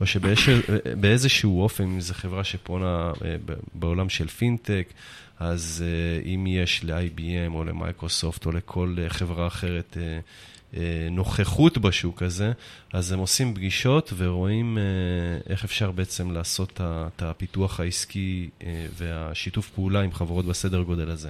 או 0.02 0.06
שבאיזשהו 0.06 1.62
אופן, 1.62 1.84
אם 1.84 2.02
זו 2.02 2.14
חברה 2.14 2.44
שפונה 2.44 3.12
אה, 3.26 3.36
בעולם 3.74 4.10
של 4.10 4.28
פינטק, 4.28 4.88
אז 5.40 5.84
אה, 5.86 6.34
אם 6.34 6.48
יש 6.48 6.84
ל-IBM 6.84 7.54
או 7.54 7.64
למייקרוסופט 7.64 8.46
או 8.46 8.52
לכל 8.52 8.96
אה, 9.02 9.10
חברה 9.10 9.48
אחרת 9.48 9.98
נוכחות 11.12 11.78
בשוק 11.78 12.24
הזה, 12.24 12.52
אז 12.94 13.12
הם 13.12 13.20
עושים 13.20 13.54
פגישות 13.56 14.14
ורואים 14.18 14.78
איך 15.50 15.64
אפשר 15.64 15.92
בעצם 15.92 16.32
לעשות 16.32 16.82
את 16.82 17.22
הפיתוח 17.22 17.80
העסקי 17.80 18.50
והשיתוף 18.98 19.70
פעולה 19.70 20.02
עם 20.02 20.12
חברות 20.12 20.46
בסדר 20.46 20.82
גודל 20.82 21.10
הזה. 21.10 21.30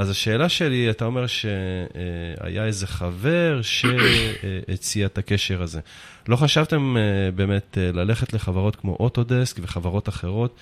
אז 0.00 0.10
השאלה 0.10 0.48
שלי, 0.48 0.90
אתה 0.90 1.04
אומר 1.04 1.26
שהיה 1.26 2.64
איזה 2.64 2.86
חבר 2.86 3.60
שהציע 3.62 5.06
את 5.06 5.18
הקשר 5.18 5.62
הזה. 5.62 5.80
לא 6.28 6.36
חשבתם 6.36 6.96
אה, 6.96 7.30
באמת 7.34 7.78
אה, 7.80 7.92
ללכת 7.92 8.32
לחברות 8.32 8.76
כמו 8.76 8.96
אוטודסק 9.00 9.56
וחברות 9.62 10.08
אחרות, 10.08 10.54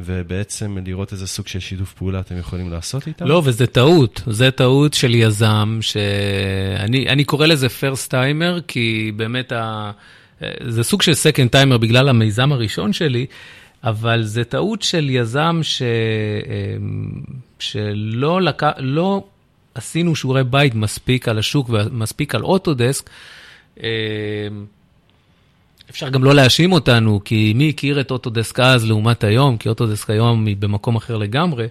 ובעצם 0.00 0.78
לראות 0.86 1.12
איזה 1.12 1.26
סוג 1.26 1.46
של 1.46 1.60
שיתוף 1.60 1.92
פעולה 1.92 2.20
אתם 2.20 2.38
יכולים 2.38 2.70
לעשות 2.70 3.06
איתם? 3.06 3.26
לא, 3.26 3.42
וזה 3.44 3.66
טעות. 3.66 4.22
זה 4.26 4.50
טעות 4.50 4.94
של 4.94 5.14
יזם, 5.14 5.78
שאני 5.80 7.24
קורא 7.24 7.46
לזה 7.46 7.66
first 7.66 8.10
timer, 8.10 8.60
כי 8.68 9.12
באמת 9.16 9.52
ה... 9.52 9.90
זה 10.60 10.82
סוג 10.82 11.02
של 11.02 11.12
second 11.12 11.54
timer 11.54 11.78
בגלל 11.78 12.08
המיזם 12.08 12.52
הראשון 12.52 12.92
שלי. 12.92 13.26
אבל 13.84 14.22
זה 14.22 14.44
טעות 14.44 14.82
של 14.82 15.10
יזם 15.10 15.58
ש... 15.62 15.82
אמ, 15.82 17.22
שלא 17.58 18.42
לק... 18.42 18.62
לא 18.78 19.24
עשינו 19.74 20.16
שיעורי 20.16 20.44
בית 20.44 20.74
מספיק 20.74 21.28
על 21.28 21.38
השוק 21.38 21.70
ומספיק 21.70 22.34
על 22.34 22.42
אוטודסק. 22.42 23.10
אמ, 23.80 23.84
אפשר 25.90 26.08
גם 26.08 26.24
לא 26.24 26.34
להאשים 26.34 26.72
אותנו, 26.72 27.20
כי 27.24 27.52
מי 27.56 27.68
הכיר 27.68 28.00
את 28.00 28.10
אוטודסק 28.10 28.60
אז 28.60 28.86
לעומת 28.86 29.24
היום, 29.24 29.56
כי 29.56 29.68
אוטודסק 29.68 30.10
היום 30.10 30.46
היא 30.46 30.56
במקום 30.56 30.96
אחר 30.96 31.16
לגמרי. 31.16 31.66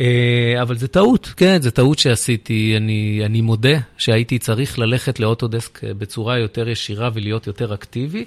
אה, 0.00 0.62
אבל 0.62 0.76
זה 0.76 0.88
טעות, 0.88 1.26
כן, 1.36 1.62
זה 1.62 1.70
טעות 1.70 1.98
שעשיתי. 1.98 2.74
אני, 2.76 3.22
אני 3.24 3.40
מודה 3.40 3.78
שהייתי 3.98 4.38
צריך 4.38 4.78
ללכת 4.78 5.20
לאוטודסק 5.20 5.84
בצורה 5.84 6.38
יותר 6.38 6.68
ישירה 6.68 7.10
ולהיות 7.14 7.46
יותר 7.46 7.74
אקטיבי. 7.74 8.24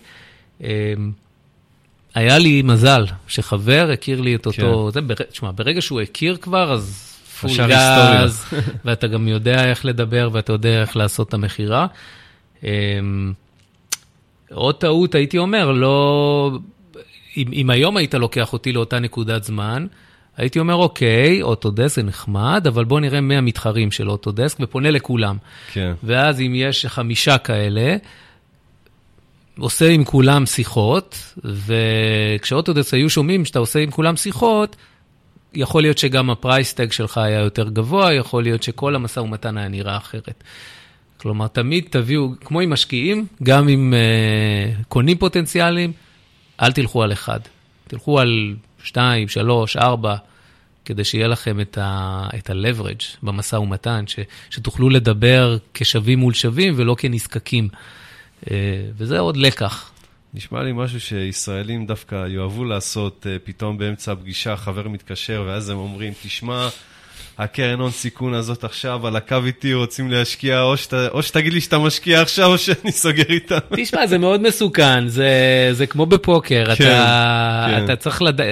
היה 2.16 2.38
לי 2.38 2.62
מזל 2.62 3.06
שחבר 3.28 3.90
הכיר 3.94 4.22
לי 4.22 4.36
את 4.36 4.46
אותו, 4.46 4.92
כן. 4.94 5.08
זה. 5.08 5.16
תשמע, 5.32 5.52
ברגע 5.56 5.82
שהוא 5.82 6.02
הכיר 6.02 6.38
כבר, 6.42 6.74
אז 6.74 7.08
פול 7.42 7.52
גז, 7.68 8.46
ואתה 8.86 9.08
גם 9.08 9.28
יודע 9.28 9.70
איך 9.70 9.86
לדבר 9.86 10.30
ואתה 10.32 10.54
יודע 10.54 10.82
איך 10.82 10.98
לעשות 10.98 11.30
את 11.30 11.34
המכירה. 11.34 11.88
אמ, 12.64 13.34
עוד 14.54 14.76
טעות, 14.76 15.16
הייתי 15.16 15.38
אומר, 15.38 15.72
לא... 15.72 16.52
אם, 17.38 17.48
אם 17.54 17.70
היום 17.70 17.98
היית 17.98 18.14
לוקח 18.14 18.54
אותי 18.54 18.74
לאותה 18.74 19.00
נקודת 19.00 19.44
זמן, 19.44 19.86
הייתי 20.38 20.60
אומר, 20.60 20.76
אוקיי, 20.76 21.42
אוטודסק 21.42 21.96
זה 21.96 22.04
נחמד, 22.04 22.68
אבל 22.68 22.86
בוא 22.86 23.00
נראה 23.00 23.22
מי 23.22 23.36
המתחרים 23.36 23.92
של 23.92 24.10
אוטודסק, 24.10 24.58
ופונה 24.62 24.92
לכולם. 24.92 25.38
כן. 25.74 25.94
ואז 26.04 26.42
אם 26.42 26.54
יש 26.56 26.86
חמישה 26.86 27.38
כאלה, 27.38 27.96
עושה 29.58 29.90
עם 29.90 30.04
כולם 30.04 30.46
שיחות, 30.46 31.36
וכשאוטודסק 31.44 32.94
היו 32.94 33.10
שומעים 33.10 33.46
שאתה 33.46 33.60
עושה 33.60 33.80
עם 33.80 33.92
כולם 33.92 34.16
שיחות, 34.16 34.76
יכול 35.54 35.82
להיות 35.82 35.98
שגם 35.98 36.30
ה 36.30 36.37
price 36.37 36.71
tag 36.71 36.92
שלך 36.92 37.18
היה 37.18 37.40
יותר 37.40 37.70
גבוה, 37.70 38.14
יכול 38.14 38.44
להיות 38.44 38.64
שכל 38.64 38.96
המשא 38.96 39.20
ומתן 39.20 39.58
היה 39.58 39.68
נראה 39.68 39.98
אחרת. 39.98 40.44
כלומר, 41.18 41.48
תמיד 41.48 41.88
תביאו, 41.90 42.30
כמו 42.46 42.60
עם 42.60 42.70
משקיעים, 42.70 43.26
גם 43.44 43.68
עם 43.68 43.94
uh, 43.94 44.84
קונים 44.88 45.18
פוטנציאליים, 45.18 45.94
אל 46.62 46.72
תלכו 46.72 47.04
על 47.04 47.12
אחד. 47.12 47.40
תלכו 47.88 48.20
על 48.20 48.56
שתיים, 48.84 49.28
שלוש, 49.28 49.78
ארבע, 49.78 50.16
כדי 50.86 51.04
שיהיה 51.04 51.28
לכם 51.28 51.60
את 51.60 51.78
ה-leverage 51.78 53.04
במשא 53.24 53.56
ומתן, 53.56 54.04
ש, 54.08 54.20
שתוכלו 54.50 54.90
לדבר 54.90 55.58
כשווים 55.74 56.20
מול 56.20 56.34
שווים 56.34 56.74
ולא 56.78 56.96
כנזקקים. 57.00 57.68
אה, 58.52 58.56
וזה 58.98 59.20
עוד 59.20 59.38
לקח. 59.38 59.92
נשמע 60.34 60.64
לי 60.64 60.72
משהו 60.74 61.00
שישראלים 61.00 61.86
דווקא 61.86 62.28
יאהבו 62.28 62.66
לעשות, 62.66 63.28
אה, 63.30 63.38
פתאום 63.44 63.78
באמצע 63.78 64.12
הפגישה 64.12 64.56
חבר 64.56 64.88
מתקשר, 64.88 65.44
ואז 65.48 65.70
הם 65.70 65.78
אומרים, 65.78 66.14
תשמע, 66.24 66.70
הקרן 67.38 67.80
הון 67.80 67.92
סיכון 67.92 68.34
הזאת 68.34 68.64
עכשיו 68.64 69.08
על 69.08 69.16
הקו 69.16 69.38
איתי 69.46 69.74
רוצים 69.74 70.12
להשקיע, 70.12 70.62
או, 70.62 70.78
שת, 70.78 70.94
או 70.94 71.24
שתגיד 71.24 71.54
לי 71.54 71.62
שאתה 71.62 71.80
משקיע 71.80 72.22
עכשיו, 72.22 72.52
או 72.52 72.58
שאני 72.58 72.92
סוגר 72.92 73.30
איתם. 73.30 73.58
תשמע, 73.76 74.08
זה 74.08 74.18
מאוד 74.18 74.42
מסוכן, 74.42 75.08
זה, 75.08 75.30
זה 75.72 75.88
כמו 75.88 76.06
בפוקר, 76.06 76.76
כן, 76.76 76.86
אתה, 76.86 77.68
כן. 77.70 77.84
אתה 77.84 77.96
צריך 77.96 78.22
לדעת, 78.22 78.48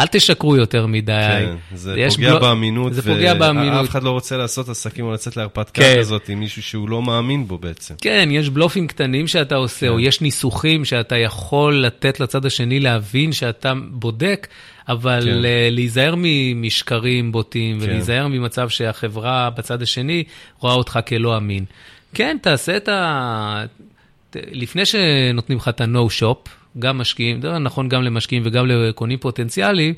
אל 0.00 0.06
תשקרו 0.06 0.56
יותר 0.56 0.86
מדי. 0.86 1.12
כן, 1.12 1.76
זה 1.76 1.96
פוגע 2.08 2.30
בלו... 2.30 2.40
באמינות. 2.40 2.94
זה 2.94 3.02
פוגע 3.02 3.34
באמינות. 3.34 3.80
ואף 3.80 3.88
אחד 3.88 4.02
לא 4.02 4.10
רוצה 4.10 4.36
לעשות 4.36 4.68
עסקים 4.68 5.04
או 5.04 5.12
לצאת 5.12 5.36
להרפתקה 5.36 5.82
כן. 5.82 5.96
כזאת 5.98 6.28
עם 6.28 6.40
מישהו 6.40 6.62
שהוא 6.62 6.88
לא 6.88 7.02
מאמין 7.02 7.46
בו 7.46 7.58
בעצם. 7.58 7.94
כן, 8.00 8.28
יש 8.32 8.48
בלופים 8.48 8.86
קטנים 8.86 9.26
שאתה 9.26 9.54
עושה, 9.54 9.86
כן. 9.86 9.92
או 9.92 10.00
יש 10.00 10.20
ניסוחים 10.20 10.84
שאתה 10.84 11.16
יכול 11.16 11.74
לתת 11.74 12.20
לצד 12.20 12.46
השני 12.46 12.80
להבין 12.80 13.32
שאתה 13.32 13.72
בודק, 13.90 14.46
אבל 14.88 15.20
כן. 15.24 15.38
להיזהר 15.70 16.14
משקרים 16.54 17.32
בוטים, 17.32 17.80
כן. 17.80 17.84
ולהיזהר 17.84 18.28
ממצב 18.28 18.68
שהחברה 18.68 19.50
בצד 19.50 19.82
השני 19.82 20.24
רואה 20.58 20.74
אותך 20.74 20.98
כלא 21.08 21.36
אמין. 21.36 21.64
כן, 22.14 22.36
תעשה 22.42 22.76
את 22.76 22.88
ה... 22.88 23.64
לפני 24.34 24.84
שנותנים 24.84 25.58
לך 25.58 25.68
את 25.68 25.80
ה-no-shop, 25.80 26.48
גם 26.78 26.98
משקיעים, 26.98 27.40
זה 27.40 27.58
נכון 27.58 27.88
גם 27.88 28.02
למשקיעים 28.02 28.42
וגם 28.46 28.66
לקונים 28.66 29.18
פוטנציאליים, 29.18 29.94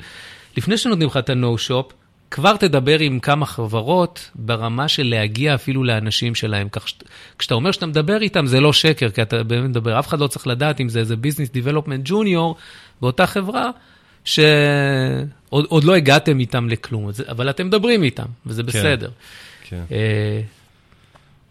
לפני 0.57 0.77
שנותנים 0.77 1.07
לך 1.07 1.17
את 1.17 1.29
ה-no-shop, 1.29 1.93
כבר 2.31 2.57
תדבר 2.57 2.99
עם 2.99 3.19
כמה 3.19 3.45
חברות 3.45 4.29
ברמה 4.35 4.87
של 4.87 5.03
להגיע 5.03 5.55
אפילו 5.55 5.83
לאנשים 5.83 6.35
שלהם. 6.35 6.69
כך 6.69 6.85
כשאתה 7.37 7.55
אומר 7.55 7.71
שאתה 7.71 7.85
מדבר 7.85 8.21
איתם, 8.21 8.45
זה 8.45 8.59
לא 8.59 8.73
שקר, 8.73 9.09
כי 9.09 9.21
אתה 9.21 9.43
באמת 9.43 9.69
מדבר, 9.69 9.99
אף 9.99 10.07
אחד 10.07 10.19
לא 10.19 10.27
צריך 10.27 10.47
לדעת 10.47 10.81
אם 10.81 10.89
זה 10.89 10.99
איזה 10.99 11.15
ביזנס 11.15 11.49
דיבלופמנט 11.49 12.01
ג'וניור 12.05 12.55
באותה 13.01 13.27
חברה, 13.27 13.69
שעוד 14.25 15.83
לא 15.83 15.95
הגעתם 15.95 16.39
איתם 16.39 16.69
לכלום, 16.69 17.09
אבל 17.29 17.49
אתם 17.49 17.67
מדברים 17.67 18.03
איתם, 18.03 18.25
וזה 18.45 18.63
כן, 18.63 18.67
בסדר. 18.67 19.09
כן. 19.69 19.83
אה, 19.91 20.41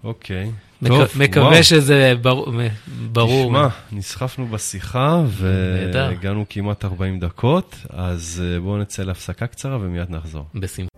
אוקיי. 0.04 0.50
טוב, 0.86 1.08
מקווה 1.16 1.46
וואו. 1.46 1.62
שזה 1.62 2.14
ברור. 2.22 2.52
ברור. 3.12 3.44
תשמע, 3.46 3.68
נסחפנו 3.92 4.46
בשיחה 4.46 5.22
והגענו 5.26 6.44
כמעט 6.48 6.84
40 6.84 7.20
דקות, 7.20 7.76
אז 7.90 8.42
אה, 8.44 8.60
בואו 8.60 8.78
נצא 8.78 9.02
להפסקה 9.02 9.46
קצרה 9.46 9.78
ומיד 9.80 10.10
נחזור. 10.10 10.44
בשמחה. 10.54 10.95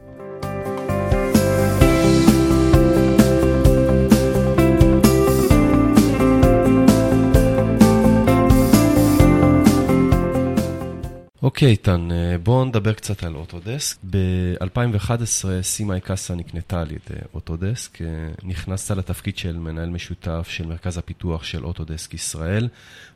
אוקיי, 11.58 11.70
איתן, 11.70 12.08
אה, 12.12 12.38
בואו 12.38 12.64
נדבר 12.64 12.92
קצת 12.92 13.24
על 13.24 13.34
אוטודסק. 13.34 13.96
ב-2011 14.10 15.44
סימאי 15.62 16.00
קאסה 16.00 16.34
נקנתה 16.34 16.80
על 16.80 16.90
ידי 16.90 17.20
אוטודסק. 17.34 18.02
אה, 18.02 18.06
נכנסת 18.42 18.96
לתפקיד 18.96 19.38
של 19.38 19.58
מנהל 19.58 19.88
משותף 19.88 20.46
של 20.50 20.66
מרכז 20.66 20.98
הפיתוח 20.98 21.44
של 21.44 21.64
אוטודסק 21.64 22.14
ישראל 22.14 22.68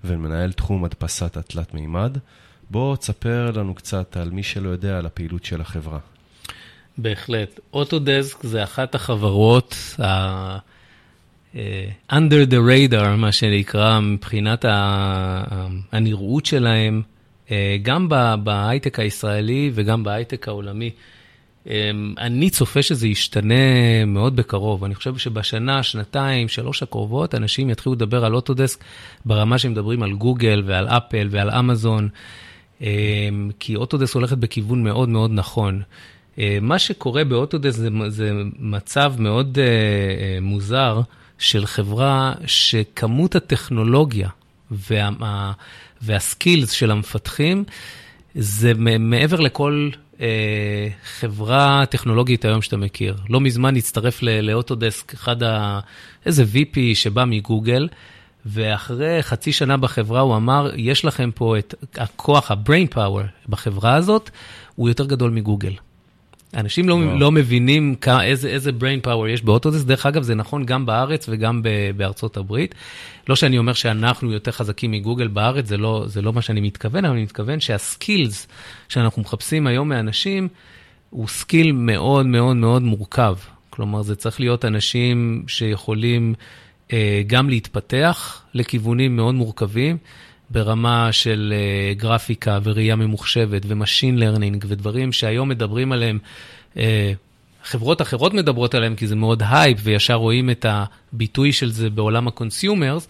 ומנהל 0.04 0.52
תחום 0.52 0.84
הדפסת 0.84 1.36
התלת 1.36 1.74
מימד. 1.74 2.18
בוא 2.70 2.96
תספר 2.96 3.50
לנו 3.50 3.74
קצת 3.74 4.16
על 4.16 4.30
מי 4.30 4.42
שלא 4.42 4.68
יודע 4.68 4.98
על 4.98 5.06
הפעילות 5.06 5.44
של 5.44 5.60
החברה. 5.60 5.98
בהחלט. 6.98 7.60
אוטודסק 7.72 8.42
זה 8.42 8.64
אחת 8.64 8.94
החברות 8.94 9.76
ה... 10.02 10.58
אה, 11.54 11.88
under 12.12 12.50
the 12.50 12.90
radar, 12.92 13.16
מה 13.16 13.32
שנקרא, 13.32 14.00
מבחינת 14.00 14.64
הנראות 15.92 16.46
שלהם. 16.46 17.02
אה, 17.50 17.76
גם 17.82 18.08
בהייטק 18.44 18.98
הישראלי 18.98 19.70
וגם 19.74 20.04
בהייטק 20.04 20.48
העולמי. 20.48 20.90
אה, 21.70 21.90
אני 22.18 22.50
צופה 22.50 22.82
שזה 22.82 23.08
ישתנה 23.08 24.04
מאוד 24.06 24.36
בקרוב. 24.36 24.84
אני 24.84 24.94
חושב 24.94 25.16
שבשנה, 25.16 25.82
שנתיים, 25.82 26.48
שלוש 26.48 26.82
הקרובות, 26.82 27.34
אנשים 27.34 27.70
יתחילו 27.70 27.94
לדבר 27.94 28.24
על 28.24 28.34
אוטודסק 28.34 28.84
ברמה 29.24 29.58
שהם 29.58 29.72
מדברים 29.72 30.02
על 30.02 30.12
גוגל 30.12 30.62
ועל 30.66 30.88
אפל 30.88 31.28
ועל 31.30 31.50
אמזון, 31.50 32.08
אה, 32.82 32.88
כי 33.58 33.76
אוטודסק 33.76 34.14
הולכת 34.14 34.38
בכיוון 34.38 34.84
מאוד 34.84 35.08
מאוד 35.08 35.30
נכון. 35.34 35.82
מה 36.60 36.78
שקורה 36.78 37.24
באוטודסק 37.24 37.78
זה, 37.78 37.88
זה 38.08 38.32
מצב 38.58 39.14
מאוד 39.18 39.58
מוזר 40.40 41.00
של 41.38 41.66
חברה 41.66 42.32
שכמות 42.46 43.34
הטכנולוגיה 43.36 44.28
וה, 44.70 45.52
והסקילס 46.02 46.70
של 46.70 46.90
המפתחים, 46.90 47.64
זה 48.34 48.72
מעבר 48.98 49.40
לכל 49.40 49.90
אה, 50.20 50.88
חברה 51.04 51.84
טכנולוגית 51.90 52.44
היום 52.44 52.62
שאתה 52.62 52.76
מכיר. 52.76 53.16
לא 53.28 53.40
מזמן 53.40 53.76
הצטרף 53.76 54.22
לאוטודסק 54.22 55.14
אחד 55.14 55.42
ה... 55.42 55.80
איזה 56.26 56.44
VP 56.54 56.78
שבא 56.94 57.24
מגוגל, 57.24 57.88
ואחרי 58.46 59.22
חצי 59.22 59.52
שנה 59.52 59.76
בחברה 59.76 60.20
הוא 60.20 60.36
אמר, 60.36 60.70
יש 60.76 61.04
לכם 61.04 61.30
פה 61.34 61.58
את 61.58 61.98
הכוח, 61.98 62.50
ה-brain 62.50 62.94
power 62.94 63.48
בחברה 63.48 63.94
הזאת, 63.94 64.30
הוא 64.76 64.88
יותר 64.88 65.06
גדול 65.06 65.30
מגוגל. 65.30 65.72
אנשים 66.54 66.88
לא, 66.88 67.18
לא 67.18 67.32
מבינים 67.32 67.94
כמה, 67.94 68.24
איזה, 68.24 68.48
איזה 68.48 68.70
brain 68.70 69.06
power 69.06 69.28
יש 69.28 69.42
באוטודסק. 69.42 69.86
דרך 69.86 70.06
אגב, 70.06 70.22
זה 70.22 70.34
נכון 70.34 70.64
גם 70.64 70.86
בארץ 70.86 71.26
וגם 71.28 71.62
ב, 71.62 71.68
בארצות 71.96 72.36
הברית. 72.36 72.74
לא 73.28 73.36
שאני 73.36 73.58
אומר 73.58 73.72
שאנחנו 73.72 74.32
יותר 74.32 74.50
חזקים 74.50 74.90
מגוגל 74.90 75.28
בארץ, 75.28 75.66
זה 75.66 75.76
לא, 75.76 76.04
זה 76.06 76.22
לא 76.22 76.32
מה 76.32 76.42
שאני 76.42 76.60
מתכוון, 76.60 77.04
אבל 77.04 77.14
אני 77.14 77.22
מתכוון 77.22 77.60
שה 77.60 77.90
skills 77.90 78.48
שאנחנו 78.88 79.22
מחפשים 79.22 79.66
היום 79.66 79.88
מאנשים, 79.88 80.48
הוא 81.10 81.28
skill 81.28 81.72
מאוד 81.72 82.26
מאוד 82.26 82.56
מאוד 82.56 82.82
מורכב. 82.82 83.34
כלומר, 83.70 84.02
זה 84.02 84.16
צריך 84.16 84.40
להיות 84.40 84.64
אנשים 84.64 85.44
שיכולים 85.46 86.34
אה, 86.92 87.22
גם 87.26 87.48
להתפתח 87.48 88.42
לכיוונים 88.54 89.16
מאוד 89.16 89.34
מורכבים. 89.34 89.96
ברמה 90.52 91.12
של 91.12 91.54
uh, 91.54 91.98
גרפיקה 91.98 92.58
וראייה 92.62 92.96
ממוחשבת 92.96 93.62
ו 93.66 93.73
machine 93.73 94.18
learning 94.18 94.64
ודברים 94.68 95.12
שהיום 95.12 95.48
מדברים 95.48 95.92
עליהם, 95.92 96.18
uh, 96.74 96.78
חברות 97.64 98.02
אחרות 98.02 98.34
מדברות 98.34 98.74
עליהם 98.74 98.96
כי 98.96 99.06
זה 99.06 99.16
מאוד 99.16 99.42
הייפ 99.48 99.78
וישר 99.82 100.14
רואים 100.14 100.50
את 100.50 100.66
הביטוי 100.68 101.52
של 101.52 101.70
זה 101.70 101.90
בעולם 101.90 102.28
ה 102.28 102.36
consumers. 102.36 103.08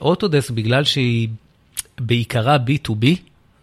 אוטודסק, 0.00 0.50
uh, 0.50 0.54
בגלל 0.54 0.84
שהיא 0.84 1.28
בעיקרה 2.00 2.56
B2B 2.56 3.06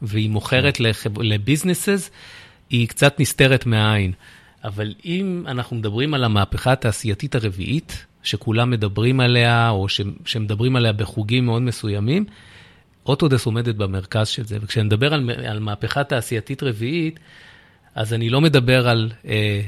והיא 0.02 0.30
מוכרת 0.30 0.80
לחב... 0.80 1.22
ל 1.22 1.29
businesses, 1.29 2.12
היא 2.70 2.88
קצת 2.88 3.20
נסתרת 3.20 3.66
מהעין. 3.66 4.12
אבל 4.64 4.94
אם 5.06 5.44
אנחנו 5.48 5.76
מדברים 5.76 6.14
על 6.14 6.24
המהפכה 6.24 6.72
התעשייתית 6.72 7.36
הרביעית, 7.36 8.06
שכולם 8.24 8.70
מדברים 8.70 9.20
עליה, 9.20 9.70
או 9.70 9.90
ש, 9.90 10.02
שמדברים 10.26 10.76
עליה 10.76 10.94
בחוגים 10.94 11.46
מאוד 11.46 11.62
מסוימים, 11.62 12.26
אוטודסק 13.10 13.46
עומדת 13.46 13.76
במרכז 13.76 14.28
של 14.28 14.44
זה. 14.46 14.58
וכשאני 14.62 14.86
מדבר 14.86 15.14
על, 15.14 15.30
על 15.48 15.60
מהפכה 15.60 16.04
תעשייתית 16.04 16.64
רביעית, 16.64 17.20
אז 17.96 18.14
אני 18.14 18.30
לא 18.30 18.42
מדבר 18.42 18.90
על, 18.90 19.12
אה, 19.28 19.62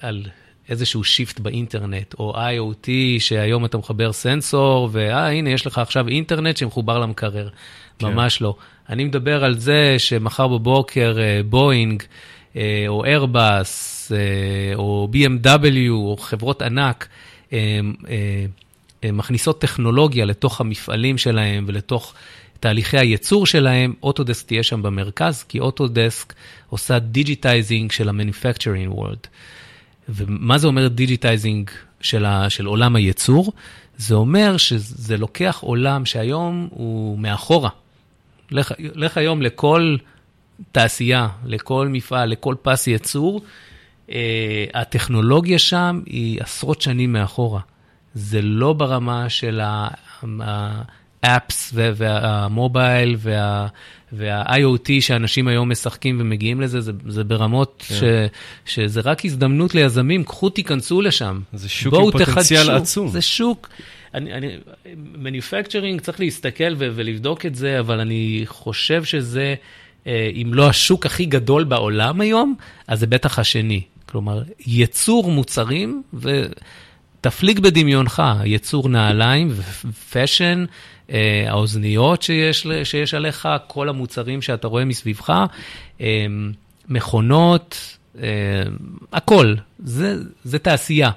על 0.00 0.26
איזשהו 0.68 1.04
shift 1.04 1.40
באינטרנט, 1.40 2.14
או 2.18 2.34
IoT, 2.36 2.88
שהיום 3.18 3.64
אתה 3.64 3.78
מחבר 3.78 4.12
sensor, 4.12 4.88
ואה, 4.92 5.30
הנה, 5.30 5.50
יש 5.50 5.66
לך 5.66 5.78
עכשיו 5.78 6.08
אינטרנט 6.08 6.56
שמחובר 6.56 6.98
למקרר. 6.98 7.48
כן. 7.98 8.06
ממש 8.06 8.42
לא. 8.42 8.54
אני 8.88 9.04
מדבר 9.04 9.44
על 9.44 9.58
זה 9.58 9.94
שמחר 9.98 10.48
בבוקר 10.48 11.16
אה, 11.18 11.40
בואינג, 11.48 12.02
אה, 12.56 12.84
או 12.88 13.04
איירבאס, 13.04 14.12
אה, 14.12 14.74
או 14.74 15.08
BMW, 15.12 15.90
או 15.90 16.16
חברות 16.20 16.62
ענק, 16.62 17.08
אה, 17.52 17.80
אה, 19.04 19.12
מכניסות 19.12 19.60
טכנולוגיה 19.60 20.24
לתוך 20.24 20.60
המפעלים 20.60 21.18
שלהם 21.18 21.64
ולתוך 21.68 22.14
תהליכי 22.64 22.98
הייצור 22.98 23.46
שלהם, 23.46 23.94
אוטודסק 24.02 24.46
תהיה 24.46 24.62
שם 24.62 24.82
במרכז, 24.82 25.42
כי 25.42 25.60
אוטודסק 25.60 26.34
עושה 26.68 26.98
digitizing 26.98 27.92
של 27.92 28.08
ה-manufacturing 28.08 28.98
world. 28.98 29.26
ומה 30.08 30.58
זה 30.58 30.66
אומר 30.66 30.88
digitizing 30.88 31.70
של, 32.00 32.24
של 32.48 32.66
עולם 32.66 32.96
הייצור? 32.96 33.52
זה 33.96 34.14
אומר 34.14 34.56
שזה 34.56 35.16
לוקח 35.16 35.58
עולם 35.60 36.06
שהיום 36.06 36.68
הוא 36.70 37.18
מאחורה. 37.18 37.70
לך, 38.50 38.72
לך 38.78 39.18
היום 39.18 39.42
לכל 39.42 39.96
תעשייה, 40.72 41.28
לכל 41.46 41.88
מפעל, 41.88 42.28
לכל 42.28 42.54
פס 42.62 42.86
ייצור, 42.86 43.40
אה, 44.10 44.64
הטכנולוגיה 44.74 45.58
שם 45.58 46.00
היא 46.06 46.42
עשרות 46.42 46.82
שנים 46.82 47.12
מאחורה. 47.12 47.60
זה 48.14 48.42
לא 48.42 48.72
ברמה 48.72 49.28
של 49.28 49.60
ה... 49.60 49.88
ה-apps 51.24 51.72
וה-mobile 51.74 53.16
וה... 53.18 53.66
וה-IoT 54.16 54.90
שאנשים 55.00 55.48
היום 55.48 55.70
משחקים 55.70 56.16
ומגיעים 56.20 56.60
לזה, 56.60 56.80
זה, 56.80 56.92
זה 57.06 57.24
ברמות 57.24 57.84
כן. 57.88 57.94
ש, 57.94 58.02
שזה 58.74 59.00
רק 59.04 59.24
הזדמנות 59.24 59.74
ליזמים, 59.74 60.24
קחו 60.24 60.50
תיכנסו 60.50 61.00
לשם. 61.00 61.40
זה 61.52 61.68
שוק 61.68 61.94
עם 61.94 62.10
פוטנציאל 62.10 62.60
תחדשו. 62.60 62.76
עצום. 62.76 63.08
זה 63.08 63.20
שוק. 63.20 63.68
אני, 64.14 64.32
אני, 64.32 64.56
מניפקצ'רינג, 64.96 66.00
צריך 66.00 66.20
להסתכל 66.20 66.74
ו, 66.78 66.88
ולבדוק 66.94 67.46
את 67.46 67.54
זה, 67.54 67.80
אבל 67.80 68.00
אני 68.00 68.42
חושב 68.46 69.04
שזה, 69.04 69.54
אה, 70.06 70.30
אם 70.42 70.54
לא 70.54 70.68
השוק 70.68 71.06
הכי 71.06 71.24
גדול 71.24 71.64
בעולם 71.64 72.20
היום, 72.20 72.54
אז 72.88 73.00
זה 73.00 73.06
בטח 73.06 73.38
השני. 73.38 73.82
כלומר, 74.06 74.42
ייצור 74.66 75.30
מוצרים, 75.30 76.02
ותפליג 76.14 77.60
בדמיונך, 77.60 78.22
ייצור 78.44 78.88
נעליים 78.88 79.48
ו-fashion, 79.84 80.64
האוזניות 81.48 82.22
שיש, 82.22 82.66
שיש 82.84 83.14
עליך, 83.14 83.48
כל 83.66 83.88
המוצרים 83.88 84.42
שאתה 84.42 84.68
רואה 84.68 84.84
מסביבך, 84.84 85.44
אה, 86.00 86.26
מכונות, 86.88 87.96
אה, 88.22 88.62
הכל. 89.12 89.54
זה, 89.78 90.16
זה 90.44 90.58
תעשייה. 90.58 91.10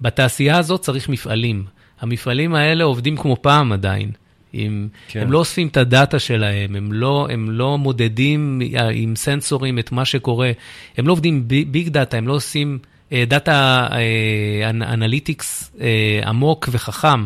בתעשייה 0.00 0.58
הזאת 0.58 0.80
צריך 0.80 1.08
מפעלים. 1.08 1.64
המפעלים 2.00 2.54
האלה 2.54 2.84
עובדים 2.84 3.16
כמו 3.16 3.36
פעם 3.42 3.72
עדיין. 3.72 4.10
עם, 4.52 4.88
כן. 5.08 5.20
הם 5.20 5.32
לא 5.32 5.38
אוספים 5.38 5.68
את 5.68 5.76
הדאטה 5.76 6.18
שלהם, 6.18 6.76
הם 6.76 6.92
לא, 6.92 7.28
הם 7.30 7.50
לא 7.50 7.78
מודדים 7.78 8.60
עם 8.94 9.16
סנסורים 9.16 9.78
את 9.78 9.92
מה 9.92 10.04
שקורה, 10.04 10.50
הם 10.96 11.06
לא 11.06 11.12
עובדים 11.12 11.48
ביג 11.48 11.88
דאטה, 11.88 12.16
הם 12.16 12.28
לא 12.28 12.32
עושים 12.32 12.78
data 13.12 13.88
analytics 14.82 15.72
עמוק 16.26 16.68
וחכם. 16.72 17.24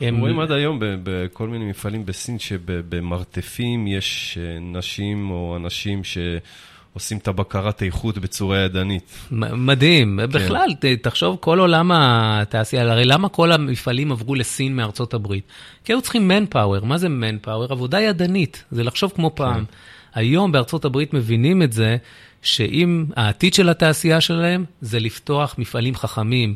הם 0.00 0.20
רואים 0.20 0.40
עד 0.40 0.52
היום 0.52 0.78
בכל 0.80 1.48
מיני 1.48 1.64
מפעלים 1.64 2.06
בסין 2.06 2.38
שבמרתפים 2.38 3.86
יש 3.86 4.38
אה, 4.40 4.58
נשים 4.60 5.30
או 5.30 5.56
אנשים 5.56 6.02
שעושים 6.04 7.18
את 7.18 7.28
הבקרת 7.28 7.82
איכות 7.82 8.18
בצורה 8.18 8.58
ידנית. 8.58 9.28
מדהים. 9.30 10.20
כן. 10.22 10.30
בכלל, 10.32 10.68
תחשוב, 11.02 11.36
כל 11.40 11.58
עולם 11.58 11.90
התעשייה, 11.94 12.92
הרי 12.92 13.04
למה 13.04 13.28
כל 13.28 13.52
המפעלים 13.52 14.12
עברו 14.12 14.34
לסין 14.34 14.76
מארצות 14.76 15.14
הברית? 15.14 15.44
כי 15.84 15.92
היו 15.92 16.02
צריכים 16.02 16.28
manpower. 16.28 16.86
מה 16.86 16.98
זה 16.98 17.08
manpower? 17.08 17.72
עבודה 17.72 18.00
ידנית, 18.00 18.64
זה 18.70 18.84
לחשוב 18.84 19.12
כמו 19.14 19.30
פעם. 19.34 19.64
כן. 19.64 19.72
היום 20.14 20.52
בארצות 20.52 20.84
הברית 20.84 21.14
מבינים 21.14 21.62
את 21.62 21.72
זה, 21.72 21.96
שאם 22.42 23.04
העתיד 23.16 23.54
של 23.54 23.68
התעשייה 23.68 24.20
שלהם 24.20 24.64
זה 24.80 25.00
לפתוח 25.00 25.54
מפעלים 25.58 25.94
חכמים. 25.94 26.54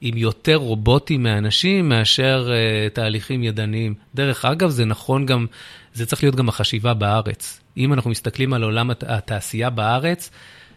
עם 0.00 0.16
יותר 0.16 0.54
רובוטים 0.56 1.22
מאנשים 1.22 1.88
מאשר 1.88 2.48
uh, 2.48 2.94
תהליכים 2.94 3.44
ידניים. 3.44 3.94
דרך 4.14 4.44
אגב, 4.44 4.70
זה 4.70 4.84
נכון 4.84 5.26
גם, 5.26 5.46
זה 5.94 6.06
צריך 6.06 6.22
להיות 6.22 6.34
גם 6.34 6.48
החשיבה 6.48 6.94
בארץ. 6.94 7.60
אם 7.76 7.92
אנחנו 7.92 8.10
מסתכלים 8.10 8.52
על 8.52 8.62
עולם 8.62 8.90
הת, 8.90 9.04
התעשייה 9.06 9.70
בארץ, 9.70 10.30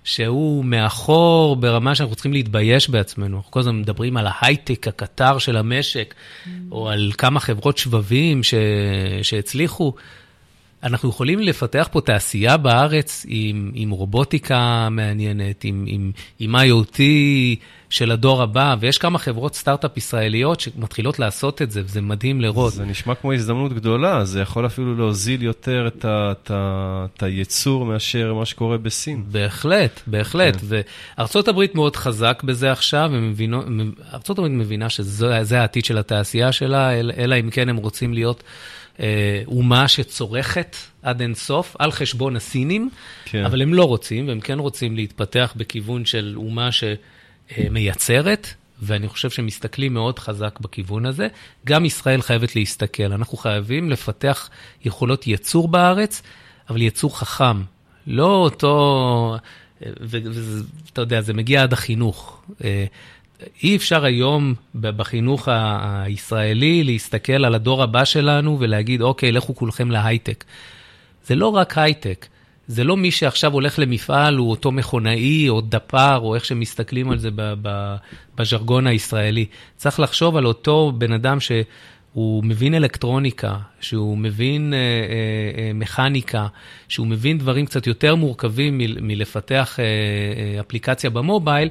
שהוא 0.03 0.65
מאחור 0.65 1.55
ברמה 1.55 1.95
שאנחנו 1.95 2.15
צריכים 2.15 2.33
להתבייש 2.33 2.89
בעצמנו. 2.89 3.37
אנחנו 3.37 3.51
כל 3.51 3.59
הזמן 3.59 3.79
מדברים 3.79 4.17
על 4.17 4.27
ההייטק, 4.29 4.87
הקטר 4.87 5.37
של 5.37 5.57
המשק, 5.57 6.13
mm. 6.13 6.49
או 6.71 6.89
על 6.89 7.11
כמה 7.17 7.39
חברות 7.39 7.77
שבבים 7.77 8.43
ש... 8.43 8.53
שהצליחו. 9.21 9.93
אנחנו 10.83 11.09
יכולים 11.09 11.39
לפתח 11.39 11.89
פה 11.91 12.01
תעשייה 12.01 12.57
בארץ 12.57 13.25
עם, 13.29 13.71
עם 13.73 13.89
רובוטיקה 13.89 14.87
מעניינת, 14.91 15.63
עם, 15.63 15.85
עם, 15.87 16.11
עם 16.39 16.55
IoT 16.55 16.99
של 17.89 18.11
הדור 18.11 18.41
הבא, 18.41 18.75
ויש 18.79 18.97
כמה 18.97 19.19
חברות 19.19 19.55
סטארט-אפ 19.55 19.97
ישראליות 19.97 20.59
שמתחילות 20.59 21.19
לעשות 21.19 21.61
את 21.61 21.71
זה, 21.71 21.81
וזה 21.85 22.01
מדהים 22.01 22.41
לראות. 22.41 22.73
זה 22.73 22.85
נשמע 22.85 23.15
כמו 23.15 23.33
הזדמנות 23.33 23.73
גדולה, 23.73 24.25
זה 24.25 24.41
יכול 24.41 24.65
אפילו 24.65 24.95
להוזיל 24.95 25.43
יותר 25.43 25.87
את, 25.87 26.05
ה, 26.05 26.31
את, 26.31 26.51
ה, 26.51 27.05
את 27.15 27.23
הייצור 27.23 27.85
מאשר 27.85 28.33
מה 28.33 28.45
שקורה 28.45 28.77
בסין. 28.77 29.23
בהחלט, 29.31 30.01
בהחלט. 30.07 30.55
כן. 30.55 30.81
וארה"ב 31.17 31.65
מאוד 31.73 31.95
חזק 31.95 32.41
בזה 32.45 32.71
עכשיו, 32.71 33.11
ארה"ב 34.13 34.41
מבינה 34.41 34.89
שזה 34.89 35.59
העתיד 35.59 35.85
של 35.85 35.97
התעשייה 35.97 36.51
שלה, 36.51 36.99
אלא 36.99 37.35
אם 37.39 37.49
כן 37.49 37.69
הם 37.69 37.77
רוצים 37.77 38.13
להיות... 38.13 38.43
אה, 38.99 39.41
אומה 39.47 39.87
שצורכת 39.87 40.75
עד 41.01 41.21
אין 41.21 41.35
סוף 41.35 41.75
על 41.79 41.91
חשבון 41.91 42.35
הסינים, 42.35 42.89
כן. 43.25 43.45
אבל 43.45 43.61
הם 43.61 43.73
לא 43.73 43.83
רוצים, 43.83 44.27
והם 44.27 44.39
כן 44.39 44.59
רוצים 44.59 44.95
להתפתח 44.95 45.53
בכיוון 45.55 46.05
של 46.05 46.33
אומה 46.35 46.69
שמייצרת, 46.71 48.47
ואני 48.81 49.07
חושב 49.07 49.29
שהם 49.29 49.45
מסתכלים 49.45 49.93
מאוד 49.93 50.19
חזק 50.19 50.59
בכיוון 50.59 51.05
הזה. 51.05 51.27
גם 51.65 51.85
ישראל 51.85 52.21
חייבת 52.21 52.55
להסתכל, 52.55 53.03
אנחנו 53.13 53.37
חייבים 53.37 53.89
לפתח 53.89 54.49
יכולות 54.85 55.27
ייצור 55.27 55.67
בארץ, 55.67 56.21
אבל 56.69 56.81
ייצור 56.81 57.19
חכם, 57.19 57.61
לא 58.07 58.35
אותו... 58.35 59.37
ואתה 59.81 61.01
יודע, 61.01 61.21
זה 61.21 61.33
מגיע 61.33 61.63
עד 61.63 61.73
החינוך. 61.73 62.43
אי 63.63 63.75
אפשר 63.75 64.05
היום 64.05 64.53
בחינוך 64.73 65.47
הישראלי 65.51 66.83
להסתכל 66.83 67.45
על 67.45 67.55
הדור 67.55 67.83
הבא 67.83 68.05
שלנו 68.05 68.57
ולהגיד, 68.59 69.01
אוקיי, 69.01 69.31
לכו 69.31 69.55
כולכם 69.55 69.91
להייטק. 69.91 70.43
זה 71.25 71.35
לא 71.35 71.47
רק 71.47 71.77
הייטק, 71.77 72.25
זה 72.67 72.83
לא 72.83 72.97
מי 72.97 73.11
שעכשיו 73.11 73.53
הולך 73.53 73.79
למפעל, 73.79 74.37
הוא 74.37 74.49
אותו 74.49 74.71
מכונאי 74.71 75.49
או 75.49 75.61
דפר, 75.61 76.17
או 76.17 76.35
איך 76.35 76.45
שמסתכלים 76.45 77.11
על 77.11 77.17
זה 77.17 77.29
בז'רגון 78.37 78.87
הישראלי. 78.87 79.45
צריך 79.75 79.99
לחשוב 79.99 80.37
על 80.37 80.45
אותו 80.45 80.91
בן 80.97 81.11
אדם 81.11 81.39
שהוא 81.39 82.43
מבין 82.43 82.73
אלקטרוניקה, 82.73 83.57
שהוא 83.79 84.17
מבין 84.17 84.73
אה, 84.73 84.77
אה, 84.79 85.63
אה, 85.63 85.73
מכניקה, 85.73 86.47
שהוא 86.87 87.07
מבין 87.07 87.37
דברים 87.37 87.65
קצת 87.65 87.87
יותר 87.87 88.15
מורכבים 88.15 88.77
מלפתח 88.77 89.79
אה, 89.79 89.85
אה, 89.85 90.59
אפליקציה 90.61 91.09
במובייל, 91.09 91.69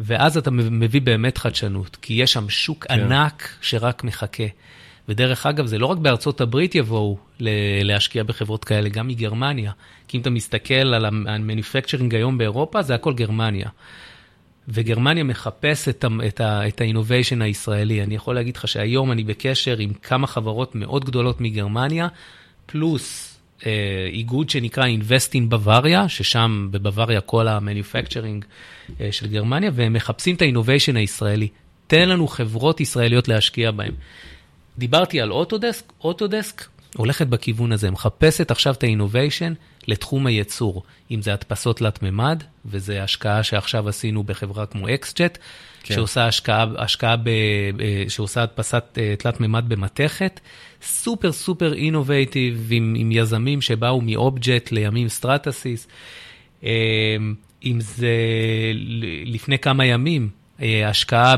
ואז 0.00 0.36
אתה 0.36 0.50
מביא 0.50 1.00
באמת 1.00 1.38
חדשנות, 1.38 1.96
כי 1.96 2.14
יש 2.14 2.32
שם 2.32 2.48
שוק 2.48 2.86
כן. 2.86 3.00
ענק 3.00 3.48
שרק 3.60 4.04
מחכה. 4.04 4.44
ודרך 5.08 5.46
אגב, 5.46 5.66
זה 5.66 5.78
לא 5.78 5.86
רק 5.86 5.98
בארצות 5.98 6.40
הברית 6.40 6.74
יבואו 6.74 7.18
להשקיע 7.82 8.22
בחברות 8.22 8.64
כאלה, 8.64 8.88
גם 8.88 9.08
מגרמניה. 9.08 9.72
כי 10.08 10.16
אם 10.16 10.22
אתה 10.22 10.30
מסתכל 10.30 10.74
על 10.74 11.04
ה-manufacturing 11.04 12.14
היום 12.14 12.38
באירופה, 12.38 12.82
זה 12.82 12.94
הכל 12.94 13.14
גרמניה. 13.14 13.68
וגרמניה 14.68 15.24
מחפש 15.24 15.88
את, 15.88 16.04
את, 16.26 16.40
את 16.40 16.80
ה-innovation 16.80 17.42
הישראלי. 17.42 18.02
אני 18.02 18.14
יכול 18.14 18.34
להגיד 18.34 18.56
לך 18.56 18.68
שהיום 18.68 19.12
אני 19.12 19.24
בקשר 19.24 19.78
עם 19.78 19.92
כמה 19.92 20.26
חברות 20.26 20.74
מאוד 20.74 21.04
גדולות 21.04 21.40
מגרמניה, 21.40 22.08
פלוס 22.66 23.25
איגוד 24.12 24.50
שנקרא 24.50 24.84
Invest 24.86 25.32
in 25.32 25.54
Bavaria, 25.54 26.08
ששם 26.08 26.68
בבוואריה 26.70 27.20
כל 27.20 27.48
ה-manufacturing 27.48 28.44
אה, 29.00 29.08
של 29.12 29.26
גרמניה, 29.26 29.70
והם 29.74 29.92
מחפשים 29.92 30.36
את 30.36 30.42
ה-innovation 30.42 30.96
הישראלי. 30.96 31.48
תן 31.86 32.08
לנו 32.08 32.28
חברות 32.28 32.80
ישראליות 32.80 33.28
להשקיע 33.28 33.70
בהן. 33.70 33.92
דיברתי 34.78 35.20
על 35.20 35.32
אוטודסק, 35.32 35.92
אוטודסק 36.04 36.64
הולכת 36.96 37.26
בכיוון 37.26 37.72
הזה, 37.72 37.90
מחפשת 37.90 38.50
עכשיו 38.50 38.74
את 38.74 38.82
ה-innovation 38.82 39.52
לתחום 39.86 40.26
הייצור, 40.26 40.82
אם 41.10 41.22
זה 41.22 41.32
הדפסות 41.32 41.76
תלת-ממד, 41.76 42.42
וזו 42.66 42.92
השקעה 42.92 43.42
שעכשיו 43.42 43.88
עשינו 43.88 44.22
בחברה 44.22 44.66
כמו 44.66 44.88
אקסג'ט, 44.88 45.38
כן. 45.86 45.94
שעושה 45.94 46.26
השקעה, 46.26 46.66
השקעה 46.76 47.16
ב, 47.16 47.30
שעושה 48.08 48.42
הדפסת 48.42 48.84
אה, 48.98 49.14
תלת-ממד 49.18 49.64
במתכת, 49.68 50.40
סופר 50.82 51.32
סופר 51.32 51.74
innovative 51.74 52.68
עם, 52.70 52.94
עם 52.98 53.12
יזמים 53.12 53.60
שבאו 53.60 54.00
מאובג'ט 54.00 54.72
לימים 54.72 55.08
סטרטסיס. 55.08 55.88
אה, 56.64 56.70
אם 57.64 57.80
זה 57.80 58.16
לפני 59.24 59.58
כמה 59.58 59.84
ימים, 59.84 60.28
אה, 60.62 60.88
השקעה 60.88 61.36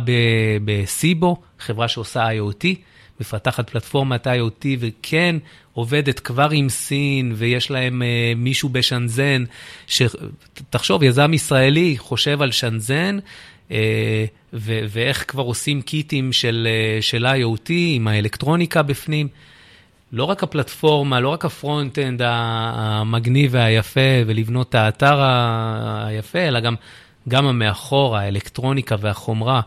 בסיבו, 0.64 1.36
חברה 1.58 1.88
שעושה 1.88 2.28
IoT. 2.30 2.64
מפתחת 3.20 3.70
פלטפורמת 3.70 4.26
IoT 4.26 4.66
וכן 4.78 5.36
עובדת 5.72 6.20
כבר 6.20 6.48
עם 6.52 6.68
סין 6.68 7.32
ויש 7.36 7.70
להם 7.70 8.02
אה, 8.02 8.38
מישהו 8.38 8.68
בשנזן, 8.68 9.44
תחשוב, 10.70 11.02
יזם 11.02 11.34
ישראלי 11.34 11.94
חושב 11.98 12.42
על 12.42 12.50
שנזן, 12.50 13.18
ו- 14.52 14.80
ואיך 14.88 15.24
כבר 15.28 15.42
עושים 15.42 15.82
קיטים 15.82 16.32
של, 16.32 16.68
אה, 16.98 17.02
של 17.02 17.26
IoT 17.26 17.70
עם 17.70 18.08
האלקטרוניקה 18.08 18.82
בפנים. 18.82 19.28
לא 20.12 20.24
רק 20.24 20.42
הפלטפורמה, 20.42 21.20
לא 21.20 21.28
רק 21.28 21.44
ה-front-end 21.44 22.20
המגניב 22.24 23.50
והיפה 23.54 24.00
ולבנות 24.26 24.68
את 24.68 24.74
האתר 24.74 25.20
היפה, 26.06 26.38
אלא 26.38 26.60
גם, 26.60 26.74
גם 27.28 27.46
המאחור, 27.46 28.16
האלקטרוניקה 28.16 28.96
והחומרה. 29.00 29.60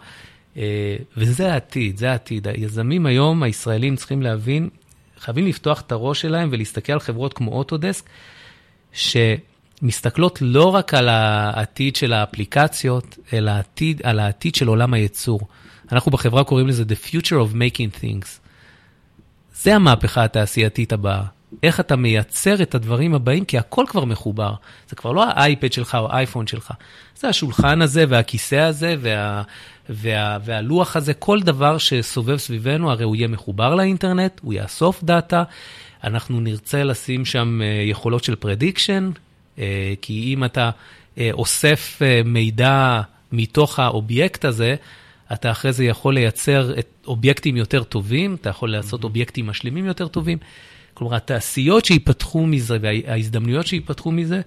אה, 0.57 0.95
וזה 1.17 1.53
העתיד, 1.53 1.97
זה 1.97 2.11
העתיד. 2.11 2.47
היזמים 2.47 3.05
היום, 3.05 3.43
הישראלים 3.43 3.95
צריכים 3.95 4.21
להבין, 4.21 4.69
חייבים 5.19 5.47
לפתוח 5.47 5.81
את 5.81 5.91
הראש 5.91 6.21
שלהם 6.21 6.49
ולהסתכל 6.51 6.93
על 6.93 6.99
חברות 6.99 7.33
כמו 7.33 7.51
אוטודסק, 7.51 8.09
שמסתכלות 9.81 10.39
לא 10.41 10.75
רק 10.75 10.93
על 10.93 11.09
העתיד 11.09 11.95
של 11.95 12.13
האפליקציות, 12.13 13.17
אלא 13.33 13.51
העתיד, 13.51 14.01
על 14.03 14.19
העתיד 14.19 14.55
של 14.55 14.67
עולם 14.67 14.93
הייצור. 14.93 15.39
אנחנו 15.91 16.11
בחברה 16.11 16.43
קוראים 16.43 16.67
לזה 16.67 16.83
The 16.83 17.07
Future 17.09 17.51
of 17.51 17.55
Making 17.55 18.03
Things. 18.03 18.27
זה 19.53 19.75
המהפכה 19.75 20.23
התעשייתית 20.23 20.93
הבאה. 20.93 21.23
איך 21.63 21.79
אתה 21.79 21.95
מייצר 21.95 22.61
את 22.61 22.75
הדברים 22.75 23.13
הבאים, 23.13 23.45
כי 23.45 23.57
הכל 23.57 23.85
כבר 23.87 24.05
מחובר. 24.05 24.53
זה 24.89 24.95
כבר 24.95 25.11
לא 25.11 25.25
האייפד 25.25 25.73
שלך 25.73 25.95
או 25.95 26.11
האייפון 26.11 26.47
שלך. 26.47 26.71
זה 27.15 27.27
השולחן 27.27 27.81
הזה 27.81 28.05
והכיסא 28.09 28.55
הזה 28.55 28.95
וה, 29.01 29.43
וה, 29.89 30.37
והלוח 30.45 30.95
הזה, 30.95 31.13
כל 31.13 31.39
דבר 31.41 31.77
שסובב 31.77 32.37
סביבנו, 32.37 32.91
הרי 32.91 33.03
הוא 33.03 33.15
יהיה 33.15 33.27
מחובר 33.27 33.75
לאינטרנט, 33.75 34.39
הוא 34.43 34.53
יאסוף 34.53 35.03
דאטה, 35.03 35.43
אנחנו 36.03 36.39
נרצה 36.39 36.83
לשים 36.83 37.25
שם 37.25 37.61
אה, 37.61 37.83
יכולות 37.85 38.23
של 38.23 38.35
prediction, 38.35 39.11
כי 40.01 40.33
אם 40.33 40.43
אתה 40.43 40.69
אה, 41.17 41.29
אוסף 41.33 42.01
מידע 42.25 43.01
מתוך 43.31 43.79
האובייקט 43.79 44.45
הזה, 44.45 44.75
אתה 45.33 45.51
אחרי 45.51 45.73
זה 45.73 45.85
יכול 45.85 46.13
לייצר 46.13 46.79
את 46.79 46.87
אובייקטים 47.07 47.57
יותר 47.57 47.83
טובים, 47.83 48.35
אתה 48.41 48.49
יכול 48.49 48.71
לעשות 48.71 49.03
אובייקטים 49.03 49.47
משלימים 49.47 49.85
יותר 49.85 50.07
טובים. 50.07 50.37
כלומר, 50.93 51.15
התעשיות 51.15 51.85
שייפתחו 51.85 52.45
מזה 52.45 52.77
וההזדמנויות 52.81 53.67
שייפתחו 53.67 54.11
מזה, 54.11 54.41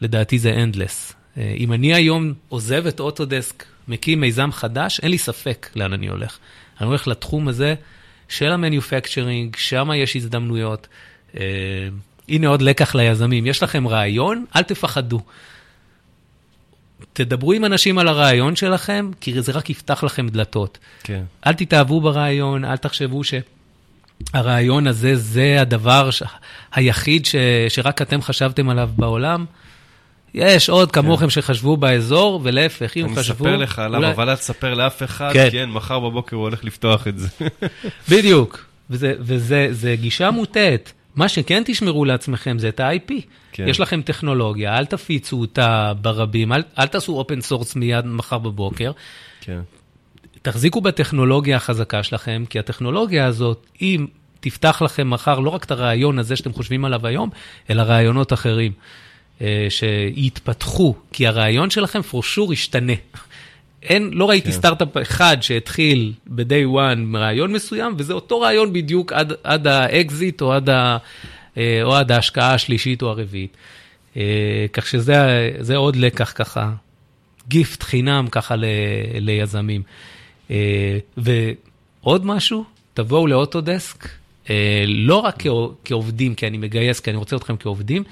לדעתי 0.00 0.38
זה 0.38 0.64
endless. 0.64 1.14
אם 1.56 1.72
אני 1.72 1.94
היום 1.94 2.34
עוזב 2.48 2.86
את 2.86 3.00
אוטודסק 3.00 3.64
מקים 3.88 4.20
מיזם 4.20 4.52
חדש, 4.52 5.00
אין 5.00 5.10
לי 5.10 5.18
ספק 5.18 5.68
לאן 5.76 5.92
אני 5.92 6.08
הולך. 6.08 6.38
אני 6.80 6.88
הולך 6.88 7.08
לתחום 7.08 7.48
הזה 7.48 7.74
של 8.28 8.52
המניופקצ'רינג, 8.52 9.56
שם 9.56 9.90
יש 9.94 10.16
הזדמנויות. 10.16 10.88
הנה 12.28 12.48
עוד 12.48 12.62
לקח 12.62 12.94
ליזמים, 12.94 13.46
יש 13.46 13.62
לכם 13.62 13.88
רעיון, 13.88 14.44
אל 14.56 14.62
תפחדו. 14.62 15.20
תדברו 17.12 17.52
עם 17.52 17.64
אנשים 17.64 17.98
על 17.98 18.08
הרעיון 18.08 18.56
שלכם, 18.56 19.10
כי 19.20 19.42
זה 19.42 19.52
רק 19.52 19.70
יפתח 19.70 20.04
לכם 20.04 20.28
דלתות. 20.28 20.78
כן. 21.02 21.22
אל 21.46 21.52
תתאהבו 21.52 22.00
ברעיון, 22.00 22.64
אל 22.64 22.76
תחשבו 22.76 23.20
שהרעיון 23.24 24.86
הזה 24.86 25.16
זה 25.16 25.60
הדבר 25.60 26.10
ש... 26.10 26.22
היחיד 26.72 27.26
ש... 27.26 27.34
שרק 27.68 28.02
אתם 28.02 28.22
חשבתם 28.22 28.68
עליו 28.68 28.90
בעולם. 28.96 29.44
יש 30.34 30.68
עוד 30.68 30.92
כמוכם 30.92 31.24
כן. 31.24 31.30
שחשבו 31.30 31.76
באזור, 31.76 32.40
ולהפך, 32.42 32.96
אם 32.96 33.14
חשבו... 33.14 33.44
אני 33.44 33.54
אספר 33.54 33.56
לך 33.56 33.78
עליו, 33.78 34.00
אולי... 34.00 34.12
אבל 34.12 34.30
אל 34.30 34.36
תספר 34.36 34.74
לאף 34.74 35.02
אחד, 35.02 35.32
כן. 35.32 35.48
כן, 35.52 35.70
מחר 35.70 36.00
בבוקר 36.00 36.36
הוא 36.36 36.42
הולך 36.42 36.64
לפתוח 36.64 37.08
את 37.08 37.18
זה. 37.18 37.28
בדיוק, 38.10 38.66
וזה 38.90 39.94
גישה 40.00 40.30
מוטעת. 40.30 40.92
מה 41.18 41.28
שכן 41.28 41.62
תשמרו 41.66 42.04
לעצמכם 42.04 42.58
זה 42.58 42.68
את 42.68 42.80
ה-IP. 42.80 43.12
כן. 43.52 43.68
יש 43.68 43.80
לכם 43.80 44.02
טכנולוגיה, 44.02 44.78
אל 44.78 44.86
תפיצו 44.86 45.40
אותה 45.40 45.92
ברבים, 46.00 46.52
אל, 46.52 46.62
אל 46.78 46.86
תעשו 46.86 47.12
open 47.12 47.40
source 47.40 47.76
מיד 47.76 48.06
מחר 48.06 48.38
בבוקר. 48.38 48.92
כן. 49.40 49.60
תחזיקו 50.42 50.80
בטכנולוגיה 50.80 51.56
החזקה 51.56 52.02
שלכם, 52.02 52.44
כי 52.50 52.58
הטכנולוגיה 52.58 53.26
הזאת, 53.26 53.66
אם 53.82 54.06
תפתח 54.40 54.82
לכם 54.82 55.10
מחר 55.10 55.38
לא 55.38 55.50
רק 55.50 55.64
את 55.64 55.70
הרעיון 55.70 56.18
הזה 56.18 56.36
שאתם 56.36 56.52
חושבים 56.52 56.84
עליו 56.84 57.06
היום, 57.06 57.30
אלא 57.70 57.82
רעיונות 57.82 58.32
אחרים. 58.32 58.72
אה, 59.40 59.66
שיתפתחו, 59.70 60.94
כי 61.12 61.26
הרעיון 61.26 61.70
שלכם 61.70 62.00
for 62.12 62.22
sure 62.36 62.52
ישתנה. 62.52 62.92
אין, 63.82 64.10
לא 64.12 64.28
ראיתי 64.28 64.46
כן. 64.46 64.52
סטארט-אפ 64.52 64.96
אחד 65.02 65.36
שהתחיל 65.40 66.12
ב-day 66.26 66.74
one 66.74 67.16
רעיון 67.16 67.52
מסוים, 67.52 67.94
וזה 67.98 68.12
אותו 68.12 68.40
רעיון 68.40 68.72
בדיוק 68.72 69.12
עד, 69.12 69.32
עד 69.44 69.66
האקזיט 69.66 70.40
או 70.40 70.52
עד, 70.52 70.68
ה, 70.68 70.96
אה, 71.56 71.80
או 71.82 71.94
עד 71.94 72.12
ההשקעה 72.12 72.54
השלישית 72.54 73.02
או 73.02 73.08
הרביעית. 73.08 73.56
אה, 74.16 74.66
כך 74.72 74.86
שזה 74.86 75.76
עוד 75.76 75.96
לקח 75.96 76.32
ככה, 76.34 76.70
gift 77.48 77.82
חינם 77.82 78.26
ככה 78.30 78.56
ל, 78.56 78.64
ליזמים. 79.14 79.82
ועוד 81.16 82.26
משהו, 82.26 82.64
תבואו 82.94 83.26
לאוטודסק, 83.26 84.08
לא 84.86 85.16
רק 85.16 85.42
כעובדים, 85.84 86.34
כי 86.34 86.46
אני 86.46 86.58
מגייס, 86.58 87.00
כי 87.00 87.10
אני 87.10 87.18
רוצה 87.18 87.36
אתכם 87.36 87.56
כעובדים, 87.56 88.02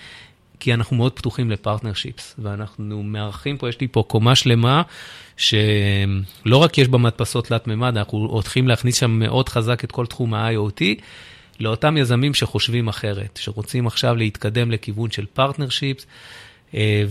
כי 0.61 0.75
אנחנו 0.75 0.97
מאוד 0.97 1.13
פתוחים 1.13 1.51
ל-partnerships, 1.51 2.35
ואנחנו 2.39 3.03
מארחים 3.03 3.57
פה, 3.57 3.69
יש 3.69 3.81
לי 3.81 3.89
פה 3.89 4.05
קומה 4.09 4.35
שלמה, 4.35 4.83
שלא 5.37 6.57
רק 6.57 6.79
יש 6.79 6.89
בה 6.89 6.99
מדפסות 6.99 7.47
תלת-ממד, 7.47 7.97
אנחנו 7.97 8.19
הולכים 8.19 8.69
להכניס 8.69 8.97
שם 8.97 9.11
מאוד 9.11 9.49
חזק 9.49 9.85
את 9.85 9.93
כל 9.93 10.07
תחום 10.07 10.35
ה-IoT, 10.35 10.83
לאותם 11.61 11.97
יזמים 11.97 12.35
שחושבים 12.35 12.89
אחרת, 12.89 13.39
שרוצים 13.43 13.87
עכשיו 13.87 14.17
להתקדם 14.17 14.71
לכיוון 14.71 15.11
של 15.11 15.27
partnerships, 15.27 16.07
אה, 16.75 17.05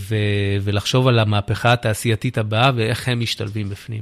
ולחשוב 0.62 1.08
על 1.08 1.20
המהפכה 1.20 1.74
התעשייתית 1.74 2.38
הבאה 2.38 2.72
ואיך 2.76 3.08
הם 3.08 3.20
משתלבים 3.20 3.70
בפנים. 3.70 4.02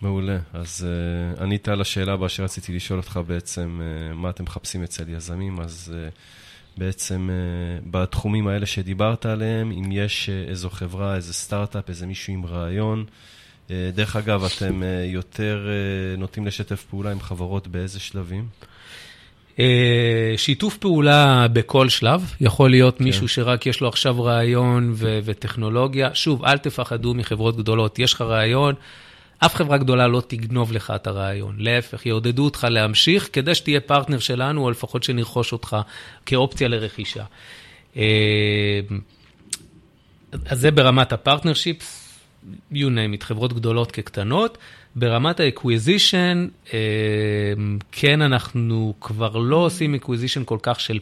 מעולה. 0.00 0.38
אז 0.52 0.86
uh, 1.38 1.42
ענית 1.42 1.68
על 1.68 1.80
השאלה 1.80 2.12
הבאה 2.12 2.28
שרציתי 2.28 2.72
לשאול 2.72 2.98
אותך 2.98 3.20
בעצם, 3.26 3.80
uh, 3.80 4.14
מה 4.14 4.30
אתם 4.30 4.44
מחפשים 4.44 4.82
אצל 4.82 5.08
יזמים, 5.08 5.60
אז... 5.60 5.94
Uh, 5.94 6.45
בעצם 6.78 7.30
אה, 7.30 7.78
בתחומים 7.90 8.48
האלה 8.48 8.66
שדיברת 8.66 9.26
עליהם, 9.26 9.72
אם 9.72 9.92
יש 9.92 10.28
אה, 10.28 10.44
איזו 10.48 10.70
חברה, 10.70 11.16
איזה 11.16 11.32
סטארט-אפ, 11.32 11.88
איזה 11.88 12.06
מישהו 12.06 12.32
עם 12.32 12.46
רעיון. 12.46 13.04
אה, 13.70 13.90
דרך 13.94 14.16
אגב, 14.16 14.44
אתם 14.44 14.82
יותר 15.04 15.68
נוטים 16.18 16.46
לשתף 16.46 16.84
פעולה 16.90 17.12
עם 17.12 17.20
חברות 17.20 17.68
באיזה 17.68 18.00
שלבים? 18.00 18.46
שיתוף 20.36 20.76
פעולה 20.76 21.46
בכל 21.52 21.88
שלב, 21.88 22.32
יכול 22.40 22.70
להיות 22.70 22.98
כן. 22.98 23.04
מישהו 23.04 23.28
שרק 23.28 23.66
יש 23.66 23.80
לו 23.80 23.88
עכשיו 23.88 24.22
רעיון 24.22 24.92
ו- 24.94 25.18
וטכנולוגיה. 25.24 26.14
שוב, 26.14 26.44
אל 26.44 26.58
תפחדו 26.58 27.14
מחברות 27.14 27.56
גדולות, 27.56 27.98
יש 27.98 28.12
לך 28.12 28.20
רעיון, 28.20 28.74
אף 29.38 29.54
חברה 29.54 29.78
גדולה 29.78 30.08
לא 30.08 30.22
תגנוב 30.26 30.72
לך 30.72 30.92
את 30.94 31.06
הרעיון. 31.06 31.56
להפך, 31.58 32.06
יעודדו 32.06 32.44
אותך 32.44 32.66
להמשיך 32.70 33.28
כדי 33.32 33.54
שתהיה 33.54 33.80
פרטנר 33.80 34.18
שלנו, 34.18 34.64
או 34.64 34.70
לפחות 34.70 35.02
שנרכוש 35.02 35.52
אותך 35.52 35.76
כאופציה 36.26 36.68
לרכישה. 36.68 37.24
אה, 37.96 38.80
אז 40.46 40.60
זה 40.60 40.70
ברמת 40.70 41.12
ה-partnerships, 41.12 42.18
you 42.72 42.76
name 42.76 43.20
it, 43.20 43.24
חברות 43.24 43.52
גדולות 43.52 43.92
כקטנות. 43.92 44.58
ברמת 44.96 45.40
האקוויזישן, 45.40 46.48
אה, 46.74 46.78
כן, 47.92 48.22
אנחנו 48.22 48.94
כבר 49.00 49.36
לא 49.36 49.56
עושים 49.56 49.94
acquisition 49.94 50.42
כל 50.44 50.58
כך 50.62 50.80
של, 50.80 50.98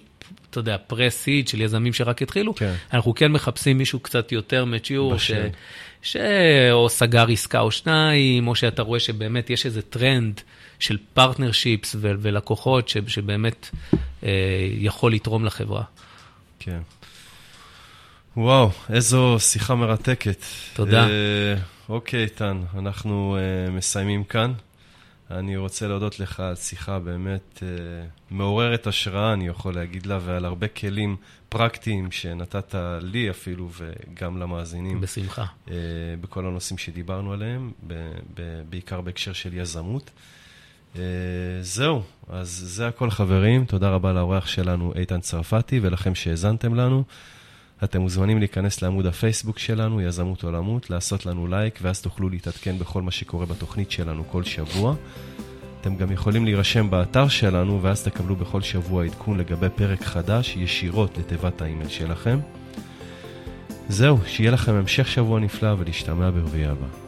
אתה 0.51 0.59
יודע, 0.59 0.77
pre-seed 0.87 1.49
של 1.49 1.61
יזמים 1.61 1.93
שרק 1.93 2.23
התחילו, 2.23 2.55
כן. 2.55 2.75
אנחנו 2.93 3.15
כן 3.15 3.33
מחפשים 3.33 3.79
מישהו 3.79 4.01
קצת 4.01 4.33
יותר 4.33 4.65
mature, 4.65 5.19
ש... 5.19 5.31
שאו 6.05 6.89
סגר 6.89 7.27
עסקה 7.33 7.61
או 7.61 7.71
שניים, 7.71 8.49
או 8.49 8.55
שאתה 8.55 8.83
רואה 8.83 9.01
שבאמת 9.01 9.51
יש 9.51 9.67
איזה 9.67 9.83
טרנד 9.83 10.41
של 10.79 10.99
partnerships 11.15 11.95
ו- 12.01 12.13
ולקוחות 12.21 12.89
ש- 12.89 12.97
שבאמת 13.07 13.71
אה, 14.25 14.31
יכול 14.79 15.13
לתרום 15.15 15.45
לחברה. 15.45 15.83
כן. 16.59 16.79
וואו, 18.37 18.71
איזו 18.91 19.37
שיחה 19.41 19.75
מרתקת. 19.75 20.45
תודה. 20.75 21.09
אה, 21.09 21.55
אוקיי, 21.89 22.23
איתן, 22.23 22.63
אנחנו 22.79 23.37
אה, 23.39 23.71
מסיימים 23.71 24.25
כאן. 24.25 24.53
אני 25.31 25.57
רוצה 25.57 25.89
להודות 25.89 26.21
לך 26.21 26.41
על 26.41 26.55
שיחה 26.55 26.99
באמת 26.99 27.63
אה, 27.63 27.69
מעוררת 28.31 28.87
השראה, 28.87 29.33
אני 29.33 29.47
יכול 29.47 29.75
להגיד 29.75 30.07
לה, 30.07 30.19
ועל 30.25 30.45
הרבה 30.45 30.69
כלים 30.69 31.17
פרקטיים 31.49 32.13
שנתת 32.13 32.75
לי 33.01 33.31
אפילו, 33.31 33.71
וגם 33.77 34.37
למאזינים. 34.37 35.01
בשמחה. 35.01 35.45
אה, 35.71 35.75
בכל 36.21 36.47
הנושאים 36.47 36.79
שדיברנו 36.79 37.33
עליהם, 37.33 37.73
ב- 37.87 37.93
ב- 38.35 38.63
בעיקר 38.71 39.01
בהקשר 39.01 39.33
של 39.33 39.55
יזמות. 39.55 40.11
אה, 40.97 41.03
זהו, 41.61 42.03
אז 42.29 42.49
זה 42.49 42.89
הכל 42.89 43.11
חברים. 43.11 43.65
תודה 43.65 43.91
רבה 43.91 44.13
לאורח 44.13 44.47
שלנו, 44.47 44.93
איתן 44.97 45.21
צרפתי, 45.21 45.81
ולכם 45.83 46.15
שהאזנתם 46.15 46.75
לנו. 46.75 47.05
אתם 47.85 48.01
מוזמנים 48.01 48.39
להיכנס 48.39 48.83
לעמוד 48.83 49.07
הפייסבוק 49.07 49.59
שלנו, 49.59 50.01
יזמות 50.01 50.45
עולמות, 50.45 50.91
לעשות 50.91 51.27
לנו 51.27 51.47
לייק, 51.47 51.79
ואז 51.83 52.03
תוכלו 52.03 52.29
להתעדכן 52.29 52.79
בכל 52.79 53.03
מה 53.03 53.11
שקורה 53.11 53.47
בתוכנית 53.47 53.91
שלנו 53.91 54.25
כל 54.31 54.45
שבוע. 54.45 54.95
אתם 55.81 55.97
גם 55.97 56.13
יכולים 56.13 56.45
להירשם 56.45 56.91
באתר 56.91 57.29
שלנו, 57.29 57.83
ואז 57.83 58.05
תקבלו 58.05 58.37
בכל 58.37 58.63
שבוע 58.63 59.05
עדכון 59.05 59.39
לגבי 59.39 59.69
פרק 59.75 60.03
חדש 60.03 60.57
ישירות 60.57 61.19
לתיבת 61.19 61.63
האימייל 61.63 61.89
שלכם. 61.89 62.39
זהו, 63.89 64.19
שיהיה 64.27 64.51
לכם 64.51 64.73
המשך 64.73 65.09
שבוע 65.09 65.41
נפלא 65.41 65.75
ולהשתמע 65.79 66.31
ברביעי 66.31 66.67
הבא. 66.67 67.04